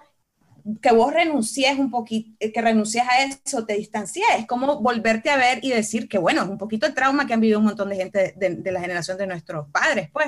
que 0.82 0.92
vos 0.92 1.14
renuncies 1.14 1.78
un 1.80 1.90
poquito, 1.90 2.38
que 2.54 2.62
renuncies 2.62 3.04
a 3.08 3.24
eso, 3.24 3.66
te 3.66 3.74
distancies, 3.76 4.26
es 4.38 4.48
como 4.48 4.82
volverte 4.82 5.30
a 5.30 5.38
ver 5.38 5.60
y 5.64 5.70
decir 5.70 6.08
que 6.08 6.18
bueno, 6.18 6.44
es 6.44 6.50
un 6.50 6.58
poquito 6.58 6.86
el 6.86 6.94
trauma 6.94 7.26
que 7.26 7.34
han 7.34 7.42
vivido 7.42 7.60
un 7.60 7.66
montón 7.66 7.90
de 7.90 7.96
gente 7.96 8.34
de, 8.36 8.72
la 8.72 8.82
generación 8.82 9.18
de 9.18 9.28
nuestros 9.28 9.68
padres, 9.72 10.10
pues, 10.12 10.28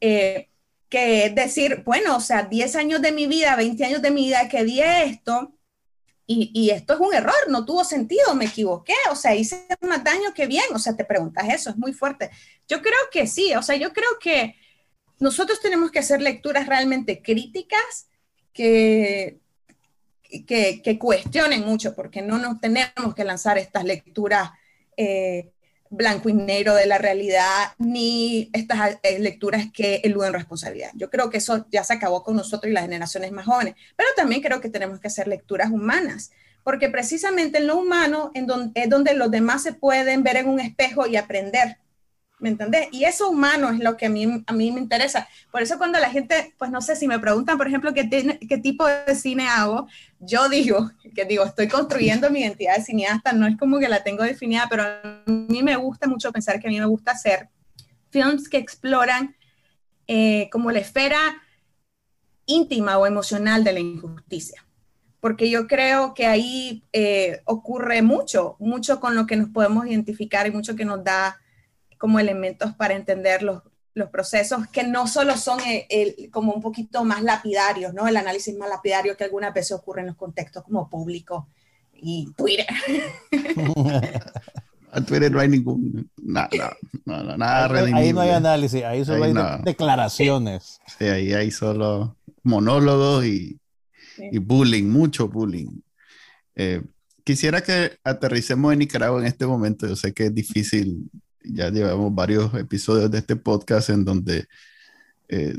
eh, 0.00 0.48
que 0.88 1.30
decir, 1.30 1.82
bueno, 1.84 2.16
o 2.16 2.20
sea, 2.20 2.44
10 2.44 2.76
años 2.76 3.02
de 3.02 3.12
mi 3.12 3.26
vida, 3.26 3.56
20 3.56 3.84
años 3.84 4.02
de 4.02 4.10
mi 4.10 4.26
vida 4.26 4.48
que 4.48 4.64
di 4.64 4.80
esto, 4.80 5.52
y, 6.26 6.50
y, 6.54 6.70
esto 6.70 6.94
es 6.94 7.00
un 7.00 7.12
error, 7.12 7.34
no 7.48 7.66
tuvo 7.66 7.84
sentido, 7.84 8.34
me 8.34 8.46
equivoqué, 8.46 8.94
o 9.10 9.16
sea, 9.16 9.34
hice 9.34 9.66
más 9.82 10.02
daño 10.02 10.32
que 10.34 10.46
bien, 10.46 10.64
o 10.72 10.78
sea, 10.78 10.96
te 10.96 11.04
preguntas 11.04 11.46
eso, 11.50 11.68
es 11.68 11.76
muy 11.76 11.92
fuerte. 11.92 12.30
Yo 12.66 12.80
creo 12.80 12.98
que 13.12 13.26
sí, 13.26 13.54
o 13.54 13.62
sea, 13.62 13.76
yo 13.76 13.92
creo 13.92 14.08
que 14.18 14.56
nosotros 15.18 15.60
tenemos 15.60 15.90
que 15.90 15.98
hacer 15.98 16.20
lecturas 16.20 16.66
realmente 16.66 17.22
críticas 17.22 18.08
que, 18.52 19.38
cuestionen 20.98 21.64
mucho, 21.64 21.94
porque 21.94 22.22
no 22.22 22.38
nos 22.38 22.60
tenemos 22.60 23.14
que 23.14 23.24
lanzar 23.24 23.58
estas 23.58 23.84
lecturas 23.84 24.50
eh, 24.96 25.50
blanco 25.90 26.28
y 26.28 26.32
negro 26.32 26.74
de 26.74 26.86
la 26.86 26.98
realidad, 26.98 27.72
ni 27.78 28.50
estas 28.52 28.98
eh, 29.02 29.18
lecturas 29.18 29.66
que 29.72 30.00
eluden 30.04 30.32
responsabilidad. 30.32 30.90
Yo 30.94 31.10
creo 31.10 31.30
que 31.30 31.38
eso 31.38 31.66
ya 31.70 31.84
se 31.84 31.94
acabó 31.94 32.22
con 32.22 32.36
nosotros 32.36 32.70
y 32.70 32.74
las 32.74 32.84
generaciones 32.84 33.32
más 33.32 33.46
jóvenes, 33.46 33.74
pero 33.96 34.08
también 34.16 34.42
creo 34.42 34.60
que 34.60 34.68
tenemos 34.68 35.00
que 35.00 35.08
hacer 35.08 35.28
lecturas 35.28 35.70
humanas, 35.70 36.32
porque 36.62 36.88
precisamente 36.88 37.58
en 37.58 37.66
lo 37.66 37.76
humano 37.76 38.30
en 38.34 38.46
donde, 38.46 38.80
es 38.80 38.88
donde 38.88 39.14
los 39.14 39.30
demás 39.30 39.62
se 39.62 39.72
pueden 39.72 40.22
ver 40.22 40.36
en 40.36 40.48
un 40.48 40.60
espejo 40.60 41.06
y 41.06 41.16
aprender 41.16 41.78
¿me 42.38 42.48
entendés? 42.48 42.88
Y 42.92 43.04
eso 43.04 43.30
humano 43.30 43.70
es 43.70 43.80
lo 43.80 43.96
que 43.96 44.06
a 44.06 44.10
mí, 44.10 44.44
a 44.46 44.52
mí 44.52 44.72
me 44.72 44.80
interesa. 44.80 45.28
Por 45.50 45.62
eso 45.62 45.78
cuando 45.78 45.98
la 45.98 46.10
gente, 46.10 46.54
pues 46.58 46.70
no 46.70 46.80
sé, 46.80 46.96
si 46.96 47.06
me 47.06 47.18
preguntan, 47.18 47.56
por 47.56 47.66
ejemplo, 47.66 47.94
qué, 47.94 48.38
qué 48.48 48.58
tipo 48.58 48.86
de 48.86 49.14
cine 49.14 49.48
hago, 49.48 49.88
yo 50.18 50.48
digo, 50.48 50.90
que 51.14 51.24
digo, 51.24 51.44
estoy 51.44 51.68
construyendo 51.68 52.30
mi 52.30 52.40
identidad 52.40 52.76
de 52.76 52.82
cineasta, 52.82 53.32
no 53.32 53.46
es 53.46 53.56
como 53.56 53.78
que 53.78 53.88
la 53.88 54.02
tengo 54.02 54.24
definida, 54.24 54.66
pero 54.68 54.82
a 54.82 55.22
mí 55.26 55.62
me 55.62 55.76
gusta 55.76 56.06
mucho 56.06 56.32
pensar 56.32 56.60
que 56.60 56.66
a 56.66 56.70
mí 56.70 56.78
me 56.78 56.86
gusta 56.86 57.12
hacer 57.12 57.48
films 58.10 58.48
que 58.48 58.58
exploran 58.58 59.36
eh, 60.06 60.48
como 60.52 60.70
la 60.70 60.80
esfera 60.80 61.18
íntima 62.46 62.98
o 62.98 63.06
emocional 63.06 63.64
de 63.64 63.72
la 63.72 63.80
injusticia. 63.80 64.64
Porque 65.20 65.48
yo 65.48 65.66
creo 65.66 66.12
que 66.12 66.26
ahí 66.26 66.84
eh, 66.92 67.40
ocurre 67.46 68.02
mucho, 68.02 68.56
mucho 68.58 69.00
con 69.00 69.14
lo 69.14 69.26
que 69.26 69.36
nos 69.36 69.48
podemos 69.48 69.86
identificar 69.86 70.46
y 70.46 70.50
mucho 70.50 70.76
que 70.76 70.84
nos 70.84 71.02
da 71.02 71.40
como 71.96 72.18
elementos 72.18 72.72
para 72.74 72.94
entender 72.94 73.42
los, 73.42 73.62
los 73.94 74.10
procesos 74.10 74.66
que 74.68 74.82
no 74.84 75.06
solo 75.06 75.36
son 75.36 75.60
el, 75.88 76.30
como 76.30 76.52
un 76.52 76.60
poquito 76.60 77.04
más 77.04 77.22
lapidarios, 77.22 77.94
¿no? 77.94 78.08
El 78.08 78.16
análisis 78.16 78.56
más 78.56 78.68
lapidario 78.68 79.16
que 79.16 79.24
algunas 79.24 79.54
veces 79.54 79.72
ocurre 79.72 80.00
en 80.00 80.08
los 80.08 80.16
contextos 80.16 80.64
como 80.64 80.90
público 80.90 81.48
y 81.94 82.32
Twitter. 82.36 82.66
Al 84.90 85.04
Twitter 85.04 85.30
no 85.30 85.40
hay 85.40 85.48
ningún 85.48 86.08
nada, 86.22 86.76
nada, 87.04 87.36
nada 87.36 87.96
ahí, 87.96 88.12
no 88.12 88.20
hay 88.20 88.30
análisis, 88.30 88.84
ahí 88.84 89.04
solo 89.04 89.24
hay, 89.24 89.34
declaraciones. 89.64 90.80
Sí, 90.98 91.06
ahí 91.06 91.32
hay 91.32 91.50
solo 91.50 92.16
monólogos 92.44 93.24
y, 93.24 93.58
y 94.18 94.38
bullying, 94.38 94.84
mucho 94.84 95.26
bullying. 95.26 95.80
Eh, 96.54 96.80
quisiera 97.24 97.60
que 97.60 97.98
aterricemos 98.04 98.72
en 98.72 98.80
Nicaragua 98.80 99.20
en 99.20 99.26
este 99.26 99.46
momento. 99.46 99.88
Yo 99.88 99.96
sé 99.96 100.12
que 100.12 100.26
es 100.26 100.34
difícil 100.34 101.10
ya 101.44 101.70
llevamos 101.70 102.14
varios 102.14 102.52
episodios 102.54 103.10
de 103.10 103.18
este 103.18 103.36
podcast 103.36 103.90
en 103.90 104.04
donde 104.04 104.46
eh, 105.28 105.54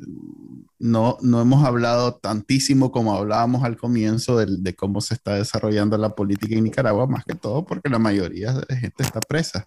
no, 0.80 1.18
no 1.22 1.42
hemos 1.42 1.66
hablado 1.66 2.16
tantísimo 2.16 2.92
como 2.92 3.16
hablábamos 3.16 3.64
al 3.64 3.78
comienzo 3.78 4.38
de, 4.38 4.58
de, 4.60 4.76
cómo 4.76 5.02
se 5.02 5.16
está 5.16 5.36
desarrollando 5.36 5.98
la 5.98 6.16
política 6.16 6.56
en 6.56 6.66
Nicaragua, 6.66 7.08
más 7.08 7.26
que 7.26 7.36
todo 7.36 7.66
porque 7.66 7.90
la 7.90 8.00
mayoría 8.00 8.54
de 8.54 8.66
la 8.70 8.76
gente 8.76 9.04
está 9.04 9.20
presa 9.22 9.66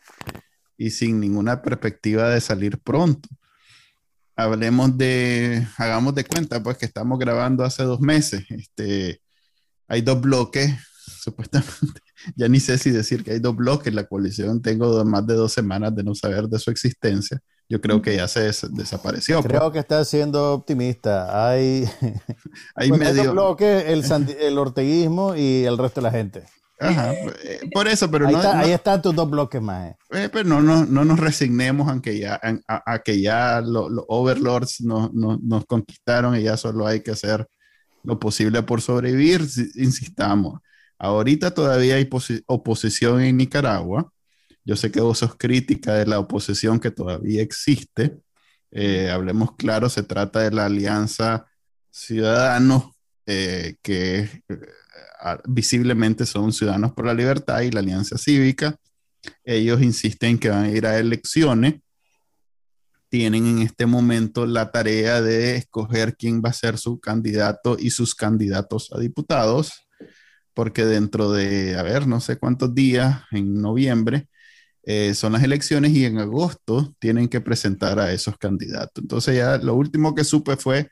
y 0.78 0.90
sin 0.90 1.18
ninguna 1.20 1.60
perspectiva 1.60 2.30
de 2.30 2.40
salir 2.40 2.78
pronto. 2.78 3.28
Hablemos 4.36 4.96
de, 4.96 5.66
hagamos 5.76 6.14
de 6.14 6.24
cuenta, 6.24 6.62
pues 6.62 6.78
que 6.78 6.86
estamos 6.86 7.18
grabando 7.18 7.64
hace 7.64 7.82
dos 7.82 8.00
meses. 8.00 8.44
Este, 8.50 9.20
hay 9.88 10.00
dos 10.00 10.20
bloques, 10.20 10.72
supuestamente, 11.20 12.00
ya 12.36 12.48
ni 12.48 12.60
sé 12.60 12.78
si 12.78 12.90
decir 12.90 13.24
que 13.24 13.32
hay 13.32 13.38
dos 13.38 13.56
bloques, 13.56 13.92
la 13.94 14.04
coalición 14.04 14.62
tengo 14.62 15.04
más 15.04 15.26
de 15.26 15.34
dos 15.34 15.52
semanas 15.52 15.94
de 15.94 16.04
no 16.04 16.14
saber 16.14 16.48
de 16.48 16.58
su 16.58 16.70
existencia 16.70 17.40
yo 17.68 17.80
creo 17.80 18.00
que 18.00 18.16
ya 18.16 18.26
se 18.26 18.50
desapareció. 18.70 19.42
Creo 19.42 19.60
pues. 19.60 19.72
que 19.72 19.78
está 19.80 20.04
siendo 20.04 20.54
optimista. 20.54 21.48
Hay, 21.48 21.84
hay 22.74 22.90
medio 22.90 23.32
bloques, 23.32 23.84
el, 23.86 24.36
el 24.40 24.58
orteguismo 24.58 25.36
y 25.36 25.64
el 25.64 25.76
resto 25.76 26.00
de 26.00 26.04
la 26.04 26.10
gente. 26.10 26.44
Ajá, 26.80 27.12
eh, 27.12 27.60
por 27.74 27.88
eso, 27.88 28.08
pero 28.08 28.28
ahí 28.28 28.34
no, 28.34 28.40
Ahí 28.40 28.70
están 28.70 29.02
tus 29.02 29.14
dos 29.14 29.28
bloques 29.28 29.60
más. 29.60 29.90
Eh. 29.90 29.96
eh 30.12 30.28
pero 30.32 30.48
no, 30.48 30.62
no, 30.62 30.86
no, 30.86 31.04
nos 31.04 31.18
resignemos 31.18 31.88
aunque 31.88 32.18
ya, 32.18 32.40
a, 32.68 32.98
que 33.00 33.20
ya 33.20 33.60
los 33.60 33.90
overlords 34.06 34.80
nos, 34.80 35.12
nos 35.12 35.66
conquistaron 35.66 36.36
y 36.36 36.44
ya 36.44 36.56
solo 36.56 36.86
hay 36.86 37.00
que 37.00 37.10
hacer 37.10 37.46
lo 38.04 38.18
posible 38.18 38.62
por 38.62 38.80
sobrevivir, 38.80 39.42
insistamos. 39.74 40.60
Ahorita 40.98 41.52
todavía 41.52 41.96
hay 41.96 42.08
oposición 42.46 43.20
en 43.20 43.36
Nicaragua 43.36 44.12
yo 44.68 44.76
sé 44.76 44.92
que 44.92 45.00
vos 45.00 45.20
sos 45.20 45.34
crítica 45.34 45.94
de 45.94 46.04
la 46.04 46.18
oposición 46.18 46.78
que 46.78 46.90
todavía 46.90 47.40
existe. 47.40 48.18
Eh, 48.70 49.08
hablemos 49.08 49.56
claro, 49.56 49.88
se 49.88 50.02
trata 50.02 50.40
de 50.40 50.50
la 50.50 50.66
Alianza 50.66 51.46
Ciudadanos, 51.90 52.90
eh, 53.24 53.76
que 53.80 54.18
eh, 54.18 55.38
visiblemente 55.46 56.26
son 56.26 56.52
Ciudadanos 56.52 56.92
por 56.92 57.06
la 57.06 57.14
Libertad 57.14 57.62
y 57.62 57.70
la 57.70 57.80
Alianza 57.80 58.18
Cívica. 58.18 58.76
Ellos 59.42 59.80
insisten 59.80 60.38
que 60.38 60.50
van 60.50 60.64
a 60.64 60.70
ir 60.70 60.84
a 60.84 60.98
elecciones. 60.98 61.76
Tienen 63.08 63.46
en 63.46 63.62
este 63.62 63.86
momento 63.86 64.44
la 64.44 64.70
tarea 64.70 65.22
de 65.22 65.56
escoger 65.56 66.14
quién 66.14 66.42
va 66.44 66.50
a 66.50 66.52
ser 66.52 66.76
su 66.76 67.00
candidato 67.00 67.78
y 67.80 67.88
sus 67.88 68.14
candidatos 68.14 68.92
a 68.92 68.98
diputados, 68.98 69.87
porque 70.58 70.84
dentro 70.84 71.30
de, 71.30 71.76
a 71.76 71.84
ver, 71.84 72.08
no 72.08 72.20
sé 72.20 72.36
cuántos 72.36 72.74
días, 72.74 73.20
en 73.30 73.62
noviembre, 73.62 74.26
eh, 74.82 75.14
son 75.14 75.34
las 75.34 75.44
elecciones 75.44 75.92
y 75.92 76.04
en 76.04 76.18
agosto 76.18 76.96
tienen 76.98 77.28
que 77.28 77.40
presentar 77.40 78.00
a 78.00 78.12
esos 78.12 78.36
candidatos. 78.38 79.00
Entonces 79.04 79.36
ya 79.36 79.58
lo 79.58 79.76
último 79.76 80.16
que 80.16 80.24
supe 80.24 80.56
fue 80.56 80.90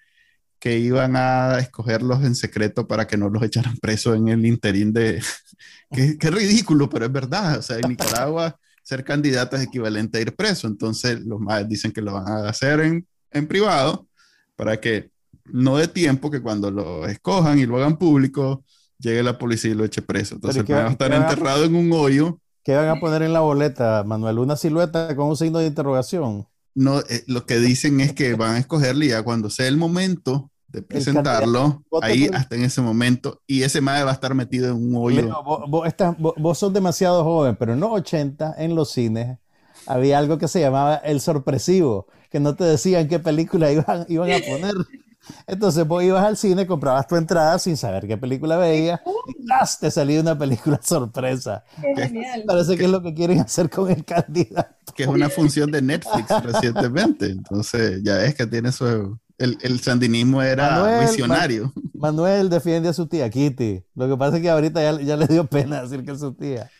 que 0.61 0.79
iban 0.79 1.17
a 1.17 1.59
escogerlos 1.59 2.23
en 2.23 2.37
secreto 2.37 2.87
para 2.87 3.09
que 3.09 3.17
no 3.17 3.29
los 3.29 3.43
echaran 3.43 3.77
presos 3.79 4.17
en 4.17 4.29
el 4.29 4.47
interín 4.47 4.93
de... 4.93 5.21
qué, 5.91 6.31
ridículo, 6.31 6.89
pero 6.89 7.07
es 7.07 7.13
verdad. 7.13 7.59
O 7.59 7.63
sea, 7.63 7.79
en 7.81 7.89
Nicaragua 7.89 8.57
ser 8.85 9.03
candidato 9.03 9.57
es 9.57 9.65
equivalente 9.65 10.19
a 10.19 10.21
ir 10.21 10.37
preso. 10.37 10.69
Entonces 10.69 11.23
los 11.23 11.41
más 11.41 11.69
dicen 11.69 11.91
que 11.91 12.03
lo 12.03 12.13
van 12.13 12.29
a 12.29 12.49
hacer 12.49 12.79
en, 12.79 13.05
en 13.33 13.49
privado 13.49 14.07
para 14.55 14.81
que 14.81 15.11
no 15.47 15.77
dé 15.77 15.89
tiempo 15.89 16.31
que 16.31 16.41
cuando 16.41 16.71
lo 16.71 17.05
escojan 17.09 17.59
y 17.59 17.67
lo 17.67 17.79
hagan 17.79 17.99
público, 17.99 18.65
llegue 18.99 19.23
la 19.23 19.39
policía 19.39 19.71
y 19.71 19.75
lo 19.75 19.85
eche 19.85 20.03
preso. 20.03 20.37
Entonces 20.37 20.67
van 20.67 20.87
a 20.87 20.91
estar 20.91 21.13
enterrado 21.13 21.65
en 21.65 21.75
un 21.75 21.93
hoyo 21.93 22.39
¿Qué 22.67 22.75
van 22.75 22.89
a 22.89 22.99
poner 22.99 23.23
en 23.23 23.33
la 23.33 23.39
boleta, 23.39 24.03
Manuel? 24.05 24.41
¿Una 24.41 24.57
silueta 24.57 25.15
con 25.15 25.29
un 25.29 25.37
signo 25.37 25.61
de 25.61 25.69
interrogación? 25.69 26.49
No, 26.75 26.99
eh, 26.99 27.23
lo 27.29 27.47
que 27.47 27.61
dicen 27.61 28.01
es 28.01 28.13
que 28.13 28.35
van 28.35 28.57
a 28.57 28.59
escogerle 28.59 29.07
ya 29.07 29.23
cuando 29.23 29.51
sea 29.51 29.69
el 29.69 29.77
momento 29.77 30.51
de 30.67 30.83
presentarlo, 30.83 31.85
ahí 32.03 32.29
hasta 32.35 32.57
en 32.57 32.65
ese 32.65 32.81
momento, 32.81 33.41
y 33.47 33.63
ese 33.63 33.81
madre 33.81 34.03
va 34.03 34.11
a 34.11 34.15
estar 34.15 34.35
metido 34.35 34.67
en 34.67 34.85
un 34.85 34.97
hoyo. 34.97 35.33
vos, 35.45 36.59
sos 36.59 36.73
demasiado 36.73 37.23
joven, 37.23 37.55
pero 37.55 37.73
en 37.73 37.79
los 37.79 37.93
80, 37.93 38.57
en 38.59 38.75
los 38.75 38.91
cines, 38.91 39.39
había 39.87 40.19
algo 40.19 40.37
que 40.37 40.49
se 40.49 40.59
llamaba 40.59 40.97
el 40.97 41.21
sorpresivo, 41.21 42.09
que 42.33 42.41
no 42.41 42.57
te 42.57 42.65
decían 42.65 43.07
qué 43.07 43.21
película 43.21 43.71
iban, 43.71 44.07
iban 44.09 44.33
a 44.33 44.39
poner. 44.45 44.75
Entonces 45.47 45.87
vos 45.87 46.03
ibas 46.03 46.25
al 46.25 46.37
cine, 46.37 46.67
comprabas 46.67 47.07
tu 47.07 47.17
entrada 47.17 47.59
sin 47.59 47.77
saber 47.77 48.07
qué 48.07 48.17
película 48.17 48.57
veías 48.57 49.01
y 49.27 49.35
te 49.81 49.91
salía 49.91 50.21
una 50.21 50.39
película 50.39 50.81
sorpresa. 50.83 51.65
genial. 51.97 52.45
Parece 52.47 52.77
que 52.77 52.85
es 52.85 52.91
lo 52.91 53.03
que 53.03 53.15
quieren 53.15 53.41
hacer 53.41 53.71
con 53.71 53.91
el 53.91 54.05
candidato. 54.05 54.93
Que 54.95 55.05
es 55.05 55.09
una 55.09 55.29
función 55.29 55.71
de 55.71 55.83
Netflix 55.83 56.29
recientemente. 56.43 57.27
Entonces 57.27 58.03
ya 58.03 58.25
es 58.25 58.35
que 58.35 58.47
tiene 58.47 58.73
su... 58.73 59.19
El, 59.39 59.59
el 59.61 59.81
sandinismo 59.81 60.43
era 60.43 61.01
visionario. 61.01 61.71
Manuel 61.93 62.49
defiende 62.49 62.89
a 62.89 62.93
su 62.95 63.07
tía 63.07 63.29
Kitty. 63.29 63.83
Lo 63.95 64.09
que 64.09 64.17
pasa 64.17 64.37
es 64.37 64.43
que 64.43 64.49
ahorita 64.49 64.81
ya, 64.81 65.01
ya 65.03 65.17
le 65.17 65.27
dio 65.27 65.47
pena 65.47 65.83
decir 65.83 66.05
que 66.05 66.13
es 66.13 66.21
su 66.21 66.33
tía. 66.33 66.71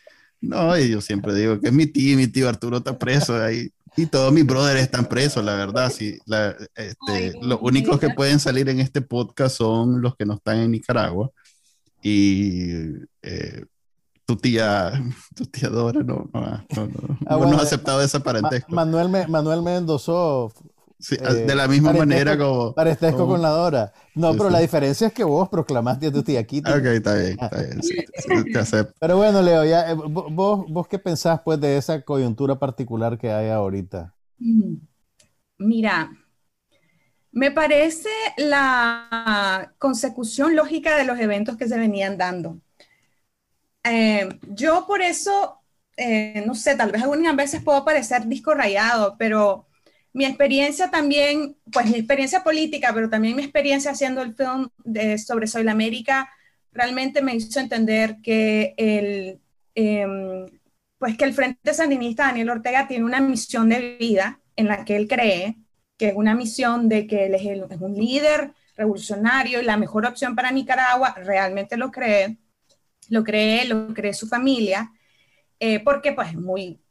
No, 0.41 0.77
y 0.77 0.89
yo 0.89 1.01
siempre 1.01 1.33
digo 1.35 1.59
que 1.59 1.67
es 1.67 1.73
mi 1.73 1.87
tío, 1.87 2.17
mi 2.17 2.27
tío 2.27 2.49
Arturo 2.49 2.77
está 2.77 2.97
preso 2.97 3.39
ahí. 3.43 3.71
Y 3.97 4.05
todos 4.05 4.31
mis 4.31 4.45
brothers 4.45 4.79
están 4.79 5.05
presos, 5.07 5.43
la 5.43 5.55
verdad. 5.55 5.91
Sí, 5.91 6.19
la, 6.27 6.55
este, 6.75 7.33
los 7.41 7.57
únicos 7.61 7.99
que 7.99 8.11
pueden 8.11 8.39
salir 8.39 8.69
en 8.69 8.79
este 8.79 9.01
podcast 9.01 9.57
son 9.57 10.01
los 10.03 10.15
que 10.15 10.23
no 10.23 10.35
están 10.35 10.57
en 10.59 10.71
Nicaragua. 10.71 11.31
Y 12.03 12.91
eh, 13.23 13.65
tu 14.23 14.35
tía, 14.35 14.91
tu 15.35 15.47
tía 15.47 15.69
Dora 15.69 16.03
no, 16.03 16.29
no, 16.31 16.41
no, 16.41 16.85
no, 16.85 17.17
ah, 17.27 17.59
ha 17.59 17.63
aceptado 17.63 17.99
ese 18.03 18.19
parentesco. 18.19 18.71
Manuel, 18.71 19.09
me, 19.09 19.25
Manuel 19.25 19.63
me 19.63 19.77
endosó 19.77 20.53
de 20.99 21.55
la 21.55 21.67
misma 21.67 21.93
manera 21.93 22.37
como. 22.37 22.73
Parentesco 22.73 23.27
con 23.27 23.41
la 23.41 23.49
Dora. 23.49 23.93
No, 24.15 24.31
pero 24.33 24.49
la 24.49 24.59
diferencia 24.59 25.07
es 25.07 25.13
que 25.13 25.23
vos 25.23 25.47
proclamaste 25.49 26.07
a 26.07 26.11
tu 26.11 26.23
tía 26.23 26.43
Kitty. 26.43 26.71
Ok, 26.71 26.85
está 26.85 27.15
bien, 27.15 27.37
está 27.39 27.61
bien. 27.61 28.53
te 28.53 28.59
acepto. 28.59 28.93
Pero 28.99 29.17
bueno, 29.17 29.41
Leo, 29.41 29.63
ya, 29.63 29.91
eh, 29.91 29.95
vos, 29.95 30.65
vos 30.67 30.87
qué 30.87 30.97
pensás 30.97 31.41
pues 31.43 31.59
de 31.59 31.77
esa 31.77 32.01
coyuntura 32.01 32.57
particular 32.57 33.17
que 33.17 33.31
hay 33.31 33.49
ahorita? 33.49 34.13
Mm, 34.39 34.75
mira, 35.59 36.11
me 37.31 37.51
parece 37.51 38.09
la 38.37 39.73
consecución 39.77 40.55
lógica 40.55 40.95
de 40.95 41.03
los 41.03 41.19
eventos 41.19 41.57
que 41.57 41.67
se 41.67 41.77
venían 41.77 42.17
dando. 42.17 42.59
Eh, 43.83 44.27
yo 44.49 44.85
por 44.87 45.01
eso, 45.01 45.61
eh, 45.95 46.43
no 46.45 46.55
sé, 46.55 46.75
tal 46.75 46.91
vez 46.91 47.03
algunas 47.03 47.35
veces 47.35 47.63
puedo 47.63 47.85
parecer 47.85 48.25
disco 48.27 48.53
rayado, 48.53 49.15
pero 49.17 49.66
mi 50.17 50.25
experiencia 50.25 50.89
también, 50.89 51.55
pues 51.71 51.85
mi 51.85 51.99
experiencia 51.99 52.43
política, 52.43 52.89
pero 52.91 53.07
también 53.07 53.35
mi 53.35 53.43
experiencia 53.43 53.91
haciendo 53.91 54.23
el 54.23 54.33
film 54.33 54.67
sobre 55.19 55.45
Soy 55.45 55.63
la 55.63 55.73
América, 55.73 56.27
realmente 56.71 57.21
me 57.21 57.35
hizo 57.35 57.59
entender 57.59 58.17
que 58.23 58.73
el, 58.77 59.39
em, 59.75 60.47
pues 60.97 61.15
que 61.17 61.23
el 61.23 61.35
Frente 61.35 61.71
Sandinista 61.71 62.25
Daniel 62.25 62.49
Ortega 62.49 62.87
tiene 62.87 63.05
una 63.05 63.21
misión 63.21 63.69
de 63.69 63.97
vida 63.99 64.41
en 64.55 64.67
la 64.67 64.83
que 64.85 64.95
él 64.95 65.07
cree, 65.07 65.55
que 65.97 66.07
es 66.07 66.15
una 66.15 66.33
misión 66.33 66.89
de 66.89 67.05
que 67.05 67.27
él 67.27 67.35
es, 67.35 67.43
un 67.79 67.93
líder 67.93 68.53
revolucionario 68.75 69.61
y 69.61 69.65
la 69.65 69.77
mejor 69.77 70.07
opción 70.07 70.35
para 70.35 70.49
Nicaragua, 70.49 71.13
realmente 71.13 71.77
lo 71.77 71.91
cree, 71.91 72.37
lo 73.09 73.23
cree, 73.23 73.65
lo 73.65 73.93
cree 73.93 74.15
su 74.15 74.27
familia, 74.27 74.91
eh, 75.59 75.79
porque 75.79 76.11
pues 76.11 76.29
es 76.29 76.37
muy 76.37 76.81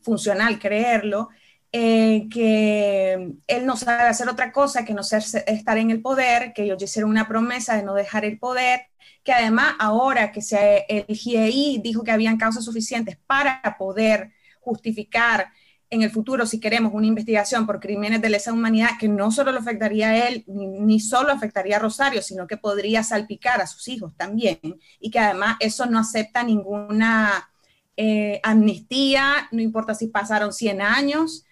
funcional 0.00 0.58
creerlo, 0.58 1.28
eh, 1.72 2.28
que 2.30 3.32
él 3.46 3.66
no 3.66 3.76
sabe 3.76 4.04
hacer 4.04 4.28
otra 4.28 4.52
cosa 4.52 4.84
que 4.84 4.94
no 4.94 5.02
ser, 5.02 5.22
estar 5.46 5.78
en 5.78 5.90
el 5.90 6.00
poder, 6.00 6.52
que 6.52 6.64
ellos 6.64 6.82
hicieron 6.82 7.10
una 7.10 7.28
promesa 7.28 7.76
de 7.76 7.82
no 7.82 7.94
dejar 7.94 8.24
el 8.24 8.38
poder, 8.38 8.86
que 9.24 9.32
además 9.32 9.74
ahora 9.78 10.32
que 10.32 10.40
se, 10.42 10.86
el 10.88 11.16
GIEI 11.16 11.80
dijo 11.82 12.04
que 12.04 12.12
habían 12.12 12.38
causas 12.38 12.64
suficientes 12.64 13.18
para 13.26 13.60
poder 13.78 14.32
justificar 14.60 15.48
en 15.88 16.02
el 16.02 16.10
futuro, 16.10 16.46
si 16.46 16.58
queremos, 16.58 16.92
una 16.92 17.06
investigación 17.06 17.66
por 17.66 17.80
crímenes 17.80 18.20
de 18.20 18.28
lesa 18.28 18.52
humanidad 18.52 18.90
que 18.98 19.08
no 19.08 19.30
solo 19.30 19.52
lo 19.52 19.60
afectaría 19.60 20.10
a 20.10 20.28
él, 20.28 20.44
ni, 20.46 20.98
solo 20.98 21.32
afectaría 21.32 21.76
a 21.76 21.80
Rosario, 21.80 22.22
sino 22.22 22.46
que 22.46 22.56
podría 22.56 23.04
salpicar 23.04 23.60
a 23.60 23.66
sus 23.66 23.86
hijos 23.88 24.12
también, 24.16 24.58
y 24.98 25.10
que 25.10 25.18
además 25.18 25.56
eso 25.60 25.86
no 25.86 26.00
acepta 26.00 26.42
ninguna 26.42 27.50
eh, 27.96 28.40
amnistía, 28.42 29.48
no 29.52 29.62
importa 29.62 29.94
si 29.94 30.08
pasaron 30.08 30.52
100 30.52 30.82
años, 30.82 31.45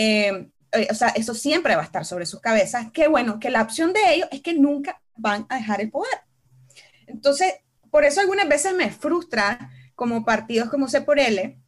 eh, 0.00 0.48
eh, 0.70 0.86
o 0.90 0.94
sea, 0.94 1.08
eso 1.08 1.34
siempre 1.34 1.74
va 1.74 1.82
a 1.82 1.86
estar 1.86 2.04
sobre 2.04 2.24
sus 2.24 2.40
cabezas. 2.40 2.86
Qué 2.92 3.08
bueno, 3.08 3.40
que 3.40 3.50
la 3.50 3.62
opción 3.62 3.92
de 3.92 4.14
ellos 4.14 4.28
es 4.30 4.42
que 4.42 4.54
nunca 4.54 5.02
van 5.16 5.44
a 5.48 5.56
dejar 5.56 5.80
el 5.80 5.90
poder. 5.90 6.20
Entonces, 7.08 7.54
por 7.90 8.04
eso 8.04 8.20
algunas 8.20 8.48
veces 8.48 8.74
me 8.74 8.92
frustra 8.92 9.72
como 9.96 10.24
partidos 10.24 10.70
como 10.70 10.86
C 10.86 11.00
por 11.00 11.18
L, 11.18 11.58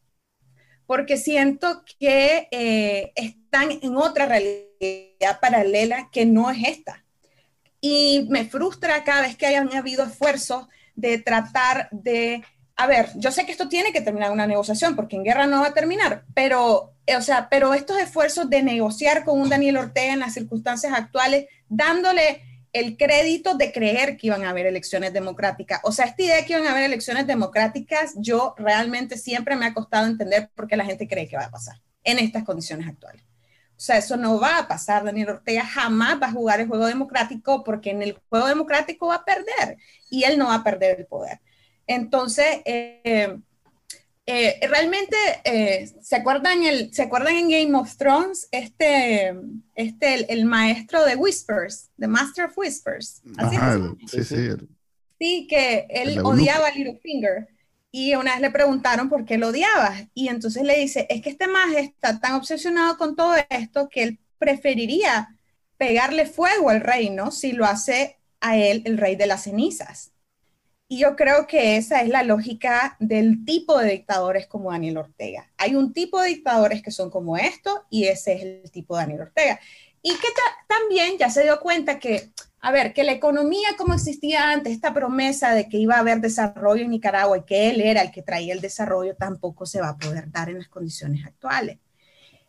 porque 0.86 1.16
siento 1.16 1.82
que 1.98 2.46
eh, 2.52 3.12
están 3.16 3.72
en 3.82 3.96
otra 3.96 4.26
realidad 4.26 5.40
paralela 5.40 6.08
que 6.12 6.24
no 6.24 6.48
es 6.50 6.68
esta. 6.68 7.04
Y 7.80 8.28
me 8.30 8.44
frustra 8.44 9.02
cada 9.02 9.22
vez 9.22 9.36
que 9.36 9.46
hayan 9.46 9.74
habido 9.74 10.04
esfuerzos 10.04 10.68
de 10.94 11.18
tratar 11.18 11.88
de 11.90 12.44
a 12.80 12.86
ver, 12.86 13.10
yo 13.16 13.30
sé 13.30 13.44
que 13.44 13.52
esto 13.52 13.68
tiene 13.68 13.92
que 13.92 14.00
terminar 14.00 14.30
una 14.30 14.46
negociación, 14.46 14.96
porque 14.96 15.14
en 15.14 15.22
guerra 15.22 15.46
no 15.46 15.60
va 15.60 15.66
a 15.66 15.74
terminar, 15.74 16.24
pero, 16.32 16.94
eh, 17.04 17.14
o 17.14 17.20
sea, 17.20 17.50
pero 17.50 17.74
estos 17.74 17.98
esfuerzos 17.98 18.48
de 18.48 18.62
negociar 18.62 19.22
con 19.22 19.38
un 19.38 19.50
Daniel 19.50 19.76
Ortega 19.76 20.14
en 20.14 20.20
las 20.20 20.32
circunstancias 20.32 20.94
actuales, 20.94 21.44
dándole 21.68 22.42
el 22.72 22.96
crédito 22.96 23.54
de 23.54 23.70
creer 23.70 24.16
que 24.16 24.28
iban 24.28 24.44
a 24.44 24.50
haber 24.50 24.64
elecciones 24.64 25.12
democráticas. 25.12 25.80
O 25.82 25.92
sea, 25.92 26.06
esta 26.06 26.22
idea 26.22 26.36
de 26.36 26.46
que 26.46 26.54
iban 26.54 26.66
a 26.66 26.70
haber 26.70 26.84
elecciones 26.84 27.26
democráticas, 27.26 28.14
yo 28.16 28.54
realmente 28.56 29.18
siempre 29.18 29.56
me 29.56 29.66
ha 29.66 29.74
costado 29.74 30.06
entender 30.06 30.48
por 30.54 30.66
qué 30.66 30.78
la 30.78 30.86
gente 30.86 31.06
cree 31.06 31.28
que 31.28 31.36
va 31.36 31.44
a 31.44 31.50
pasar 31.50 31.82
en 32.02 32.18
estas 32.18 32.44
condiciones 32.44 32.88
actuales. 32.88 33.22
O 33.22 33.82
sea, 33.82 33.98
eso 33.98 34.16
no 34.16 34.40
va 34.40 34.56
a 34.56 34.68
pasar. 34.68 35.04
Daniel 35.04 35.28
Ortega 35.28 35.66
jamás 35.66 36.18
va 36.18 36.28
a 36.28 36.32
jugar 36.32 36.60
el 36.60 36.68
juego 36.68 36.86
democrático 36.86 37.62
porque 37.62 37.90
en 37.90 38.00
el 38.00 38.18
juego 38.30 38.46
democrático 38.46 39.08
va 39.08 39.16
a 39.16 39.24
perder 39.26 39.76
y 40.08 40.24
él 40.24 40.38
no 40.38 40.46
va 40.46 40.54
a 40.54 40.64
perder 40.64 40.98
el 41.00 41.06
poder. 41.06 41.40
Entonces, 41.90 42.46
eh, 42.66 43.36
eh, 44.24 44.60
realmente, 44.68 45.16
eh, 45.42 45.90
¿se, 46.00 46.14
acuerdan 46.14 46.62
el, 46.62 46.94
¿se 46.94 47.02
acuerdan 47.02 47.34
en 47.34 47.50
Game 47.50 47.76
of 47.76 47.96
Thrones? 47.96 48.46
Este, 48.52 49.34
este 49.74 50.32
el, 50.32 50.44
maestro 50.44 51.04
de 51.04 51.16
Whispers, 51.16 51.90
The 51.98 52.06
Master 52.06 52.44
of 52.44 52.56
Whispers. 52.56 53.22
sí, 54.06 54.22
sí. 54.22 54.50
Sí, 55.18 55.46
que 55.50 55.88
él 55.90 56.20
odiaba 56.20 56.68
a 56.68 56.70
Littlefinger. 56.70 57.48
Y 57.90 58.14
una 58.14 58.34
vez 58.34 58.40
le 58.40 58.52
preguntaron 58.52 59.08
por 59.08 59.24
qué 59.24 59.36
lo 59.36 59.48
odiaba. 59.48 59.92
Y 60.14 60.28
entonces 60.28 60.62
le 60.62 60.78
dice, 60.78 61.08
es 61.10 61.20
que 61.22 61.30
este 61.30 61.48
más 61.48 61.74
está 61.74 62.20
tan 62.20 62.34
obsesionado 62.34 62.96
con 62.98 63.16
todo 63.16 63.34
esto 63.50 63.88
que 63.88 64.04
él 64.04 64.20
preferiría 64.38 65.36
pegarle 65.76 66.24
fuego 66.24 66.70
al 66.70 66.82
reino 66.82 67.32
si 67.32 67.50
lo 67.50 67.66
hace 67.66 68.20
a 68.40 68.56
él 68.56 68.82
el 68.84 68.96
rey 68.96 69.16
de 69.16 69.26
las 69.26 69.42
cenizas. 69.42 70.09
Y 70.92 70.98
yo 70.98 71.14
creo 71.14 71.46
que 71.46 71.76
esa 71.76 72.02
es 72.02 72.08
la 72.08 72.24
lógica 72.24 72.96
del 72.98 73.44
tipo 73.44 73.78
de 73.78 73.92
dictadores 73.92 74.48
como 74.48 74.72
Daniel 74.72 74.96
Ortega. 74.96 75.48
Hay 75.56 75.76
un 75.76 75.92
tipo 75.92 76.20
de 76.20 76.30
dictadores 76.30 76.82
que 76.82 76.90
son 76.90 77.10
como 77.10 77.36
esto 77.36 77.84
y 77.90 78.06
ese 78.06 78.32
es 78.32 78.42
el 78.42 78.70
tipo 78.72 78.96
de 78.96 79.02
Daniel 79.02 79.20
Ortega. 79.20 79.60
Y 80.02 80.10
que 80.10 80.26
también 80.66 81.16
ya 81.16 81.30
se 81.30 81.44
dio 81.44 81.60
cuenta 81.60 82.00
que, 82.00 82.32
a 82.60 82.72
ver, 82.72 82.92
que 82.92 83.04
la 83.04 83.12
economía 83.12 83.68
como 83.78 83.94
existía 83.94 84.50
antes, 84.50 84.72
esta 84.72 84.92
promesa 84.92 85.54
de 85.54 85.68
que 85.68 85.76
iba 85.76 85.94
a 85.94 86.00
haber 86.00 86.20
desarrollo 86.20 86.82
en 86.82 86.90
Nicaragua 86.90 87.38
y 87.38 87.42
que 87.44 87.70
él 87.70 87.80
era 87.82 88.02
el 88.02 88.10
que 88.10 88.22
traía 88.22 88.52
el 88.52 88.60
desarrollo, 88.60 89.14
tampoco 89.14 89.66
se 89.66 89.80
va 89.80 89.90
a 89.90 89.96
poder 89.96 90.32
dar 90.32 90.48
en 90.48 90.58
las 90.58 90.66
condiciones 90.66 91.24
actuales. 91.24 91.78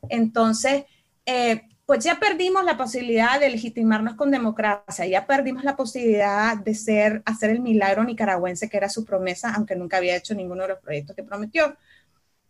Entonces, 0.10 0.86
eh, 1.28 1.62
pues 1.92 2.06
ya 2.06 2.22
perdimos 2.22 2.64
la 2.64 2.78
posibilidad 2.78 3.38
de 3.38 3.50
legitimarnos 3.50 4.16
con 4.16 4.32
democracia, 4.32 5.06
ya 5.06 5.28
perdimos 5.28 5.66
la 5.66 5.76
posibilidad 5.76 6.56
de 6.56 6.74
ser, 6.74 7.22
hacer 7.26 7.50
el 7.50 7.60
milagro 7.60 8.06
nicaragüense 8.06 8.70
que 8.70 8.78
era 8.78 8.88
su 8.88 9.04
promesa, 9.04 9.54
aunque 9.54 9.76
nunca 9.76 9.98
había 9.98 10.16
hecho 10.16 10.34
ninguno 10.34 10.62
de 10.62 10.70
los 10.70 10.80
proyectos 10.80 11.18
que 11.18 11.24
prometió. 11.24 11.76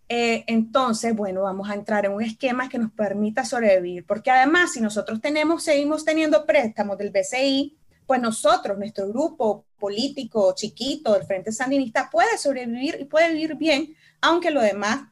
Eh, 0.08 0.44
entonces, 0.46 1.16
bueno, 1.16 1.42
vamos 1.42 1.68
a 1.72 1.74
entrar 1.74 2.06
en 2.06 2.12
un 2.12 2.22
esquema 2.22 2.70
que 2.70 2.78
nos 2.78 2.92
permita 2.92 3.44
sobrevivir, 3.44 4.06
porque 4.06 4.30
además, 4.30 4.74
si 4.74 4.80
nosotros 4.80 5.20
tenemos, 5.20 5.64
seguimos 5.64 6.06
teniendo 6.06 6.46
préstamos 6.46 7.00
del 7.00 7.10
BCI, 7.10 7.76
pues 8.06 8.22
nosotros, 8.22 8.78
nuestro 8.78 9.08
grupo 9.08 9.66
político 9.80 10.54
chiquito 10.56 11.14
del 11.14 11.24
Frente 11.24 11.52
Sandinista 11.52 12.12
puede 12.12 12.38
sobrevivir 12.38 12.96
y 13.00 13.06
puede 13.06 13.34
vivir 13.34 13.56
bien, 13.56 13.96
aunque 14.22 14.52
lo 14.52 14.62
demás 14.62 15.06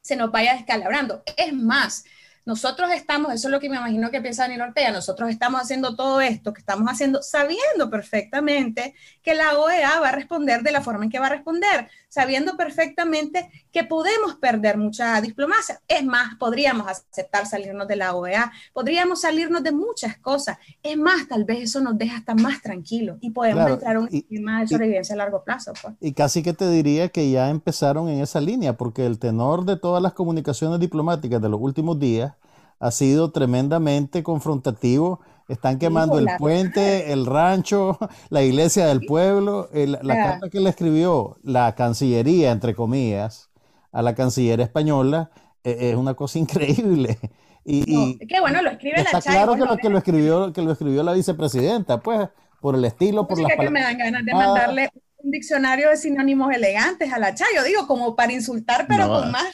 se 0.00 0.16
nos 0.16 0.32
vaya 0.32 0.54
descalabrando. 0.54 1.22
Es 1.36 1.52
más, 1.52 2.02
nosotros 2.48 2.90
estamos, 2.92 3.30
eso 3.34 3.48
es 3.48 3.52
lo 3.52 3.60
que 3.60 3.68
me 3.68 3.76
imagino 3.76 4.10
que 4.10 4.22
piensa 4.22 4.44
Daniel 4.44 4.62
Ortega, 4.62 4.90
nosotros 4.90 5.28
estamos 5.28 5.60
haciendo 5.60 5.94
todo 5.94 6.22
esto 6.22 6.54
que 6.54 6.60
estamos 6.60 6.88
haciendo 6.90 7.20
sabiendo 7.22 7.90
perfectamente 7.90 8.94
que 9.22 9.34
la 9.34 9.58
OEA 9.58 10.00
va 10.00 10.08
a 10.08 10.12
responder 10.12 10.62
de 10.62 10.72
la 10.72 10.80
forma 10.80 11.04
en 11.04 11.10
que 11.10 11.18
va 11.18 11.26
a 11.26 11.28
responder, 11.28 11.90
sabiendo 12.08 12.56
perfectamente 12.56 13.50
que 13.70 13.84
podemos 13.84 14.36
perder 14.36 14.78
mucha 14.78 15.20
diplomacia. 15.20 15.80
Es 15.86 16.04
más, 16.04 16.34
podríamos 16.36 16.86
aceptar 16.88 17.46
salirnos 17.46 17.86
de 17.86 17.96
la 17.96 18.14
OEA, 18.14 18.50
podríamos 18.72 19.20
salirnos 19.20 19.62
de 19.62 19.72
muchas 19.72 20.18
cosas. 20.18 20.58
Es 20.82 20.96
más, 20.96 21.28
tal 21.28 21.44
vez 21.44 21.64
eso 21.64 21.80
nos 21.80 21.96
deja 21.98 22.18
hasta 22.18 22.34
más 22.34 22.62
tranquilos 22.62 23.18
y 23.20 23.30
podemos 23.30 23.70
entrar 23.70 23.96
en 23.96 24.02
un 24.02 24.08
esquema 24.10 24.60
de 24.60 24.68
sobrevivencia 24.68 25.14
a 25.14 25.18
largo 25.18 25.44
plazo. 25.44 25.72
Pues. 25.80 25.94
Y 26.00 26.12
casi 26.12 26.42
que 26.42 26.52
te 26.52 26.68
diría 26.70 27.08
que 27.08 27.30
ya 27.30 27.50
empezaron 27.50 28.08
en 28.08 28.20
esa 28.20 28.40
línea, 28.40 28.76
porque 28.76 29.06
el 29.06 29.18
tenor 29.18 29.64
de 29.64 29.76
todas 29.76 30.02
las 30.02 30.14
comunicaciones 30.14 30.80
diplomáticas 30.80 31.40
de 31.40 31.48
los 31.48 31.60
últimos 31.60 31.98
días 31.98 32.34
ha 32.80 32.90
sido 32.90 33.32
tremendamente 33.32 34.22
confrontativo. 34.22 35.20
Están 35.48 35.78
quemando 35.78 36.18
el 36.18 36.28
puente, 36.38 37.10
el 37.10 37.24
rancho, 37.24 37.98
la 38.28 38.42
iglesia 38.42 38.86
del 38.86 39.00
pueblo. 39.00 39.70
la 39.72 40.14
carta 40.14 40.50
que 40.50 40.60
le 40.60 40.70
escribió 40.70 41.38
la 41.42 41.74
Cancillería, 41.74 42.52
entre 42.52 42.74
comillas, 42.74 43.50
a 43.90 44.02
la 44.02 44.14
Cancillería 44.14 44.66
española, 44.66 45.30
e, 45.64 45.90
es 45.90 45.96
una 45.96 46.14
cosa 46.14 46.38
increíble. 46.38 47.18
Y, 47.64 48.18
qué 48.26 48.40
bueno, 48.40 48.62
lo 48.62 48.70
escribe 48.70 49.00
está 49.00 49.20
claro 49.20 49.54
que, 49.54 49.60
lo, 49.60 49.76
que, 49.76 49.90
lo 49.90 49.98
escribió, 49.98 50.52
que 50.54 50.62
lo 50.62 50.72
escribió 50.72 51.02
la 51.02 51.12
vicepresidenta, 51.12 52.00
pues, 52.00 52.28
por 52.60 52.74
el 52.74 52.84
estilo, 52.84 53.26
por 53.26 53.38
las 53.40 53.52
que 53.58 53.70
me 53.70 53.82
dan 53.82 53.98
ganas 53.98 54.24
de 54.24 54.32
mandarle 54.32 54.90
un 55.18 55.30
diccionario 55.30 55.90
de 55.90 55.96
sinónimos 55.96 56.54
elegantes 56.54 57.12
a 57.12 57.18
la 57.18 57.34
Chay, 57.34 57.48
yo 57.54 57.64
digo, 57.64 57.86
como 57.86 58.16
para 58.16 58.32
insultar, 58.32 58.86
pero 58.88 59.08
con 59.08 59.30
más 59.30 59.44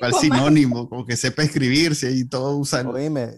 al 0.00 0.14
sinónimo, 0.14 0.88
como 0.88 1.04
que 1.06 1.16
sepa 1.16 1.42
escribirse 1.42 2.10
y 2.12 2.24
todo 2.24 2.56
usa. 2.56 2.88
Oíme, 2.88 3.30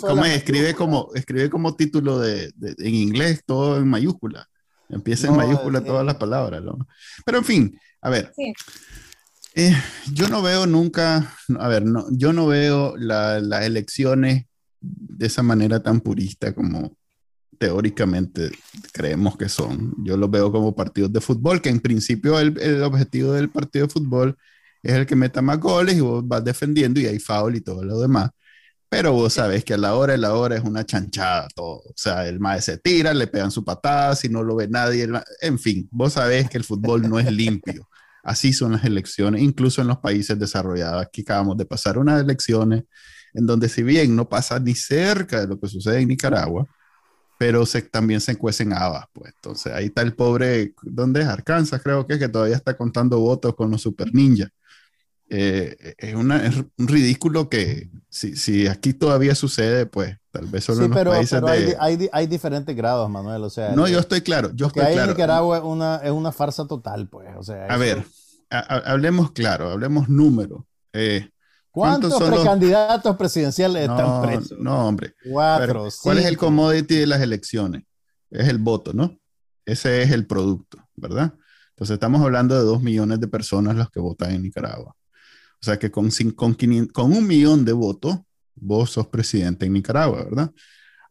¿Cómo 0.00 0.24
escribe 0.24 0.74
como, 0.74 1.10
escribe 1.14 1.48
como 1.50 1.76
título 1.76 2.18
de, 2.18 2.52
en 2.78 2.94
inglés 2.94 3.42
todo 3.46 3.78
en 3.78 3.88
mayúscula. 3.88 4.48
Empieza 4.88 5.28
en 5.28 5.36
mayúscula 5.36 5.82
todas 5.82 6.04
las 6.04 6.16
palabras. 6.16 6.62
¿no? 6.62 6.86
Pero 7.24 7.38
en 7.38 7.44
fin, 7.44 7.80
a 8.00 8.10
ver. 8.10 8.32
Eh, 9.54 9.74
yo 10.12 10.28
no 10.28 10.42
veo 10.42 10.66
nunca, 10.66 11.34
a 11.58 11.68
ver, 11.68 11.84
no, 11.84 12.04
yo 12.10 12.34
no 12.34 12.46
veo 12.46 12.94
las 12.96 13.64
elecciones 13.64 14.44
de 14.80 15.26
esa 15.26 15.42
manera 15.42 15.82
tan 15.82 16.00
purista 16.00 16.54
como, 16.54 16.96
teóricamente 17.58 18.50
creemos 18.92 19.36
que 19.36 19.48
son. 19.48 19.94
Yo 20.04 20.16
los 20.16 20.30
veo 20.30 20.52
como 20.52 20.74
partidos 20.74 21.12
de 21.12 21.20
fútbol, 21.20 21.60
que 21.60 21.68
en 21.68 21.80
principio 21.80 22.38
el, 22.38 22.58
el, 22.60 22.82
objetivo 22.82 23.32
del 23.32 23.50
partido 23.50 23.86
de 23.86 23.92
fútbol 23.92 24.36
es 24.82 24.94
el 24.94 25.06
que 25.06 25.16
meta 25.16 25.42
más 25.42 25.58
goles 25.58 25.96
y 25.96 26.00
vos 26.00 26.26
vas 26.26 26.44
defendiendo 26.44 27.00
y 27.00 27.06
hay 27.06 27.18
foul 27.18 27.56
y 27.56 27.60
todo 27.60 27.84
lo 27.84 28.00
demás. 28.00 28.30
Pero 28.88 29.12
vos 29.12 29.32
sabes 29.34 29.64
que 29.64 29.74
a 29.74 29.78
la 29.78 29.94
hora 29.96 30.12
de 30.12 30.18
la 30.18 30.34
hora 30.34 30.56
es 30.56 30.62
una 30.64 30.86
chanchada 30.86 31.48
todo. 31.54 31.78
O 31.78 31.94
sea, 31.96 32.28
el 32.28 32.38
maestro 32.40 32.74
se 32.74 32.80
tira, 32.80 33.12
le 33.14 33.26
pegan 33.26 33.50
su 33.50 33.64
patada, 33.64 34.14
si 34.14 34.28
no 34.28 34.42
lo 34.42 34.56
ve 34.56 34.68
nadie. 34.68 35.08
En 35.40 35.58
fin, 35.58 35.88
vos 35.90 36.14
sabés 36.14 36.48
que 36.48 36.58
el 36.58 36.64
fútbol 36.64 37.08
no 37.08 37.18
es 37.18 37.30
limpio. 37.32 37.88
Así 38.22 38.52
son 38.52 38.72
las 38.72 38.84
elecciones, 38.84 39.42
incluso 39.42 39.82
en 39.82 39.88
los 39.88 39.98
países 39.98 40.38
desarrollados. 40.38 41.02
Aquí 41.02 41.22
acabamos 41.22 41.56
de 41.56 41.66
pasar 41.66 41.98
unas 41.98 42.20
elecciones 42.22 42.84
en 43.34 43.46
donde 43.46 43.68
si 43.68 43.82
bien 43.82 44.16
no 44.16 44.28
pasa 44.28 44.58
ni 44.58 44.74
cerca 44.74 45.40
de 45.42 45.46
lo 45.46 45.60
que 45.60 45.68
sucede 45.68 46.00
en 46.00 46.08
Nicaragua, 46.08 46.66
pero 47.38 47.66
se, 47.66 47.82
también 47.82 48.20
se 48.20 48.36
cuecen 48.36 48.72
habas, 48.72 49.06
pues. 49.12 49.32
Entonces 49.34 49.72
ahí 49.72 49.86
está 49.86 50.02
el 50.02 50.14
pobre, 50.14 50.74
¿dónde 50.82 51.20
es? 51.20 51.26
Arkansas, 51.26 51.82
creo 51.82 52.06
que 52.06 52.14
es, 52.14 52.18
que 52.18 52.28
todavía 52.28 52.56
está 52.56 52.76
contando 52.76 53.18
votos 53.18 53.54
con 53.54 53.70
los 53.70 53.82
super 53.82 54.14
ninjas. 54.14 54.50
Eh, 55.28 55.94
es, 55.98 56.14
una, 56.14 56.46
es 56.46 56.56
un 56.56 56.88
ridículo 56.88 57.48
que 57.48 57.90
si, 58.08 58.36
si, 58.36 58.68
aquí 58.68 58.92
todavía 58.94 59.34
sucede, 59.34 59.86
pues 59.86 60.16
tal 60.30 60.46
vez 60.46 60.64
solo 60.64 60.84
en 60.84 60.90
los 60.92 61.04
países 61.04 61.40
pero 61.40 61.46
de... 61.48 61.76
hay, 61.80 62.08
hay, 62.12 62.26
diferentes 62.28 62.76
grados, 62.76 63.10
Manuel, 63.10 63.42
o 63.42 63.50
sea... 63.50 63.72
No, 63.72 63.88
yo 63.88 63.98
estoy 63.98 64.20
claro, 64.20 64.52
yo 64.54 64.68
estoy 64.68 64.84
hay 64.84 64.94
claro. 64.94 65.10
en 65.10 65.16
Nicaragua 65.16 65.58
es 65.58 65.64
una, 65.64 65.96
es 65.96 66.12
una 66.12 66.30
farsa 66.30 66.66
total, 66.68 67.08
pues, 67.08 67.28
o 67.36 67.42
sea... 67.42 67.66
A 67.66 67.76
ver, 67.76 68.04
hablemos 68.50 69.32
claro, 69.32 69.70
hablemos 69.70 70.08
número. 70.08 70.66
Eh, 70.92 71.28
¿Cuántos, 71.76 72.22
precandidatos 72.22 73.16
presidenciales 73.16 73.82
están 73.82 74.22
presos? 74.22 74.58
No, 74.58 74.88
hombre. 74.88 75.14
Cuatro, 75.30 75.88
¿Cuál 76.02 76.18
es 76.20 76.24
el 76.24 76.38
commodity 76.38 76.94
de 76.94 77.06
las 77.06 77.20
elecciones? 77.20 77.82
Es 78.30 78.48
el 78.48 78.56
voto, 78.56 78.94
¿no? 78.94 79.18
Ese 79.66 80.00
es 80.00 80.10
el 80.10 80.26
producto, 80.26 80.78
¿verdad? 80.94 81.34
Entonces 81.68 81.92
estamos 81.92 82.22
hablando 82.22 82.54
de 82.54 82.62
dos 82.62 82.82
millones 82.82 83.20
de 83.20 83.28
personas 83.28 83.76
los 83.76 83.90
que 83.90 84.00
votan 84.00 84.30
en 84.30 84.44
Nicaragua. 84.44 84.96
O 85.60 85.64
sea 85.66 85.78
que 85.78 85.90
con, 85.90 86.08
con, 86.34 86.56
con 86.94 87.12
un 87.12 87.26
millón 87.26 87.66
de 87.66 87.74
votos, 87.74 88.20
vos 88.54 88.92
sos 88.92 89.08
presidente 89.08 89.66
en 89.66 89.74
Nicaragua, 89.74 90.24
¿verdad? 90.24 90.50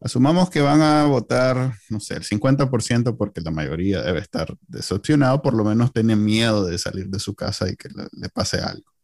Asumamos 0.00 0.50
que 0.50 0.62
van 0.62 0.82
a 0.82 1.04
votar, 1.04 1.74
no 1.90 2.00
sé, 2.00 2.14
el 2.14 2.24
50% 2.24 3.16
porque 3.16 3.40
la 3.40 3.52
mayoría 3.52 4.02
debe 4.02 4.18
estar 4.18 4.52
decepcionado, 4.66 5.40
por 5.42 5.54
lo 5.54 5.62
menos 5.62 5.92
tiene 5.92 6.16
miedo 6.16 6.64
de 6.64 6.76
salir 6.76 7.06
de 7.08 7.20
su 7.20 7.36
casa 7.36 7.70
y 7.70 7.76
que 7.76 7.88
le 7.88 8.28
pase 8.30 8.58
algo. 8.58 8.95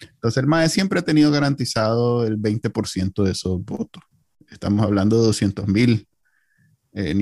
Entonces 0.00 0.42
el 0.42 0.46
MAE 0.46 0.68
siempre 0.68 1.00
ha 1.00 1.02
tenido 1.02 1.30
garantizado 1.30 2.26
el 2.26 2.38
20% 2.38 3.22
de 3.22 3.32
esos 3.32 3.64
votos. 3.64 4.02
Estamos 4.50 4.84
hablando 4.84 5.20
de 5.20 5.26
200 5.26 5.68
mil 5.68 6.06
eh, 6.92 7.14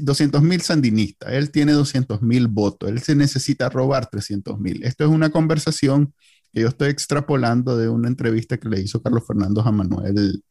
200 0.00 0.42
mil 0.42 0.60
sandinistas. 0.60 1.32
Él 1.32 1.50
tiene 1.50 1.72
200 1.72 2.22
mil 2.22 2.48
votos. 2.48 2.88
Él 2.88 3.00
se 3.00 3.14
necesita 3.14 3.68
robar 3.68 4.08
300 4.10 4.58
mil. 4.58 4.82
Esto 4.84 5.04
es 5.04 5.10
una 5.10 5.30
conversación 5.30 6.12
que 6.52 6.62
yo 6.62 6.68
estoy 6.68 6.88
extrapolando 6.88 7.76
de 7.76 7.88
una 7.88 8.08
entrevista 8.08 8.58
que 8.58 8.68
le 8.68 8.80
hizo 8.80 9.02
Carlos 9.02 9.24
Fernando 9.26 9.60
a 9.62 9.72
Manuel 9.72 10.42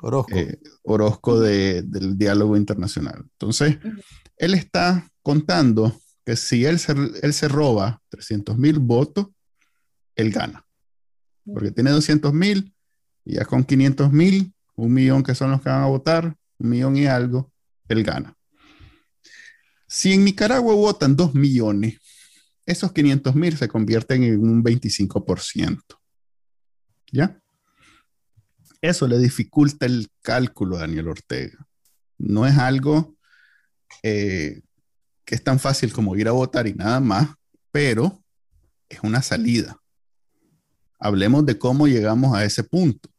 Orozco, 0.00 0.36
eh, 0.36 0.58
Orozco 0.82 1.40
de, 1.40 1.82
del 1.82 2.18
diálogo 2.18 2.56
internacional. 2.56 3.24
Entonces, 3.32 3.78
él 4.36 4.54
está 4.54 5.10
contando 5.22 5.98
que 6.24 6.36
si 6.36 6.64
él 6.64 6.78
se, 6.78 6.94
él 7.22 7.32
se 7.32 7.48
roba 7.48 8.02
300 8.08 8.58
mil 8.58 8.78
votos, 8.78 9.28
él 10.16 10.30
gana. 10.30 10.64
Porque 11.44 11.70
tiene 11.70 11.90
200 11.90 12.32
mil 12.32 12.74
y 13.24 13.34
ya 13.34 13.44
con 13.44 13.64
500 13.64 14.12
mil, 14.12 14.52
un 14.76 14.92
millón 14.92 15.22
que 15.22 15.34
son 15.34 15.50
los 15.50 15.62
que 15.62 15.68
van 15.68 15.82
a 15.82 15.86
votar, 15.86 16.36
un 16.58 16.68
millón 16.68 16.96
y 16.96 17.06
algo, 17.06 17.52
él 17.88 18.02
gana. 18.02 18.36
Si 19.86 20.12
en 20.12 20.24
Nicaragua 20.24 20.74
votan 20.74 21.16
2 21.16 21.34
millones, 21.34 22.00
esos 22.66 22.92
500 22.92 23.34
mil 23.34 23.56
se 23.56 23.68
convierten 23.68 24.24
en 24.24 24.40
un 24.40 24.64
25%. 24.64 25.80
¿Ya? 27.12 27.40
Eso 28.80 29.06
le 29.06 29.18
dificulta 29.18 29.86
el 29.86 30.08
cálculo 30.20 30.76
a 30.76 30.80
Daniel 30.80 31.08
Ortega. 31.08 31.66
No 32.18 32.46
es 32.46 32.58
algo 32.58 33.16
eh, 34.02 34.62
que 35.24 35.34
es 35.34 35.44
tan 35.44 35.58
fácil 35.58 35.92
como 35.92 36.16
ir 36.16 36.28
a 36.28 36.32
votar 36.32 36.66
y 36.66 36.74
nada 36.74 37.00
más, 37.00 37.30
pero 37.70 38.22
es 38.88 39.00
una 39.02 39.22
salida. 39.22 39.80
Hablemos 41.04 41.44
de 41.44 41.58
cómo 41.58 41.86
llegamos 41.86 42.34
a 42.34 42.44
ese 42.44 42.64
punto. 42.64 43.10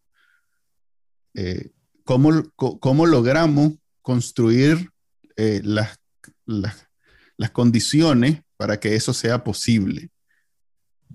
Eh, 1.36 1.72
cómo, 2.04 3.06
logramos 3.06 3.74
construir 4.02 4.90
eh, 5.36 5.62
las, 5.64 6.00
las 6.46 7.52
condiciones 7.52 8.42
para 8.58 8.80
que 8.80 8.96
eso 8.96 9.14
sea 9.14 9.44
posible. 9.44 10.10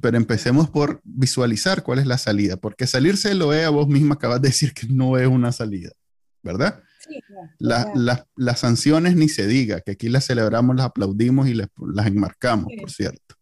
Pero 0.00 0.16
empecemos 0.16 0.70
por 0.70 1.00
visualizar 1.02 1.82
cuál 1.82 1.98
es 1.98 2.06
la 2.06 2.18
salida, 2.18 2.56
porque 2.56 2.86
salirse 2.86 3.34
de 3.34 3.42
OEA 3.42 3.70
vos 3.70 3.88
misma 3.88 4.14
acabas 4.14 4.40
de 4.40 4.48
decir 4.48 4.72
que 4.72 4.86
no 4.86 5.18
es 5.18 5.26
una 5.26 5.52
salida, 5.52 5.90
¿verdad? 6.42 6.82
las 7.58 8.60
sanciones 8.60 9.16
ni 9.16 9.28
se 9.28 9.46
diga, 9.46 9.80
que 9.80 9.92
aquí 9.92 10.08
las 10.08 10.26
celebramos, 10.26 10.76
las 10.76 10.86
aplaudimos 10.86 11.48
y 11.48 11.54
las, 11.54 11.68
enmarcamos, 12.06 12.68
por 12.78 12.90
cierto. 12.90 13.36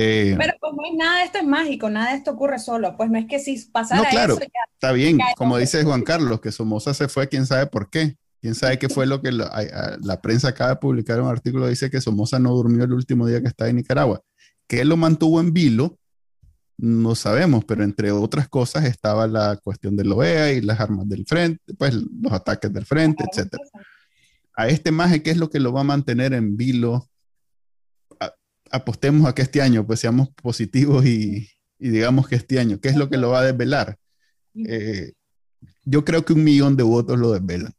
Eh, 0.00 0.36
pero 0.38 0.54
pues 0.60 0.72
no 0.76 0.96
nada 0.96 1.18
de 1.18 1.24
esto 1.24 1.38
es 1.38 1.44
mágico, 1.44 1.90
nada 1.90 2.12
de 2.12 2.18
esto 2.18 2.30
ocurre 2.30 2.60
solo, 2.60 2.96
pues 2.96 3.10
no 3.10 3.18
es 3.18 3.26
que 3.26 3.40
si 3.40 3.58
pasara 3.66 4.00
no, 4.00 4.08
claro, 4.08 4.38
está 4.72 4.92
bien, 4.92 5.18
como 5.36 5.58
dice 5.58 5.82
Juan 5.82 6.02
Carlos, 6.02 6.40
que 6.40 6.52
Somoza 6.52 6.94
se 6.94 7.08
fue, 7.08 7.28
quién 7.28 7.46
sabe 7.46 7.66
por 7.66 7.90
qué, 7.90 8.16
quién 8.40 8.54
sabe 8.54 8.78
qué 8.78 8.88
fue 8.88 9.06
lo 9.06 9.20
que 9.20 9.32
la, 9.32 9.98
la 10.00 10.20
prensa 10.20 10.50
acaba 10.50 10.70
de 10.70 10.76
publicar 10.76 11.20
un 11.20 11.28
artículo, 11.28 11.66
dice 11.66 11.90
que 11.90 12.00
Somoza 12.00 12.38
no 12.38 12.54
durmió 12.54 12.84
el 12.84 12.92
último 12.92 13.26
día 13.26 13.42
que 13.42 13.48
estaba 13.48 13.70
en 13.70 13.76
Nicaragua, 13.76 14.22
que 14.68 14.82
él 14.82 14.88
lo 14.88 14.96
mantuvo 14.96 15.40
en 15.40 15.52
vilo, 15.52 15.98
no 16.76 17.16
sabemos, 17.16 17.64
pero 17.64 17.82
entre 17.82 18.12
otras 18.12 18.48
cosas 18.48 18.84
estaba 18.84 19.26
la 19.26 19.56
cuestión 19.56 19.96
de 19.96 20.04
la 20.04 20.14
OEA 20.14 20.52
y 20.52 20.60
las 20.60 20.78
armas 20.78 21.08
del 21.08 21.26
frente, 21.26 21.74
pues 21.74 21.92
los 21.94 22.32
ataques 22.32 22.72
del 22.72 22.86
frente, 22.86 23.24
etc. 23.24 23.56
A 24.54 24.68
este 24.68 24.92
maje, 24.92 25.24
¿qué 25.24 25.32
es 25.32 25.38
lo 25.38 25.50
que 25.50 25.58
lo 25.58 25.72
va 25.72 25.80
a 25.80 25.84
mantener 25.84 26.34
en 26.34 26.56
vilo? 26.56 27.08
Apostemos 28.70 29.28
a 29.28 29.34
que 29.34 29.42
este 29.42 29.62
año, 29.62 29.86
pues 29.86 30.00
seamos 30.00 30.28
positivos 30.30 31.04
y, 31.06 31.48
digamos 31.78 32.28
que 32.28 32.36
este 32.36 32.58
año, 32.58 32.80
¿qué 32.80 32.88
es 32.88 32.96
lo 32.96 33.08
que 33.08 33.16
lo 33.16 33.30
va 33.30 33.40
a 33.40 33.44
desvelar? 33.44 33.98
Eh, 34.54 35.12
yo 35.84 36.04
creo 36.04 36.24
que 36.24 36.32
un 36.32 36.44
millón 36.44 36.76
de 36.76 36.82
votos 36.82 37.18
lo 37.18 37.32
desvelan. 37.32 37.72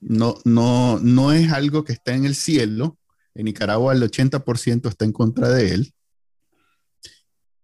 No, 0.00 0.36
no, 0.44 0.98
no 1.00 1.32
es 1.32 1.50
algo 1.50 1.84
que 1.84 1.94
está 1.94 2.14
en 2.14 2.24
el 2.24 2.34
cielo. 2.34 2.98
En 3.34 3.46
Nicaragua 3.46 3.94
el 3.94 4.02
80% 4.02 4.88
está 4.88 5.04
en 5.04 5.12
contra 5.12 5.48
de 5.48 5.72
él. 5.72 5.94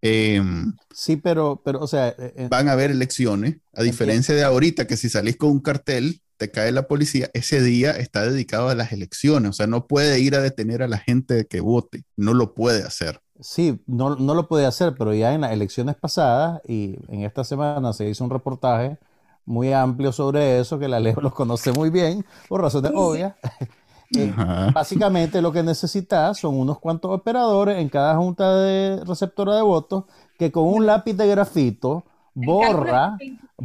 Em, 0.01 0.73
sí, 0.93 1.17
pero, 1.17 1.61
pero, 1.63 1.79
o 1.79 1.87
sea... 1.87 2.09
Eh, 2.09 2.33
eh, 2.35 2.47
van 2.49 2.67
a 2.67 2.71
haber 2.71 2.89
elecciones, 2.89 3.57
a 3.73 3.83
diferencia 3.83 4.33
de 4.33 4.43
ahorita, 4.43 4.87
que 4.87 4.97
si 4.97 5.09
salís 5.09 5.37
con 5.37 5.51
un 5.51 5.59
cartel, 5.59 6.21
te 6.41 6.49
cae 6.49 6.71
la 6.71 6.87
policía, 6.87 7.29
ese 7.35 7.61
día 7.61 7.91
está 7.91 8.23
dedicado 8.23 8.69
a 8.69 8.73
las 8.73 8.91
elecciones, 8.91 9.51
o 9.51 9.53
sea, 9.53 9.67
no 9.67 9.85
puede 9.85 10.19
ir 10.21 10.33
a 10.33 10.41
detener 10.41 10.81
a 10.81 10.87
la 10.87 10.97
gente 10.97 11.45
que 11.45 11.61
vote, 11.61 12.03
no 12.17 12.33
lo 12.33 12.55
puede 12.55 12.81
hacer. 12.81 13.21
Sí, 13.39 13.79
no, 13.85 14.15
no 14.15 14.33
lo 14.33 14.47
puede 14.47 14.65
hacer, 14.65 14.95
pero 14.97 15.13
ya 15.13 15.35
en 15.35 15.41
las 15.41 15.51
elecciones 15.51 15.95
pasadas 15.97 16.59
y 16.67 16.97
en 17.09 17.21
esta 17.21 17.43
semana 17.43 17.93
se 17.93 18.09
hizo 18.09 18.23
un 18.23 18.31
reportaje 18.31 18.97
muy 19.45 19.71
amplio 19.71 20.11
sobre 20.11 20.59
eso, 20.59 20.79
que 20.79 20.87
la 20.87 20.99
ley 20.99 21.13
los 21.21 21.31
conoce 21.31 21.71
muy 21.73 21.91
bien, 21.91 22.25
por 22.49 22.61
razones 22.61 22.91
obvias. 22.95 23.35
Eh, 24.13 24.33
básicamente 24.73 25.41
lo 25.41 25.53
que 25.53 25.63
necesitas 25.63 26.37
son 26.37 26.59
unos 26.59 26.79
cuantos 26.79 27.11
operadores 27.11 27.77
en 27.77 27.87
cada 27.87 28.17
junta 28.17 28.57
de 28.57 29.01
receptora 29.05 29.55
de 29.55 29.61
votos 29.61 30.03
que 30.37 30.51
con 30.51 30.67
un 30.67 30.85
lápiz 30.85 31.13
de 31.13 31.27
grafito 31.27 32.03
borra, 32.33 33.17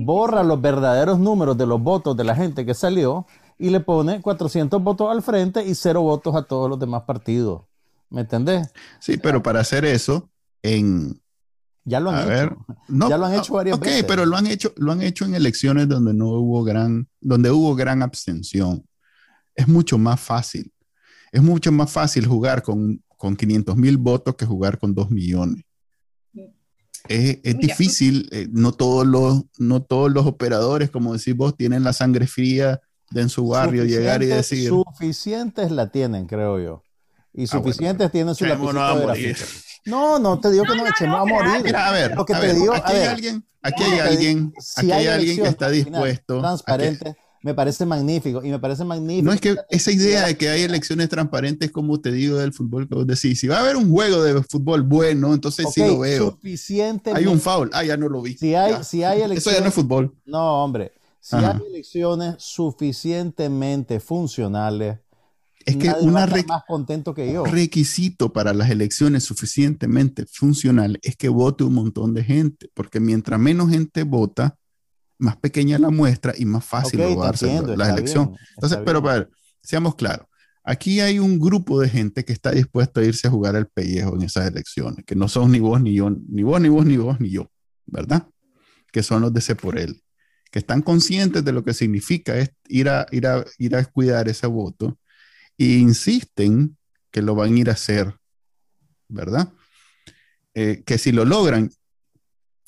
borra 0.05 0.43
los 0.43 0.61
verdaderos 0.61 1.19
números 1.19 1.57
de 1.57 1.67
los 1.67 1.81
votos 1.81 2.17
de 2.17 2.25
la 2.25 2.35
gente 2.35 2.67
que 2.67 2.75
salió 2.75 3.27
y 3.59 3.71
le 3.71 3.81
pone 3.81 4.21
400 4.21 4.83
votos 4.83 5.11
al 5.11 5.23
frente 5.23 5.65
y 5.65 5.75
cero 5.75 6.03
votos 6.03 6.35
a 6.35 6.43
todos 6.43 6.69
los 6.69 6.79
demás 6.79 7.03
partidos. 7.03 7.63
¿Me 8.11 8.21
entendés? 8.23 8.69
Sí, 9.01 9.17
pero 9.17 9.43
para 9.43 9.61
hacer 9.61 9.85
eso, 9.85 10.29
en... 10.63 11.21
Ya 11.85 12.01
lo 12.01 12.11
han 12.11 12.31
hecho. 12.31 12.57
ya 12.89 13.17
lo 13.17 13.27
han 13.27 13.35
hecho 13.35 13.55
varias 13.55 13.79
veces. 13.79 14.03
Ok, 14.03 14.09
pero 14.09 14.27
lo 14.27 14.37
han 14.37 14.49
hecho, 14.49 14.73
lo 14.77 14.91
han 14.91 15.03
hecho 15.03 15.25
en 15.25 15.37
elecciones 15.37 15.89
donde 15.89 16.13
no 16.13 16.31
hubo 16.31 16.65
gran, 16.65 17.09
donde 17.21 17.51
hubo 17.53 17.77
gran 17.77 18.03
abstención 18.03 18.85
es 19.57 19.67
mucho 19.67 19.99
más 19.99 20.21
fácil. 20.21 20.71
Es 21.33 21.43
mucho 21.43 21.73
más 21.73 21.91
fácil 21.91 22.27
jugar 22.27 22.63
con, 22.63 23.03
con 23.17 23.35
500 23.35 23.77
mil 23.77 23.97
votos 23.97 24.37
que 24.37 24.47
jugar 24.47 24.79
con 24.79 24.95
2 24.95 25.11
millones. 25.11 25.65
Es, 27.09 27.39
es 27.43 27.59
difícil, 27.59 28.29
eh, 28.33 28.49
no, 28.51 28.73
todos 28.73 29.07
los, 29.07 29.43
no 29.59 29.83
todos 29.83 30.11
los 30.11 30.27
operadores, 30.27 30.91
como 30.91 31.13
decís 31.13 31.37
vos, 31.37 31.57
tienen 31.57 31.85
la 31.85 31.93
sangre 31.93 32.27
fría 32.27 32.81
de 33.11 33.23
en 33.23 33.29
su 33.29 33.49
barrio 33.49 33.85
llegar 33.85 34.23
y 34.23 34.27
decir. 34.27 34.69
Suficientes 34.69 35.71
la 35.71 35.91
tienen, 35.91 36.27
creo 36.27 36.59
yo. 36.61 36.83
Y 37.33 37.45
ah, 37.45 37.47
suficientes 37.47 38.11
tienen 38.11 38.35
su 38.35 38.47
lapicito 38.47 39.13
de 39.13 39.37
No, 39.85 40.19
no 40.19 40.41
te 40.41 40.51
digo 40.51 40.65
que 40.65 40.77
no, 40.77 40.85
no 40.85 40.89
echemos 40.89 41.21
a 41.21 41.25
morir. 41.25 41.63
Mira, 41.63 41.89
a 41.89 41.93
ver, 41.93 42.13
a 42.13 42.41
ver, 42.41 42.57
aquí, 42.73 42.93
hay 42.93 43.05
alguien, 43.05 43.47
aquí 43.63 43.83
hay 43.83 43.99
alguien, 43.99 44.53
aquí 44.77 44.93
hay 44.93 45.07
alguien 45.07 45.43
que 45.43 45.49
está 45.49 45.71
dispuesto. 45.71 46.41
Transparente 46.41 47.17
me 47.47 47.55
parece 47.55 47.87
magnífico 47.87 48.45
y 48.45 48.51
me 48.51 48.59
parece 48.59 48.83
magnífico. 48.83 49.27
No 49.27 49.33
es 49.33 49.41
que 49.41 49.55
esa 49.71 49.93
idea 49.93 50.27
de 50.27 50.37
que 50.37 50.49
hay 50.49 50.63
elecciones 50.63 51.09
transparentes, 51.09 51.71
como 51.71 52.01
te 52.01 52.11
digo, 52.11 52.39
del 52.39 52.53
fútbol, 52.53 52.89
que 52.89 52.97
vos 52.97 53.07
decís, 53.07 53.39
si 53.39 53.47
va 53.47 53.59
a 53.59 53.61
haber 53.61 53.77
un 53.77 53.89
juego 53.89 54.21
de 54.25 54.43
fútbol 54.43 54.83
bueno, 54.83 55.33
entonces 55.33 55.69
sí 55.73 55.81
lo 55.81 56.01
veo. 56.01 56.33
Suficiente. 56.33 57.13
Hay 57.15 57.27
un 57.27 57.39
foul, 57.39 57.71
ah, 57.73 57.85
ya 57.85 57.97
no 57.97 58.09
lo 58.09 58.21
vi. 58.21 58.37
Si 58.37 58.53
hay, 58.57 58.83
si 58.83 59.05
hay 59.05 59.21
elecciones. 59.21 59.39
Eso 59.47 59.53
ya 59.53 59.61
no 59.61 59.69
es 59.69 59.75
fútbol. 59.75 60.13
No, 60.25 60.65
hombre. 60.65 60.91
Si 61.21 61.37
hay 61.37 61.57
elecciones 61.69 62.35
suficientemente 62.39 64.01
funcionales, 64.01 64.99
es 65.65 65.77
que 65.77 65.93
un 66.01 66.13
más 66.13 66.65
contento 66.67 67.15
que 67.15 67.33
yo. 67.33 67.45
requisito 67.45 68.33
para 68.33 68.55
las 68.55 68.71
elecciones 68.71 69.23
suficientemente 69.23 70.27
funcionales 70.27 71.01
es 71.05 71.17
que 71.17 71.29
vote 71.29 71.63
un 71.63 71.75
montón 71.75 72.13
de 72.13 72.25
gente, 72.25 72.71
porque 72.75 72.99
mientras 72.99 73.39
menos 73.39 73.71
gente 73.71 74.03
vota, 74.03 74.59
más 75.19 75.37
pequeña 75.37 75.79
la 75.79 75.91
muestra 75.91 76.35
y 76.37 76.45
más 76.45 76.65
fácil 76.65 77.01
okay, 77.01 77.77
la 77.77 77.91
elección. 77.91 78.37
Entonces, 78.55 78.79
pero 78.85 79.03
para 79.03 79.21
ver, 79.21 79.31
seamos 79.63 79.95
claros. 79.95 80.27
Aquí 80.69 81.01
hay 81.01 81.21
un 81.21 81.39
grupo 81.39 81.81
de 81.81 81.89
gente 81.89 82.25
que 82.25 82.33
está 82.33 82.51
dispuesto 82.51 83.01
a 83.01 83.05
irse 83.05 83.29
a 83.29 83.31
jugar 83.31 83.55
al 83.55 83.69
pellejo 83.69 84.17
en 84.17 84.23
esas 84.23 84.49
elecciones, 84.49 85.05
que 85.05 85.15
no 85.15 85.29
son 85.29 85.53
ni 85.53 85.61
vos 85.61 85.81
ni 85.81 85.95
yo, 85.95 86.11
ni 86.11 86.43
vos 86.43 86.61
ni 86.61 86.69
vos 86.69 86.85
ni 86.85 86.97
vos 86.97 87.21
ni 87.21 87.31
yo, 87.31 87.51
¿verdad? 87.87 88.27
Que 88.91 89.05
son 89.05 89.23
los 89.23 89.33
de 89.33 89.39
ese 89.39 89.55
por 89.55 89.79
él, 89.79 90.03
que 90.51 90.59
están 90.59 90.83
conscientes 90.83 91.45
de 91.45 91.53
lo 91.53 91.65
que 91.65 91.73
significa 91.73 92.35
ir 92.69 92.89
a, 92.89 93.07
ir 93.13 93.29
a, 93.29 93.45
ir 93.59 93.77
a 93.77 93.85
cuidar 93.85 94.29
ese 94.29 94.49
voto 94.49 94.99
e 95.57 95.67
insisten 95.67 96.77
que 97.13 97.23
lo 97.23 97.37
van 97.37 97.55
a 97.55 97.59
ir 97.59 97.71
a 97.71 97.75
hacer, 97.75 98.13
¿verdad? 99.09 99.53
Eh, 100.55 100.83
que 100.85 100.99
si 100.99 101.13
lo 101.13 101.25
logran, 101.25 101.71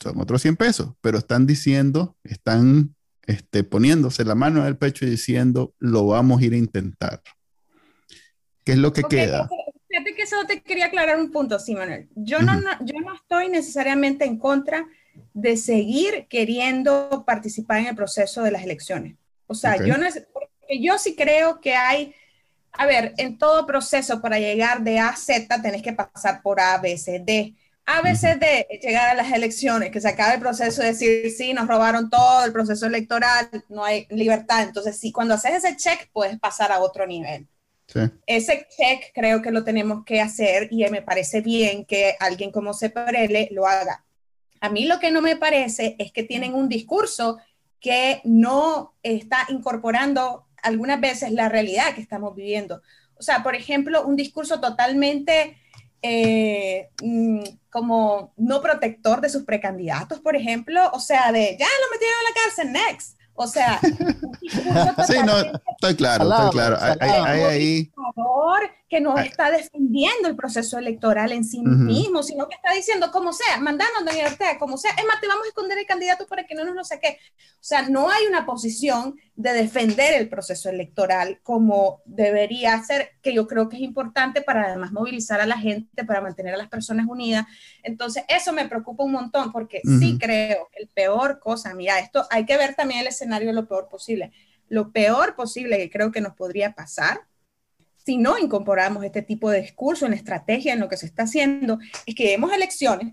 son 0.01 0.21
otros 0.21 0.43
100 0.43 0.57
pesos, 0.57 0.93
pero 1.01 1.19
están 1.19 1.47
diciendo, 1.47 2.17
están 2.25 2.95
este, 3.27 3.65
poniéndose 3.65 4.25
la 4.25 4.35
mano 4.35 4.61
en 4.61 4.67
el 4.67 4.77
pecho 4.77 5.05
y 5.05 5.11
diciendo, 5.11 5.75
lo 5.79 6.07
vamos 6.07 6.41
a 6.41 6.45
ir 6.45 6.55
a 6.55 6.57
intentar. 6.57 7.23
¿Qué 8.65 8.73
es 8.73 8.79
lo 8.79 8.93
que 8.93 9.03
queda? 9.03 9.49
Fíjate 9.89 10.15
que 10.15 10.23
eso 10.23 10.37
te 10.47 10.61
quería 10.61 10.87
aclarar 10.87 11.19
un 11.19 11.31
punto, 11.31 11.59
sí, 11.59 11.75
Manuel. 11.75 12.09
Yo, 12.15 12.41
no, 12.41 12.53
yo 12.81 13.01
no 13.01 13.15
estoy 13.15 13.49
necesariamente 13.49 14.25
en 14.25 14.39
contra 14.39 14.87
de 15.33 15.57
seguir 15.57 16.27
queriendo 16.29 17.25
participar 17.27 17.81
en 17.81 17.87
el 17.87 17.97
proceso 17.97 18.43
de 18.43 18.51
las 18.51 18.63
elecciones. 18.63 19.17
O 19.47 19.55
sea, 19.55 19.77
yo, 19.77 19.97
no, 19.97 20.07
yo 20.79 20.99
sí 20.99 21.17
creo 21.17 21.61
que 21.61 21.75
hay, 21.75 22.15
a 22.73 22.87
ver, 22.87 23.15
en 23.17 23.39
todo 23.39 23.67
proceso 23.67 24.21
para 24.21 24.39
llegar 24.39 24.85
de 24.85 24.99
A 24.99 25.09
a 25.09 25.17
Z 25.17 25.63
tenés 25.63 25.83
que 25.83 25.95
pasar 25.95 26.43
por 26.43 26.61
A, 26.61 26.79
B, 26.79 26.97
C, 26.99 27.23
D 27.25 27.55
a 27.91 28.03
veces 28.03 28.39
de 28.39 28.67
llegar 28.83 29.09
a 29.09 29.15
las 29.15 29.33
elecciones, 29.33 29.91
que 29.91 30.03
se 30.03 30.09
acabe 30.09 30.35
el 30.35 30.41
proceso 30.41 30.83
de 30.83 30.89
decir, 30.89 31.31
sí, 31.31 31.55
nos 31.55 31.67
robaron 31.67 32.11
todo 32.11 32.45
el 32.45 32.53
proceso 32.53 32.85
electoral, 32.85 33.49
no 33.71 33.83
hay 33.83 34.07
libertad. 34.11 34.63
Entonces, 34.63 35.01
sí, 35.01 35.11
cuando 35.11 35.33
haces 35.33 35.65
ese 35.65 35.75
check, 35.75 36.11
puedes 36.13 36.39
pasar 36.39 36.71
a 36.71 36.81
otro 36.81 37.07
nivel. 37.07 37.49
Ese 38.27 38.69
check 38.77 39.11
creo 39.15 39.41
que 39.41 39.51
lo 39.51 39.65
tenemos 39.65 40.05
que 40.05 40.21
hacer 40.21 40.69
y 40.71 40.85
me 40.91 41.01
parece 41.01 41.41
bien 41.41 41.87
que 41.87 42.15
alguien 42.21 42.53
como 42.53 42.75
Separele 42.75 43.49
lo 43.53 43.67
haga. 43.67 44.05
A 44.61 44.69
mí 44.69 44.85
lo 44.85 44.99
que 44.99 45.11
no 45.11 45.23
me 45.23 45.37
parece 45.37 45.97
es 45.99 46.13
que 46.13 46.25
tienen 46.25 46.53
un 46.53 46.69
discurso 46.69 47.39
que 47.81 48.21
no 48.25 48.97
está 49.03 49.47
incorporando 49.49 50.47
algunas 50.63 51.01
veces 51.01 51.33
la 51.33 51.49
realidad 51.49 51.95
que 51.95 52.03
estamos 52.03 52.37
viviendo. 52.37 52.83
O 53.17 53.23
sea, 53.23 53.43
por 53.43 53.55
ejemplo, 53.55 54.07
un 54.07 54.15
discurso 54.15 54.61
totalmente 54.61 55.57
eh, 56.03 56.91
mm, 57.03 57.41
como 57.71 58.33
no 58.37 58.61
protector 58.61 59.21
de 59.21 59.29
sus 59.29 59.45
precandidatos, 59.45 60.21
por 60.21 60.37
ejemplo, 60.37 60.91
o 60.93 61.01
sea, 61.01 61.33
de 61.33 61.57
ya 61.59 61.67
lo 61.67 61.91
metieron 61.93 62.19
en 62.19 62.25
la 62.25 62.41
cárcel, 62.43 62.73
next. 62.73 63.19
O 63.35 63.47
sea, 63.47 63.79
sí, 65.07 65.17
no, 65.25 65.39
estoy 65.73 65.95
claro, 65.95 66.31
estoy 66.31 66.51
claro. 66.51 66.77
Hay, 67.01 67.11
ahí 67.33 67.93
que 68.89 69.01
no 69.01 69.19
está 69.19 69.51
defendiendo 69.51 70.29
el 70.29 70.37
proceso 70.37 70.79
electoral 70.79 71.33
en 71.33 71.45
sí 71.45 71.61
mismo, 71.61 72.23
sino 72.23 72.49
que 72.49 72.55
está 72.55 72.73
diciendo 72.73 73.11
como 73.11 73.35
sea, 73.35 73.59
mandando 73.59 74.01
a 74.01 74.05
Daniel 74.05 74.29
Ortega, 74.29 74.59
como 74.59 74.79
sea, 74.79 74.93
es 74.93 75.05
más, 75.05 75.21
te 75.21 75.29
vamos 75.29 75.45
a 75.45 75.49
esconder 75.49 75.77
el 75.79 75.87
candidato 75.87 76.27
para 76.27 76.45
que 76.45 76.55
no 76.55 76.65
nos 76.65 76.75
lo 76.75 76.85
saque. 76.85 77.19
O 77.53 77.63
sea, 77.63 77.89
no 77.89 78.09
hay 78.11 78.27
una 78.27 78.47
posición 78.47 79.21
de 79.37 79.53
defender 79.53 80.15
el 80.15 80.29
proceso 80.31 80.71
electoral 80.71 81.41
como 81.43 82.01
debería 82.07 82.83
ser, 82.83 83.11
que 83.21 83.35
yo 83.35 83.47
creo 83.47 83.69
que 83.69 83.77
es 83.77 83.83
importante 83.83 84.41
para 84.41 84.65
además 84.65 84.91
movilizar 84.91 85.41
a 85.41 85.47
la 85.47 85.59
gente, 85.59 86.05
para 86.05 86.23
mantener 86.23 86.55
a 86.55 86.59
las 86.59 86.69
personas 86.69 87.07
unidas. 87.09 87.47
Entonces, 87.83 88.25
eso 88.29 88.55
me 88.55 88.69
preocupa 88.69 89.05
un 89.05 89.13
montón 89.13 89.53
porque 89.53 89.83
sí 89.85 90.19
creo 90.19 90.69
que 90.73 90.83
el 90.83 90.89
peor 90.89 91.41
cosa, 91.41 91.75
mira, 91.75 91.99
esto 91.99 92.27
hay 92.31 92.47
que 92.47 92.57
ver 92.57 92.75
también 92.75 93.01
el 93.01 93.09
escenario 93.09 93.53
lo 93.53 93.69
peor 93.69 93.89
posible. 93.89 94.33
Lo 94.71 94.93
peor 94.93 95.35
posible 95.35 95.77
que 95.77 95.91
creo 95.91 96.11
que 96.11 96.21
nos 96.23 96.35
podría 96.35 96.75
pasar 96.75 97.21
si 98.09 98.17
no 98.17 98.39
incorporamos 98.39 99.05
este 99.05 99.21
tipo 99.21 99.51
de 99.51 99.61
discurso 99.61 100.07
en 100.07 100.15
estrategia, 100.15 100.73
en 100.73 100.81
lo 100.81 100.89
que 100.89 100.97
se 100.97 101.05
está 101.05 101.25
haciendo, 101.25 101.79
es 102.07 102.15
que 102.15 102.31
demos 102.31 102.51
elecciones, 102.51 103.13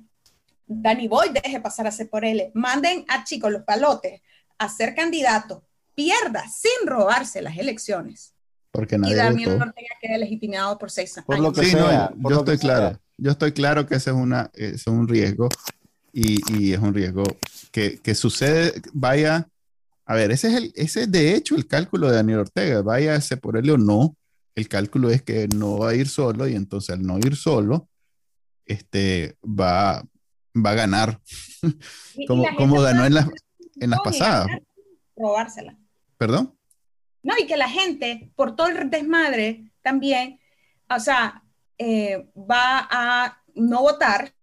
Danny 0.66 1.10
Boy 1.10 1.32
deje 1.34 1.60
pasar 1.60 1.86
a 1.86 1.92
ser 1.92 2.10
por 2.10 2.24
él, 2.24 2.50
manden 2.54 3.04
a 3.10 3.26
chicos 3.26 3.52
los 3.52 3.64
palotes 3.64 4.22
a 4.58 4.70
ser 4.70 4.96
candidato, 4.96 5.66
pierda 5.96 6.46
sin 6.48 6.88
robarse 6.88 7.42
las 7.42 7.58
elecciones. 7.58 8.36
Porque 8.72 8.98
nadie 8.98 9.16
y 9.16 9.18
Daniel 9.18 9.62
Ortega 9.62 9.96
quede 10.00 10.18
legitimado 10.18 10.78
por 10.78 10.90
seis 10.90 11.18
años. 11.18 11.26
Por 11.26 11.40
lo 11.40 11.52
que 11.52 11.66
sea, 11.66 12.14
yo 12.18 12.38
estoy 12.38 12.58
claro. 12.58 12.98
Yo 13.18 13.32
estoy 13.32 13.52
claro 13.52 13.86
que 13.86 13.96
ese 13.96 14.12
es, 14.12 14.16
una, 14.16 14.50
es 14.54 14.88
un 14.88 15.10
riesgo 15.10 15.50
y, 16.14 16.38
y, 16.58 16.72
es 16.72 16.80
un 16.80 16.94
riesgo 16.94 17.24
que, 17.74 18.00
que 18.00 18.16
sucede, 18.16 18.82
vaya, 18.94 19.46
a 20.06 20.16
ver, 20.16 20.32
ese 20.32 20.48
es, 20.48 20.54
el, 20.54 20.74
ese 20.74 21.02
es 21.02 21.12
de 21.12 21.36
hecho 21.36 21.56
el 21.56 21.68
cálculo 21.68 22.08
de 22.08 22.16
Daniel 22.16 22.40
Ortega, 22.40 22.82
vaya 22.82 23.14
ese 23.16 23.36
por 23.36 23.58
él 23.58 23.70
o 23.70 23.78
no, 23.78 24.16
el 24.56 24.68
cálculo 24.70 25.10
es 25.10 25.22
que 25.22 25.48
no 25.50 25.80
va 25.80 25.90
a 25.90 25.96
ir 25.96 26.08
solo 26.08 26.48
y 26.48 26.56
entonces 26.56 26.92
al 26.92 27.04
no 27.04 27.18
ir 27.18 27.36
solo, 27.36 27.90
este, 28.66 29.38
va, 29.44 30.04
va 30.56 30.70
a 30.72 30.76
ganar, 30.76 31.22
como, 32.28 32.46
como 32.56 32.82
ganó 32.82 33.06
en 33.06 33.14
las, 33.14 33.28
en 33.76 33.90
las 33.90 34.00
pasadas. 34.00 34.48
Robársela. 35.16 35.78
¿Perdón? 36.18 36.58
No, 37.22 37.34
y 37.38 37.48
que 37.48 37.58
la 37.58 37.70
gente, 37.70 38.32
por 38.36 38.56
todo 38.56 38.68
el 38.68 38.90
desmadre, 38.90 39.72
también, 39.82 40.40
o 40.90 41.00
sea, 41.00 41.44
eh, 41.78 42.30
va 42.36 42.88
a 42.90 43.42
no 43.56 43.82
votar 43.82 44.34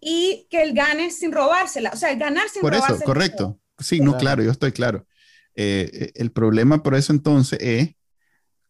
y 0.00 0.46
que 0.50 0.62
él 0.62 0.74
gane 0.74 1.10
sin 1.10 1.32
robársela. 1.32 1.90
O 1.90 1.96
sea, 1.96 2.10
el 2.10 2.18
ganar 2.18 2.48
sin 2.48 2.60
por 2.60 2.72
robársela. 2.72 2.98
Por 2.98 3.02
eso, 3.02 3.04
correcto. 3.04 3.60
Sí, 3.78 4.00
no, 4.00 4.16
claro, 4.16 4.42
yo 4.42 4.50
estoy 4.50 4.72
claro. 4.72 5.06
Eh, 5.54 5.90
eh, 5.92 6.12
el 6.14 6.30
problema 6.30 6.82
por 6.82 6.94
eso 6.94 7.12
entonces 7.12 7.58
es 7.60 7.94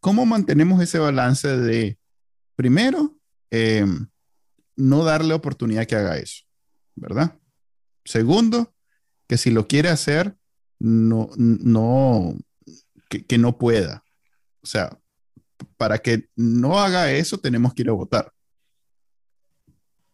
¿Cómo 0.00 0.26
mantenemos 0.26 0.80
ese 0.82 0.98
balance 0.98 1.48
de, 1.56 1.98
primero, 2.54 3.18
eh, 3.50 3.86
no 4.76 5.04
darle 5.04 5.34
oportunidad 5.34 5.86
que 5.86 5.96
haga 5.96 6.16
eso, 6.18 6.44
¿verdad? 6.94 7.38
Segundo, 8.04 8.74
que 9.26 9.36
si 9.36 9.50
lo 9.50 9.68
quiere 9.68 9.88
hacer, 9.90 10.36
no, 10.78 11.30
no, 11.36 12.36
que, 13.08 13.38
no 13.38 13.58
pueda. 13.58 14.02
O 14.62 14.66
sea, 14.66 14.98
para 15.76 15.98
que 15.98 16.28
no 16.34 16.78
haga 16.78 17.12
eso, 17.12 17.38
tenemos 17.38 17.74
que 17.74 17.82
ir 17.82 17.90
a 17.90 17.92
votar. 17.92 18.32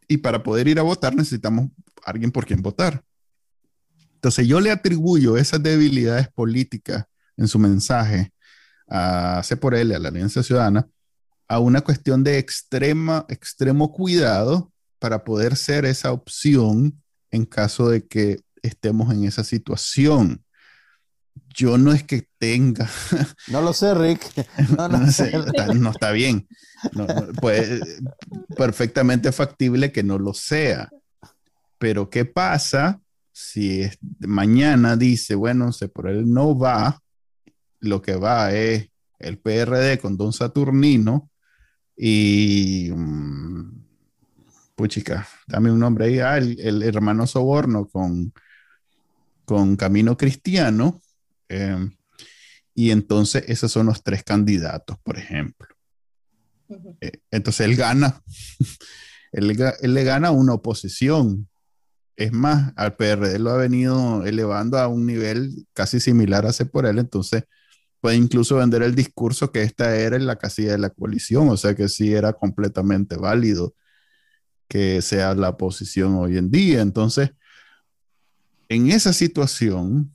Y 0.09 0.19
para 0.19 0.43
poder 0.43 0.69
ir 0.69 0.79
a 0.79 0.83
votar, 0.83 1.15
necesitamos 1.15 1.71
alguien 2.05 2.31
por 2.31 2.47
quien 2.47 2.61
votar. 2.61 3.03
Entonces, 4.15 4.47
yo 4.47 4.61
le 4.61 4.71
atribuyo 4.71 5.37
esas 5.37 5.63
debilidades 5.63 6.29
políticas 6.29 7.07
en 7.37 7.49
su 7.49 7.59
mensaje 7.59 8.34
a 8.89 9.43
C 9.43 9.57
por 9.57 9.75
L, 9.75 9.95
a 9.95 9.99
la 9.99 10.09
Alianza 10.09 10.43
Ciudadana, 10.43 10.89
a 11.49 11.59
una 11.59 11.81
cuestión 11.83 12.25
de 12.25 12.39
extrema, 12.39 13.27
extremo 13.29 13.93
cuidado 13.93 14.73
para 14.99 15.25
poder 15.25 15.57
ser 15.57 15.85
esa 15.85 16.13
opción 16.13 17.03
en 17.31 17.45
caso 17.45 17.89
de 17.89 18.07
que 18.07 18.41
estemos 18.63 19.13
en 19.13 19.25
esa 19.25 19.45
situación. 19.45 20.45
Yo 21.55 21.79
no 21.79 21.93
es 21.93 22.03
que 22.03 22.29
tenga. 22.39 22.89
No 23.49 23.61
lo 23.61 23.73
sé, 23.73 23.95
Rick. 23.95 24.21
No, 24.77 24.89
no, 24.89 25.11
sé, 25.11 25.33
no 25.75 25.91
está 25.91 26.13
bien. 26.13 26.49
pues, 27.41 27.81
perfectamente 28.57 29.33
factible 29.33 29.93
que 29.93 30.03
no 30.03 30.19
lo 30.19 30.33
sea. 30.35 30.89
Pero, 31.79 32.09
¿qué 32.09 32.25
pasa 32.25 33.01
si 33.33 33.83
mañana 34.21 34.97
dice, 34.97 35.35
bueno, 35.35 35.73
se 35.73 35.89
por 35.89 36.09
él 36.09 36.33
no 36.33 36.57
va? 36.57 37.03
Lo 37.85 38.03
que 38.03 38.17
va 38.17 38.53
es 38.53 38.91
el 39.19 39.39
PRD 39.39 39.99
con 39.99 40.17
Don 40.17 40.33
Saturnino 40.33 41.31
y... 41.97 42.91
Um, 42.91 43.85
puchica, 44.75 45.27
dame 45.47 45.71
un 45.71 45.79
nombre 45.79 46.07
ahí, 46.07 46.19
ah, 46.19 46.37
el, 46.39 46.83
hermano 46.83 47.27
Soborno 47.27 47.87
con, 47.89 48.33
con 49.45 49.77
Camino 49.77 50.17
Cristiano. 50.17 51.01
Em, 51.49 51.97
y 52.75 52.91
entonces 52.91 53.45
esos 53.47 53.71
son 53.71 53.87
los 53.87 54.03
tres 54.03 54.25
candidatos, 54.25 54.99
por 55.03 55.19
ejemplo. 55.19 55.69
Eh, 57.01 57.21
entonces 57.31 57.67
él 57.67 57.77
gana, 57.77 58.21
él, 59.33 59.57
él, 59.81 59.95
le 59.95 60.05
gana 60.05 60.31
una 60.31 60.55
oposición. 60.55 61.49
Es 62.17 62.33
más, 62.33 62.73
al 62.77 62.95
PRD 62.95 63.39
lo 63.39 63.51
ha 63.51 63.57
venido 63.57 64.25
elevando 64.25 64.79
a 64.79 64.89
un 64.89 65.07
nivel 65.07 65.67
casi 65.73 65.99
similar 66.01 66.47
a 66.47 66.51
ese 66.51 66.65
por 66.65 66.87
él. 66.87 66.99
Entonces, 66.99 67.45
puede 68.05 68.17
incluso 68.17 68.57
vender 68.57 68.83
el 68.83 68.95
discurso 68.95 69.51
que 69.51 69.63
esta 69.63 69.97
era 69.97 70.17
en 70.17 70.27
la 70.27 70.37
casilla 70.37 70.73
de 70.73 70.79
la 70.79 70.91
coalición, 70.91 71.49
o 71.49 71.57
sea 71.57 71.75
que 71.75 71.89
sí 71.89 72.13
era 72.13 72.35
completamente 72.35 73.17
válido 73.17 73.75
que 74.69 75.01
sea 75.01 75.35
la 75.35 75.57
posición 75.57 76.15
hoy 76.17 76.37
en 76.37 76.51
día. 76.51 76.83
Entonces, 76.83 77.31
en 78.69 78.91
esa 78.91 79.15
situación, 79.15 80.15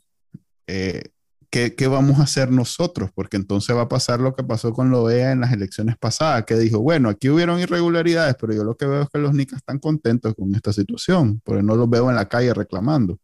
eh, 0.68 1.02
¿qué, 1.50 1.88
vamos 1.88 2.20
a 2.20 2.24
hacer 2.26 2.52
nosotros? 2.52 3.10
Porque 3.12 3.38
entonces 3.38 3.76
va 3.76 3.82
a 3.82 3.90
pasar 3.90 4.20
lo 4.20 4.36
que 4.36 4.44
pasó 4.44 4.72
con 4.72 4.92
Loea 4.92 5.32
en 5.32 5.40
las 5.40 5.52
elecciones 5.52 5.98
pasadas, 5.98 6.46
que 6.46 6.60
dijo, 6.60 6.82
bueno, 6.82 7.10
aquí 7.10 7.28
hubieron 7.28 7.60
irregularidades, 7.60 8.36
pero 8.40 8.54
yo 8.54 8.64
lo 8.64 8.78
que 8.78 8.86
veo 8.86 9.02
es 9.02 9.10
que 9.10 9.18
los 9.18 9.34
nicas 9.34 9.58
están 9.58 9.80
contentos 9.80 10.36
con 10.36 10.54
esta 10.54 10.72
situación, 10.74 11.42
porque 11.44 11.64
no 11.64 11.76
los 11.76 11.90
veo 11.90 12.08
en 12.12 12.18
la 12.18 12.30
calle 12.30 12.54
reclamando 12.54 13.18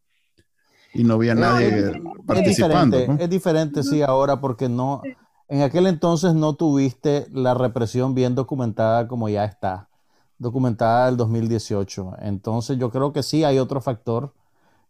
y 0.96 1.04
no 1.04 1.16
había 1.16 1.36
nadie 1.36 2.02
participando. 2.26 2.98
Es 3.20 3.30
diferente, 3.30 3.84
sí, 3.84 4.02
ahora 4.02 4.40
porque 4.40 4.70
no, 4.70 5.02
en 5.48 5.62
aquel 5.62 5.88
entonces 5.88 6.34
no 6.34 6.56
tuviste 6.56 7.28
la 7.32 7.54
represión 7.54 8.16
bien 8.16 8.34
documentada 8.34 9.08
como 9.08 9.30
ya 9.30 9.46
está, 9.46 9.90
documentada 10.38 11.08
del 11.08 11.18
2018. 11.18 12.14
Entonces 12.22 12.78
yo 12.78 12.90
creo 12.90 13.14
que 13.14 13.24
sí 13.24 13.44
hay 13.44 13.60
otro 13.60 13.82
factor 13.82 14.34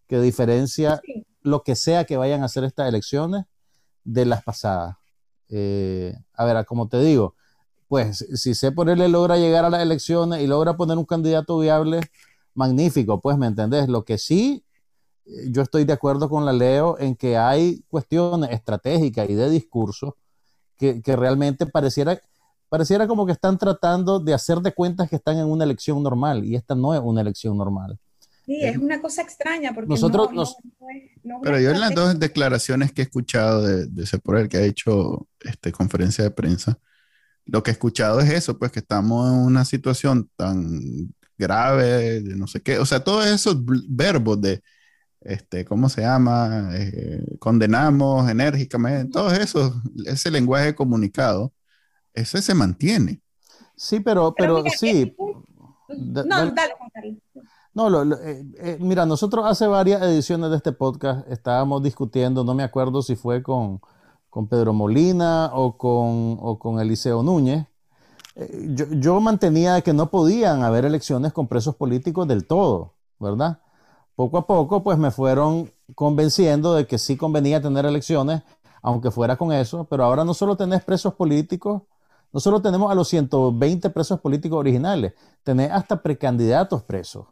que 0.08 0.20
diferencia 0.22 1.02
lo 1.42 1.64
que 1.64 1.76
sea 1.76 2.06
que 2.06 2.18
vayan 2.18 2.44
a 2.44 2.46
hacer 2.46 2.64
estas 2.64 2.88
elecciones 2.88 3.46
de 4.04 4.26
las 4.26 4.44
pasadas. 4.44 4.98
Eh, 5.50 6.16
a 6.34 6.46
ver, 6.46 6.66
como 6.66 6.88
te 6.88 7.00
digo, 7.00 7.36
pues 7.88 8.26
si 8.36 8.56
se 8.56 8.72
por 8.72 8.90
él 8.90 9.00
logra 9.12 9.38
llegar 9.38 9.66
a 9.66 9.70
las 9.70 9.82
elecciones 9.82 10.42
y 10.42 10.48
logra 10.48 10.76
poner 10.76 10.98
un 10.98 11.06
candidato 11.06 11.60
viable, 11.60 12.02
magnífico, 12.54 13.22
pues 13.22 13.38
me 13.38 13.48
entendés. 13.48 13.88
Lo 13.88 14.06
que 14.06 14.18
sí 14.18 14.65
yo 15.48 15.62
estoy 15.62 15.86
de 15.86 15.94
acuerdo 15.94 16.30
con 16.30 16.46
la 16.46 16.54
Leo 16.54 16.98
en 17.00 17.16
que 17.16 17.38
hay 17.38 17.84
cuestiones 17.90 18.52
estratégicas 18.52 19.30
y 19.30 19.34
de 19.34 19.50
discurso 19.50 20.18
que, 20.78 21.02
realmente 21.16 21.66
pareciera, 21.66 22.20
pareciera 22.70 23.08
como 23.08 23.26
que 23.26 23.32
están 23.32 23.58
tratando 23.58 24.20
de 24.20 24.34
hacer 24.34 24.60
de 24.60 24.74
cuentas 24.74 25.10
que 25.10 25.16
están 25.16 25.38
en 25.38 25.46
una 25.46 25.64
elección 25.64 26.04
normal 26.04 26.44
y 26.44 26.56
esta 26.56 26.76
no 26.76 26.94
es 26.94 27.02
una 27.04 27.22
elección 27.22 27.58
normal. 27.58 27.98
Sí, 28.46 28.60
es 28.62 28.78
una 28.78 29.02
cosa 29.02 29.24
extraña 29.24 29.74
porque 29.74 29.90
nosotros 29.90 30.56
Pero 31.42 31.60
yo 31.60 31.72
en 31.72 31.80
las 31.80 31.96
dos 31.96 32.20
declaraciones 32.20 32.92
que 32.92 33.02
he 33.02 33.06
escuchado 33.06 33.64
de, 33.64 33.88
de 33.88 34.04
ese 34.04 34.20
por 34.20 34.38
el 34.38 34.48
que 34.48 34.58
ha 34.58 34.62
hecho 34.62 35.28
este, 35.40 35.72
conferencia 35.72 36.24
de 36.24 36.30
prensa, 36.30 36.78
lo 37.46 37.64
que 37.64 37.72
he 37.72 37.74
escuchado 37.74 38.20
es 38.20 38.30
eso, 38.30 38.60
pues 38.60 38.72
que 38.72 38.80
estamos 38.80 39.32
en 39.32 39.40
una 39.40 39.66
situación 39.66 40.30
tan 40.36 41.12
grave, 41.38 42.22
de 42.22 42.36
no 42.36 42.46
sé 42.46 42.62
qué, 42.62 42.78
o 42.78 42.86
sea, 42.86 43.04
todos 43.04 43.26
esos 43.26 43.58
verbos 43.88 44.40
de 44.42 44.62
este, 45.26 45.66
¿cómo 45.66 45.90
se 45.90 46.02
llama? 46.02 46.70
Eh, 46.74 47.38
condenamos 47.40 48.30
enérgicamente, 48.30 49.12
todo 49.12 49.32
eso, 49.32 49.74
ese 50.06 50.32
lenguaje 50.32 50.76
comunicado, 50.76 51.52
ese 52.14 52.42
se 52.42 52.54
mantiene. 52.54 53.22
Sí, 53.76 54.00
pero, 54.00 54.34
pero, 54.34 54.64
sí. 54.78 55.16
No, 55.90 56.24
dale, 56.24 56.74
No, 57.74 57.90
lo, 57.90 58.16
eh, 58.18 58.46
eh, 58.60 58.78
mira, 58.80 59.06
nosotros 59.06 59.46
hace 59.46 59.68
varias 59.68 60.02
ediciones 60.02 60.50
de 60.50 60.58
este 60.58 60.72
podcast 60.72 61.30
estábamos 61.30 61.84
discutiendo, 61.84 62.44
no 62.44 62.54
me 62.54 62.64
acuerdo 62.64 63.02
si 63.02 63.16
fue 63.16 63.44
con, 63.44 63.82
con 64.30 64.48
Pedro 64.48 64.74
Molina 64.74 65.52
o 65.54 65.78
con, 65.78 66.38
o 66.40 66.58
con 66.58 66.80
Eliseo 66.80 67.22
Núñez, 67.22 67.68
eh, 68.36 68.68
yo, 68.74 68.86
yo, 68.92 69.20
mantenía 69.22 69.82
que 69.82 69.94
no 69.94 70.10
podían 70.10 70.64
haber 70.64 70.86
elecciones 70.86 71.32
con 71.34 71.48
presos 71.48 71.76
políticos 71.76 72.28
del 72.28 72.46
todo, 72.46 72.94
¿verdad? 73.20 73.60
Poco 74.16 74.38
a 74.38 74.48
poco, 74.48 74.82
pues 74.82 74.98
me 74.98 75.12
fueron 75.12 75.72
convenciendo 75.94 76.74
de 76.74 76.88
que 76.88 76.98
sí 76.98 77.18
convenía 77.18 77.62
tener 77.62 77.86
elecciones, 77.86 78.44
aunque 78.82 79.12
fuera 79.12 79.36
con 79.36 79.52
eso, 79.52 79.86
pero 79.90 80.06
ahora 80.06 80.24
no 80.24 80.34
solo 80.34 80.56
tenés 80.56 80.84
presos 80.84 81.14
políticos, 81.16 81.84
no 82.32 82.40
solo 82.40 82.62
tenemos 82.62 82.92
a 82.92 82.96
los 82.96 83.08
120 83.10 83.90
presos 83.90 84.20
políticos 84.22 84.60
originales, 84.60 85.14
tenés 85.44 85.72
hasta 85.72 86.02
precandidatos 86.02 86.84
presos. 86.84 87.28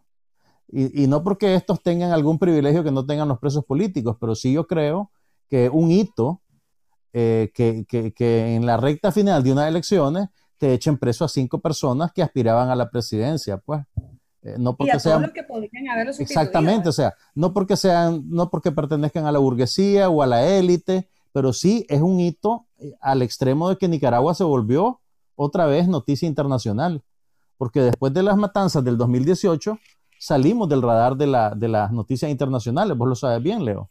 Y, 0.67 1.03
y, 1.03 1.07
no 1.07 1.23
porque 1.23 1.55
estos 1.55 1.81
tengan 1.83 2.11
algún 2.11 2.39
privilegio 2.39 2.83
que 2.83 2.91
no 2.91 3.05
tengan 3.05 3.27
los 3.27 3.39
presos 3.39 3.63
políticos, 3.63 4.17
pero 4.19 4.33
sí 4.33 4.53
yo 4.53 4.65
creo 4.65 5.11
que 5.49 5.69
un 5.69 5.91
hito 5.91 6.41
eh, 7.13 7.51
que, 7.53 7.85
que, 7.87 8.11
que, 8.11 8.55
en 8.55 8.65
la 8.65 8.77
recta 8.77 9.11
final 9.11 9.43
de 9.43 9.51
unas 9.51 9.67
elecciones 9.67 10.29
te 10.57 10.73
echen 10.73 10.97
preso 10.97 11.23
a 11.25 11.29
cinco 11.29 11.59
personas 11.59 12.11
que 12.11 12.23
aspiraban 12.23 12.69
a 12.69 12.75
la 12.75 12.89
presidencia, 12.89 13.57
pues. 13.57 13.83
Eh, 14.43 14.55
no 14.59 14.75
porque 14.75 14.91
y 14.93 14.95
a 14.95 14.99
sean, 14.99 15.15
todos 15.15 15.27
los 15.27 15.33
que 15.33 15.43
podrían 15.43 15.87
haberlo 15.87 16.11
Exactamente, 16.19 16.89
o 16.89 16.91
sea, 16.91 17.13
no 17.33 17.53
porque 17.53 17.77
sean, 17.77 18.23
no 18.29 18.49
porque 18.49 18.71
pertenezcan 18.71 19.25
a 19.25 19.31
la 19.31 19.39
burguesía 19.39 20.09
o 20.09 20.21
a 20.21 20.27
la 20.27 20.45
élite, 20.45 21.09
pero 21.31 21.53
sí 21.53 21.85
es 21.87 22.01
un 22.01 22.19
hito 22.19 22.65
eh, 22.79 22.93
al 22.99 23.21
extremo 23.21 23.69
de 23.69 23.77
que 23.77 23.87
Nicaragua 23.87 24.33
se 24.33 24.43
volvió 24.43 24.99
otra 25.35 25.65
vez 25.65 25.87
noticia 25.87 26.27
internacional, 26.27 27.03
porque 27.57 27.81
después 27.81 28.13
de 28.13 28.23
las 28.23 28.35
matanzas 28.35 28.83
del 28.83 28.97
2018 28.97 29.79
salimos 30.19 30.67
del 30.67 30.81
radar 30.81 31.15
de, 31.15 31.27
la, 31.27 31.55
de 31.55 31.69
las 31.69 31.91
noticias 31.91 32.29
internacionales, 32.29 32.97
vos 32.97 33.07
lo 33.07 33.15
sabes 33.15 33.41
bien, 33.41 33.63
Leo. 33.63 33.89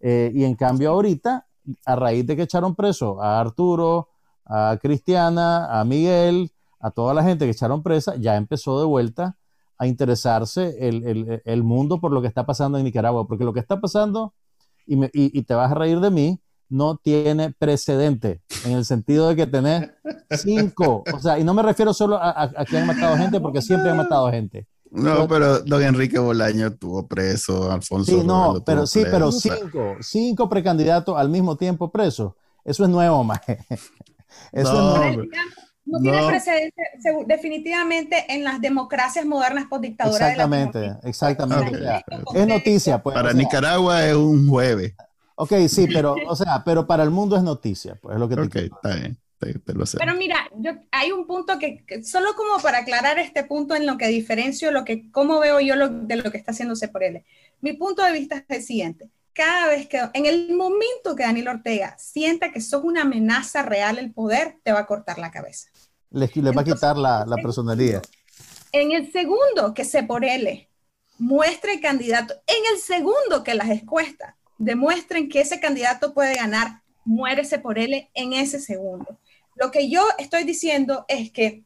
Eh, 0.00 0.30
y 0.34 0.44
en 0.44 0.54
cambio 0.54 0.90
ahorita, 0.90 1.46
a 1.86 1.96
raíz 1.96 2.26
de 2.26 2.36
que 2.36 2.42
echaron 2.42 2.74
preso 2.74 3.22
a 3.22 3.40
Arturo, 3.40 4.08
a 4.44 4.78
Cristiana, 4.80 5.80
a 5.80 5.84
Miguel, 5.84 6.52
a 6.78 6.90
toda 6.90 7.14
la 7.14 7.22
gente 7.22 7.46
que 7.46 7.52
echaron 7.52 7.82
presa, 7.82 8.16
ya 8.16 8.36
empezó 8.36 8.78
de 8.78 8.84
vuelta 8.84 9.38
a 9.78 9.86
interesarse 9.86 10.76
el, 10.80 11.04
el, 11.06 11.42
el 11.44 11.62
mundo 11.62 12.00
por 12.00 12.12
lo 12.12 12.22
que 12.22 12.28
está 12.28 12.46
pasando 12.46 12.78
en 12.78 12.84
Nicaragua, 12.84 13.26
porque 13.26 13.44
lo 13.44 13.52
que 13.52 13.60
está 13.60 13.80
pasando, 13.80 14.34
y, 14.86 14.96
me, 14.96 15.06
y, 15.12 15.36
y, 15.38 15.42
te 15.42 15.54
vas 15.54 15.72
a 15.72 15.74
reír 15.74 16.00
de 16.00 16.10
mí, 16.10 16.40
no 16.68 16.96
tiene 16.96 17.52
precedente, 17.52 18.42
en 18.64 18.72
el 18.72 18.84
sentido 18.84 19.28
de 19.28 19.36
que 19.36 19.46
tenés 19.46 19.90
cinco, 20.30 21.04
o 21.12 21.18
sea, 21.18 21.38
y 21.38 21.44
no 21.44 21.54
me 21.54 21.62
refiero 21.62 21.92
solo 21.92 22.16
a, 22.16 22.30
a, 22.30 22.42
a 22.56 22.64
que 22.64 22.78
han 22.78 22.86
matado 22.86 23.16
gente, 23.16 23.40
porque 23.40 23.62
siempre 23.62 23.90
han 23.90 23.96
matado 23.96 24.30
gente. 24.30 24.66
No, 24.94 25.26
pero 25.26 25.58
don 25.60 25.82
Enrique 25.82 26.20
Bolaño 26.20 26.76
tuvo 26.76 27.08
preso, 27.08 27.70
Alfonso. 27.70 28.12
Sí, 28.12 28.24
no, 28.24 28.62
pero 28.64 28.86
sí, 28.86 29.02
pero 29.10 29.32
cinco, 29.32 29.96
cinco 30.00 30.48
precandidatos 30.48 31.16
al 31.18 31.28
mismo 31.28 31.56
tiempo 31.56 31.90
presos. 31.90 32.34
Eso 32.64 32.84
es 32.84 32.90
nuevo, 32.90 33.24
maje. 33.24 33.58
Eso 34.52 34.72
no, 34.72 35.02
es 35.02 35.16
nuevo. 35.16 35.30
No 35.86 36.00
tiene 36.00 36.26
precedente 36.26 36.82
definitivamente 37.26 38.24
en 38.28 38.42
las 38.42 38.60
democracias 38.60 39.26
modernas 39.26 39.66
por 39.68 39.80
dictadura. 39.80 40.30
Exactamente, 40.30 40.78
de 40.78 40.96
exactamente. 41.04 41.76
Okay. 42.24 42.40
Es 42.40 42.46
noticia. 42.46 43.02
Pues, 43.02 43.14
para 43.14 43.28
o 43.28 43.32
sea, 43.32 43.40
Nicaragua 43.40 44.06
es 44.06 44.14
un 44.14 44.48
jueves. 44.48 44.94
Ok, 45.36 45.52
sí, 45.68 45.86
pero, 45.92 46.14
o 46.26 46.36
sea, 46.36 46.62
pero 46.64 46.86
para 46.86 47.02
el 47.02 47.10
mundo 47.10 47.36
es 47.36 47.42
noticia, 47.42 47.96
pues 47.96 48.14
es 48.14 48.20
lo 48.20 48.28
que 48.28 48.36
te 48.36 48.42
Ok, 48.42 48.56
está 48.56 48.94
bien. 48.94 49.18
Pero 49.98 50.14
mira, 50.14 50.38
yo, 50.56 50.72
hay 50.90 51.12
un 51.12 51.26
punto 51.26 51.58
que, 51.58 51.84
que, 51.84 52.02
solo 52.02 52.34
como 52.34 52.62
para 52.62 52.78
aclarar 52.78 53.18
este 53.18 53.44
punto 53.44 53.74
en 53.74 53.84
lo 53.84 53.98
que 53.98 54.08
diferencio, 54.08 54.70
lo 54.70 54.86
que, 54.86 55.10
cómo 55.10 55.38
veo 55.38 55.60
yo 55.60 55.76
lo, 55.76 55.88
de 55.88 56.16
lo 56.16 56.30
que 56.30 56.38
está 56.38 56.52
haciéndose 56.52 56.88
por 56.88 57.02
él. 57.02 57.22
Mi 57.60 57.74
punto 57.74 58.02
de 58.02 58.12
vista 58.12 58.36
es 58.36 58.44
el 58.48 58.62
siguiente 58.62 59.10
cada 59.34 59.66
vez 59.66 59.88
que, 59.88 60.00
en 60.14 60.26
el 60.26 60.54
momento 60.54 61.14
que 61.16 61.24
Daniel 61.24 61.48
Ortega 61.48 61.96
sienta 61.98 62.52
que 62.52 62.60
sos 62.60 62.84
una 62.84 63.02
amenaza 63.02 63.62
real 63.62 63.98
el 63.98 64.12
poder, 64.12 64.56
te 64.62 64.72
va 64.72 64.80
a 64.80 64.86
cortar 64.86 65.18
la 65.18 65.32
cabeza. 65.32 65.68
Le, 66.14 66.30
le 66.32 66.50
va 66.52 66.62
a 66.62 66.64
quitar 66.64 66.96
la, 66.96 67.24
la, 67.26 67.36
personalidad. 67.36 68.02
En 68.72 68.92
el 68.92 69.10
segundo 69.12 69.74
que 69.74 69.84
se 69.84 70.02
por 70.02 70.24
él 70.24 70.68
muestre 71.18 71.74
el 71.74 71.80
candidato, 71.80 72.34
en 72.46 72.62
el 72.72 72.80
segundo 72.80 73.42
que 73.42 73.54
las 73.54 73.68
encuestas 73.68 74.34
demuestren 74.58 75.28
que 75.28 75.40
ese 75.40 75.60
candidato 75.60 76.14
puede 76.14 76.36
ganar, 76.36 76.82
muérese 77.04 77.58
por 77.58 77.78
él 77.78 78.08
en 78.14 78.32
ese 78.32 78.60
segundo. 78.60 79.18
Lo 79.56 79.70
que 79.70 79.90
yo 79.90 80.06
estoy 80.18 80.44
diciendo 80.44 81.04
es 81.08 81.30
que 81.30 81.64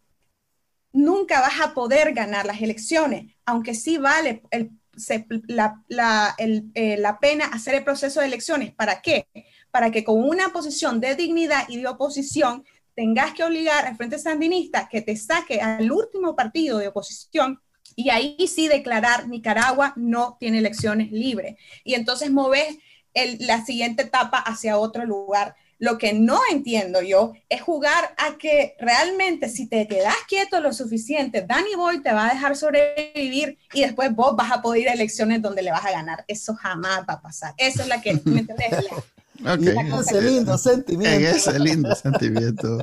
nunca 0.93 1.41
vas 1.41 1.61
a 1.61 1.75
poder 1.75 2.15
ganar 2.15 2.47
las 2.47 2.61
elecciones, 2.61 3.35
aunque 3.45 3.75
sí 3.75 3.99
vale 3.99 4.43
el 4.51 4.71
se, 4.99 5.27
la, 5.47 5.83
la, 5.89 6.35
el, 6.39 6.71
eh, 6.75 6.97
la 6.99 7.19
pena 7.19 7.47
hacer 7.47 7.75
el 7.75 7.85
proceso 7.85 8.21
de 8.21 8.27
elecciones. 8.27 8.75
¿Para 8.75 9.01
qué? 9.01 9.29
Para 9.71 9.91
que 9.91 10.05
con 10.05 10.23
una 10.23 10.53
posición 10.53 11.01
de 11.01 11.15
dignidad 11.15 11.69
y 11.69 11.79
de 11.79 11.87
oposición 11.87 12.65
tengas 12.99 13.33
que 13.33 13.45
obligar 13.45 13.87
al 13.87 13.97
Frente 13.97 14.19
Sandinista 14.19 14.89
que 14.89 15.03
te 15.03 15.17
saque 15.17 15.61
al 15.61 15.93
último 15.93 16.35
partido 16.35 16.79
de 16.79 16.89
oposición 16.89 17.61
y 17.95 18.11
ahí 18.11 18.37
sí 18.49 18.67
declarar 18.67 19.29
Nicaragua 19.29 19.93
no 19.95 20.37
tiene 20.41 20.59
elecciones 20.59 21.13
libres. 21.13 21.55
Y 21.85 21.95
entonces 21.95 22.33
mover 22.33 22.67
el, 23.15 23.39
la 23.47 23.65
siguiente 23.65 24.03
etapa 24.03 24.39
hacia 24.39 24.79
otro 24.79 25.07
lugar. 25.07 25.55
Lo 25.79 25.97
que 25.97 26.13
no 26.13 26.41
entiendo 26.51 27.01
yo 27.01 27.35
es 27.49 27.63
jugar 27.63 28.17
a 28.17 28.37
que 28.37 28.75
realmente 28.81 29.49
si 29.49 29.69
te 29.69 29.87
quedas 29.87 30.17
quieto 30.27 30.59
lo 30.59 30.73
suficiente, 30.73 31.43
Danny 31.43 31.77
Boy 31.77 32.03
te 32.03 32.13
va 32.13 32.27
a 32.27 32.35
dejar 32.35 32.57
sobrevivir 32.57 33.59
y 33.73 33.83
después 33.83 34.13
vos 34.13 34.35
vas 34.35 34.51
a 34.51 34.61
poder 34.61 34.89
a 34.89 34.95
elecciones 34.95 35.41
donde 35.41 35.63
le 35.63 35.71
vas 35.71 35.87
a 35.87 35.93
ganar. 35.93 36.25
Eso 36.27 36.57
jamás 36.57 37.03
va 37.09 37.15
a 37.15 37.23
pasar. 37.23 37.55
Eso 37.59 37.83
es 37.83 37.87
la 37.87 38.03
que, 38.03 38.21
¿me 38.25 38.41
entendés? 38.41 38.71
Okay. 39.41 39.75
ese 40.01 40.23
lindo 40.23 40.59
sentimiento. 40.59 41.17
En 41.17 41.25
ese 41.25 41.59
lindo 41.59 41.95
sentimiento. 41.95 42.79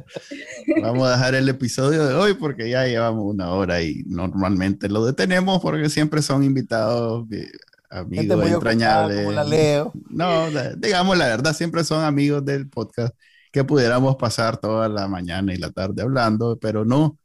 Vamos 0.82 1.08
a 1.08 1.12
dejar 1.12 1.36
el 1.36 1.50
episodio 1.50 2.06
de 2.06 2.14
hoy 2.14 2.34
porque 2.36 2.70
ya 2.70 2.86
llevamos 2.86 3.26
una 3.26 3.52
hora 3.52 3.82
y 3.82 4.04
normalmente 4.08 4.88
lo 4.88 5.06
detenemos 5.06 5.62
porque 5.62 5.90
siempre 5.90 6.22
son 6.22 6.44
invitados 6.44 7.28
amigos 7.90 8.48
entrañables. 8.48 9.34
La 9.34 9.44
leo. 9.44 9.92
No, 10.10 10.48
digamos 10.78 11.18
la 11.18 11.28
verdad, 11.28 11.54
siempre 11.54 11.84
son 11.84 12.04
amigos 12.04 12.44
del 12.46 12.70
podcast 12.70 13.14
que 13.52 13.64
pudiéramos 13.64 14.16
pasar 14.18 14.58
toda 14.58 14.90
la 14.90 15.08
mañana 15.08 15.54
y 15.54 15.58
la 15.58 15.72
tarde 15.72 16.02
hablando, 16.02 16.58
pero 16.60 16.84
no. 16.86 17.18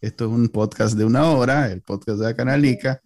Esto 0.00 0.26
es 0.26 0.30
un 0.30 0.48
podcast 0.48 0.96
de 0.96 1.04
una 1.04 1.30
hora, 1.30 1.72
el 1.72 1.82
podcast 1.82 2.18
de 2.18 2.26
la 2.26 2.34
Canalica, 2.34 3.00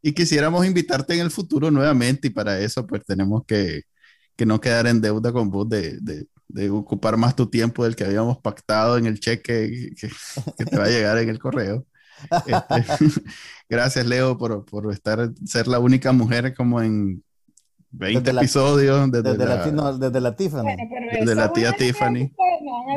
y 0.00 0.12
quisiéramos 0.12 0.64
invitarte 0.64 1.14
en 1.14 1.20
el 1.20 1.30
futuro 1.30 1.70
nuevamente 1.70 2.28
y 2.28 2.30
para 2.30 2.60
eso 2.60 2.86
pues 2.86 3.04
tenemos 3.04 3.44
que, 3.46 3.82
que 4.36 4.46
no 4.46 4.60
quedar 4.60 4.86
en 4.86 5.00
deuda 5.00 5.32
con 5.32 5.50
vos 5.50 5.68
de, 5.68 5.98
de, 6.00 6.26
de, 6.48 6.70
ocupar 6.70 7.16
más 7.16 7.34
tu 7.34 7.48
tiempo 7.48 7.84
del 7.84 7.96
que 7.96 8.04
habíamos 8.04 8.38
pactado 8.38 8.98
en 8.98 9.06
el 9.06 9.18
cheque 9.18 9.94
que, 9.96 10.08
que 10.58 10.64
te 10.64 10.76
va 10.76 10.84
a 10.84 10.88
llegar 10.88 11.18
en 11.18 11.28
el 11.28 11.38
correo. 11.38 11.86
Este, 12.46 12.84
gracias, 13.68 14.06
Leo, 14.06 14.38
por, 14.38 14.64
por, 14.64 14.92
estar, 14.92 15.30
ser 15.44 15.68
la 15.68 15.78
única 15.78 16.12
mujer 16.12 16.54
como 16.54 16.80
en 16.80 17.22
20 17.90 18.20
desde 18.20 18.38
episodios. 18.38 18.98
La, 18.98 19.06
desde, 19.06 19.30
desde, 19.32 19.46
la, 19.46 19.56
la, 19.56 19.72
no, 19.72 19.98
desde, 19.98 20.20
la, 20.20 20.36
Tiffany. 20.36 20.62
Bueno, 20.62 20.82
desde 21.12 21.34
la 21.34 21.52
tía 21.52 21.72
Tiffany. 21.72 22.32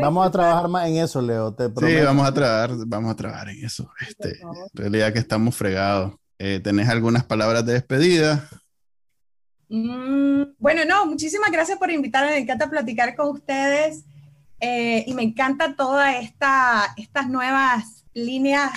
Vamos 0.02 0.28
a 0.28 0.32
trabajar 0.32 0.68
más 0.70 0.88
en 0.88 0.98
eso, 0.98 1.22
Leo. 1.22 1.54
Te 1.54 1.68
sí, 1.68 2.04
vamos 2.04 2.28
a 2.28 2.34
trabajar, 2.34 2.72
vamos 2.86 3.12
a 3.12 3.16
trabajar 3.16 3.50
en 3.50 3.66
eso. 3.66 3.90
Este, 4.08 4.40
en 4.42 4.70
realidad 4.74 5.14
que 5.14 5.20
estamos 5.20 5.56
fregados. 5.56 6.14
Eh, 6.38 6.62
¿Tenés 6.64 6.88
algunas 6.88 7.26
palabras 7.26 7.66
de 7.66 7.74
despedida? 7.74 8.48
Mm, 9.70 10.56
bueno, 10.58 10.84
no, 10.86 11.06
muchísimas 11.06 11.52
gracias 11.52 11.78
por 11.78 11.92
invitarme. 11.92 12.32
Me 12.32 12.40
encanta 12.40 12.70
platicar 12.70 13.16
con 13.16 13.30
ustedes 13.30 14.04
eh, 14.60 15.04
y 15.08 15.14
me 15.14 15.24
encanta 15.24 15.76
todas 15.76 16.16
esta, 16.24 16.94
estas 16.98 17.30
nuevas 17.30 18.04
líneas 18.14 18.72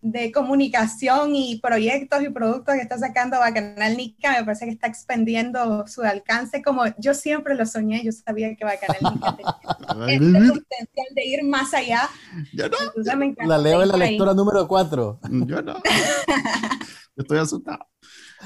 de 0.00 0.32
comunicación 0.32 1.36
y 1.36 1.60
proyectos 1.60 2.22
y 2.22 2.28
productos 2.28 2.74
que 2.74 2.80
está 2.80 2.98
sacando 2.98 3.38
Bacanal 3.38 3.96
Nica, 3.96 4.32
me 4.32 4.44
parece 4.44 4.64
que 4.64 4.72
está 4.72 4.88
expandiendo 4.88 5.86
su 5.86 6.02
alcance 6.02 6.60
como 6.60 6.82
yo 6.98 7.14
siempre 7.14 7.54
lo 7.54 7.64
soñé, 7.66 8.02
yo 8.02 8.10
sabía 8.10 8.56
que 8.56 8.64
Bacanal 8.64 9.14
Nica 9.14 9.36
tenía 9.36 10.08
este 10.08 10.48
potencial 10.48 11.06
de 11.14 11.24
ir 11.24 11.44
más 11.44 11.72
allá. 11.72 12.08
Yo 12.52 12.66
no. 12.68 13.46
la 13.46 13.58
leo 13.58 13.82
en 13.82 13.88
la 13.88 13.96
lectura 13.96 14.32
ahí. 14.32 14.36
número 14.36 14.66
4. 14.66 15.20
Yo 15.46 15.62
no. 15.62 15.74
Yo 17.14 17.22
estoy 17.22 17.38
asustado. 17.38 17.86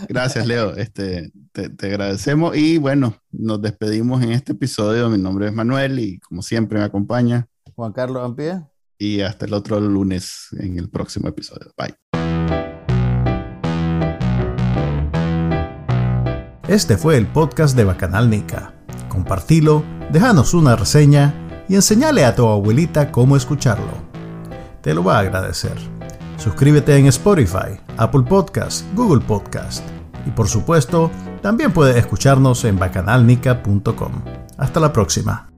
Gracias, 0.08 0.46
Leo. 0.46 0.74
Este, 0.76 1.30
te, 1.52 1.70
te, 1.70 1.86
agradecemos 1.86 2.56
y 2.56 2.78
bueno, 2.78 3.16
nos 3.30 3.60
despedimos 3.62 4.22
en 4.22 4.32
este 4.32 4.52
episodio. 4.52 5.08
Mi 5.08 5.18
nombre 5.18 5.46
es 5.46 5.52
Manuel 5.52 5.98
y 5.98 6.18
como 6.20 6.42
siempre 6.42 6.78
me 6.78 6.84
acompaña 6.84 7.48
Juan 7.74 7.92
Carlos 7.92 8.24
Ampie 8.24 8.60
y 8.98 9.20
hasta 9.20 9.46
el 9.46 9.54
otro 9.54 9.80
lunes 9.80 10.48
en 10.58 10.78
el 10.78 10.88
próximo 10.88 11.28
episodio. 11.28 11.72
Bye. 11.76 11.94
Este 16.68 16.96
fue 16.96 17.16
el 17.16 17.26
podcast 17.26 17.76
de 17.76 17.84
Bacanal 17.84 18.28
Nica. 18.28 18.74
Compartilo, 19.08 19.84
déjanos 20.10 20.52
una 20.52 20.74
reseña 20.74 21.64
y 21.68 21.74
enseñale 21.76 22.24
a 22.24 22.34
tu 22.34 22.46
abuelita 22.46 23.12
cómo 23.12 23.36
escucharlo. 23.36 23.92
Te 24.82 24.94
lo 24.94 25.04
va 25.04 25.18
a 25.18 25.20
agradecer. 25.20 25.95
Suscríbete 26.36 26.96
en 26.96 27.06
Spotify, 27.06 27.80
Apple 27.96 28.22
Podcast, 28.22 28.84
Google 28.94 29.24
Podcast 29.24 29.82
y 30.26 30.30
por 30.30 30.48
supuesto, 30.48 31.10
también 31.40 31.72
puedes 31.72 31.96
escucharnos 31.96 32.64
en 32.64 32.78
bacanalnica.com. 32.78 34.12
Hasta 34.58 34.80
la 34.80 34.92
próxima. 34.92 35.55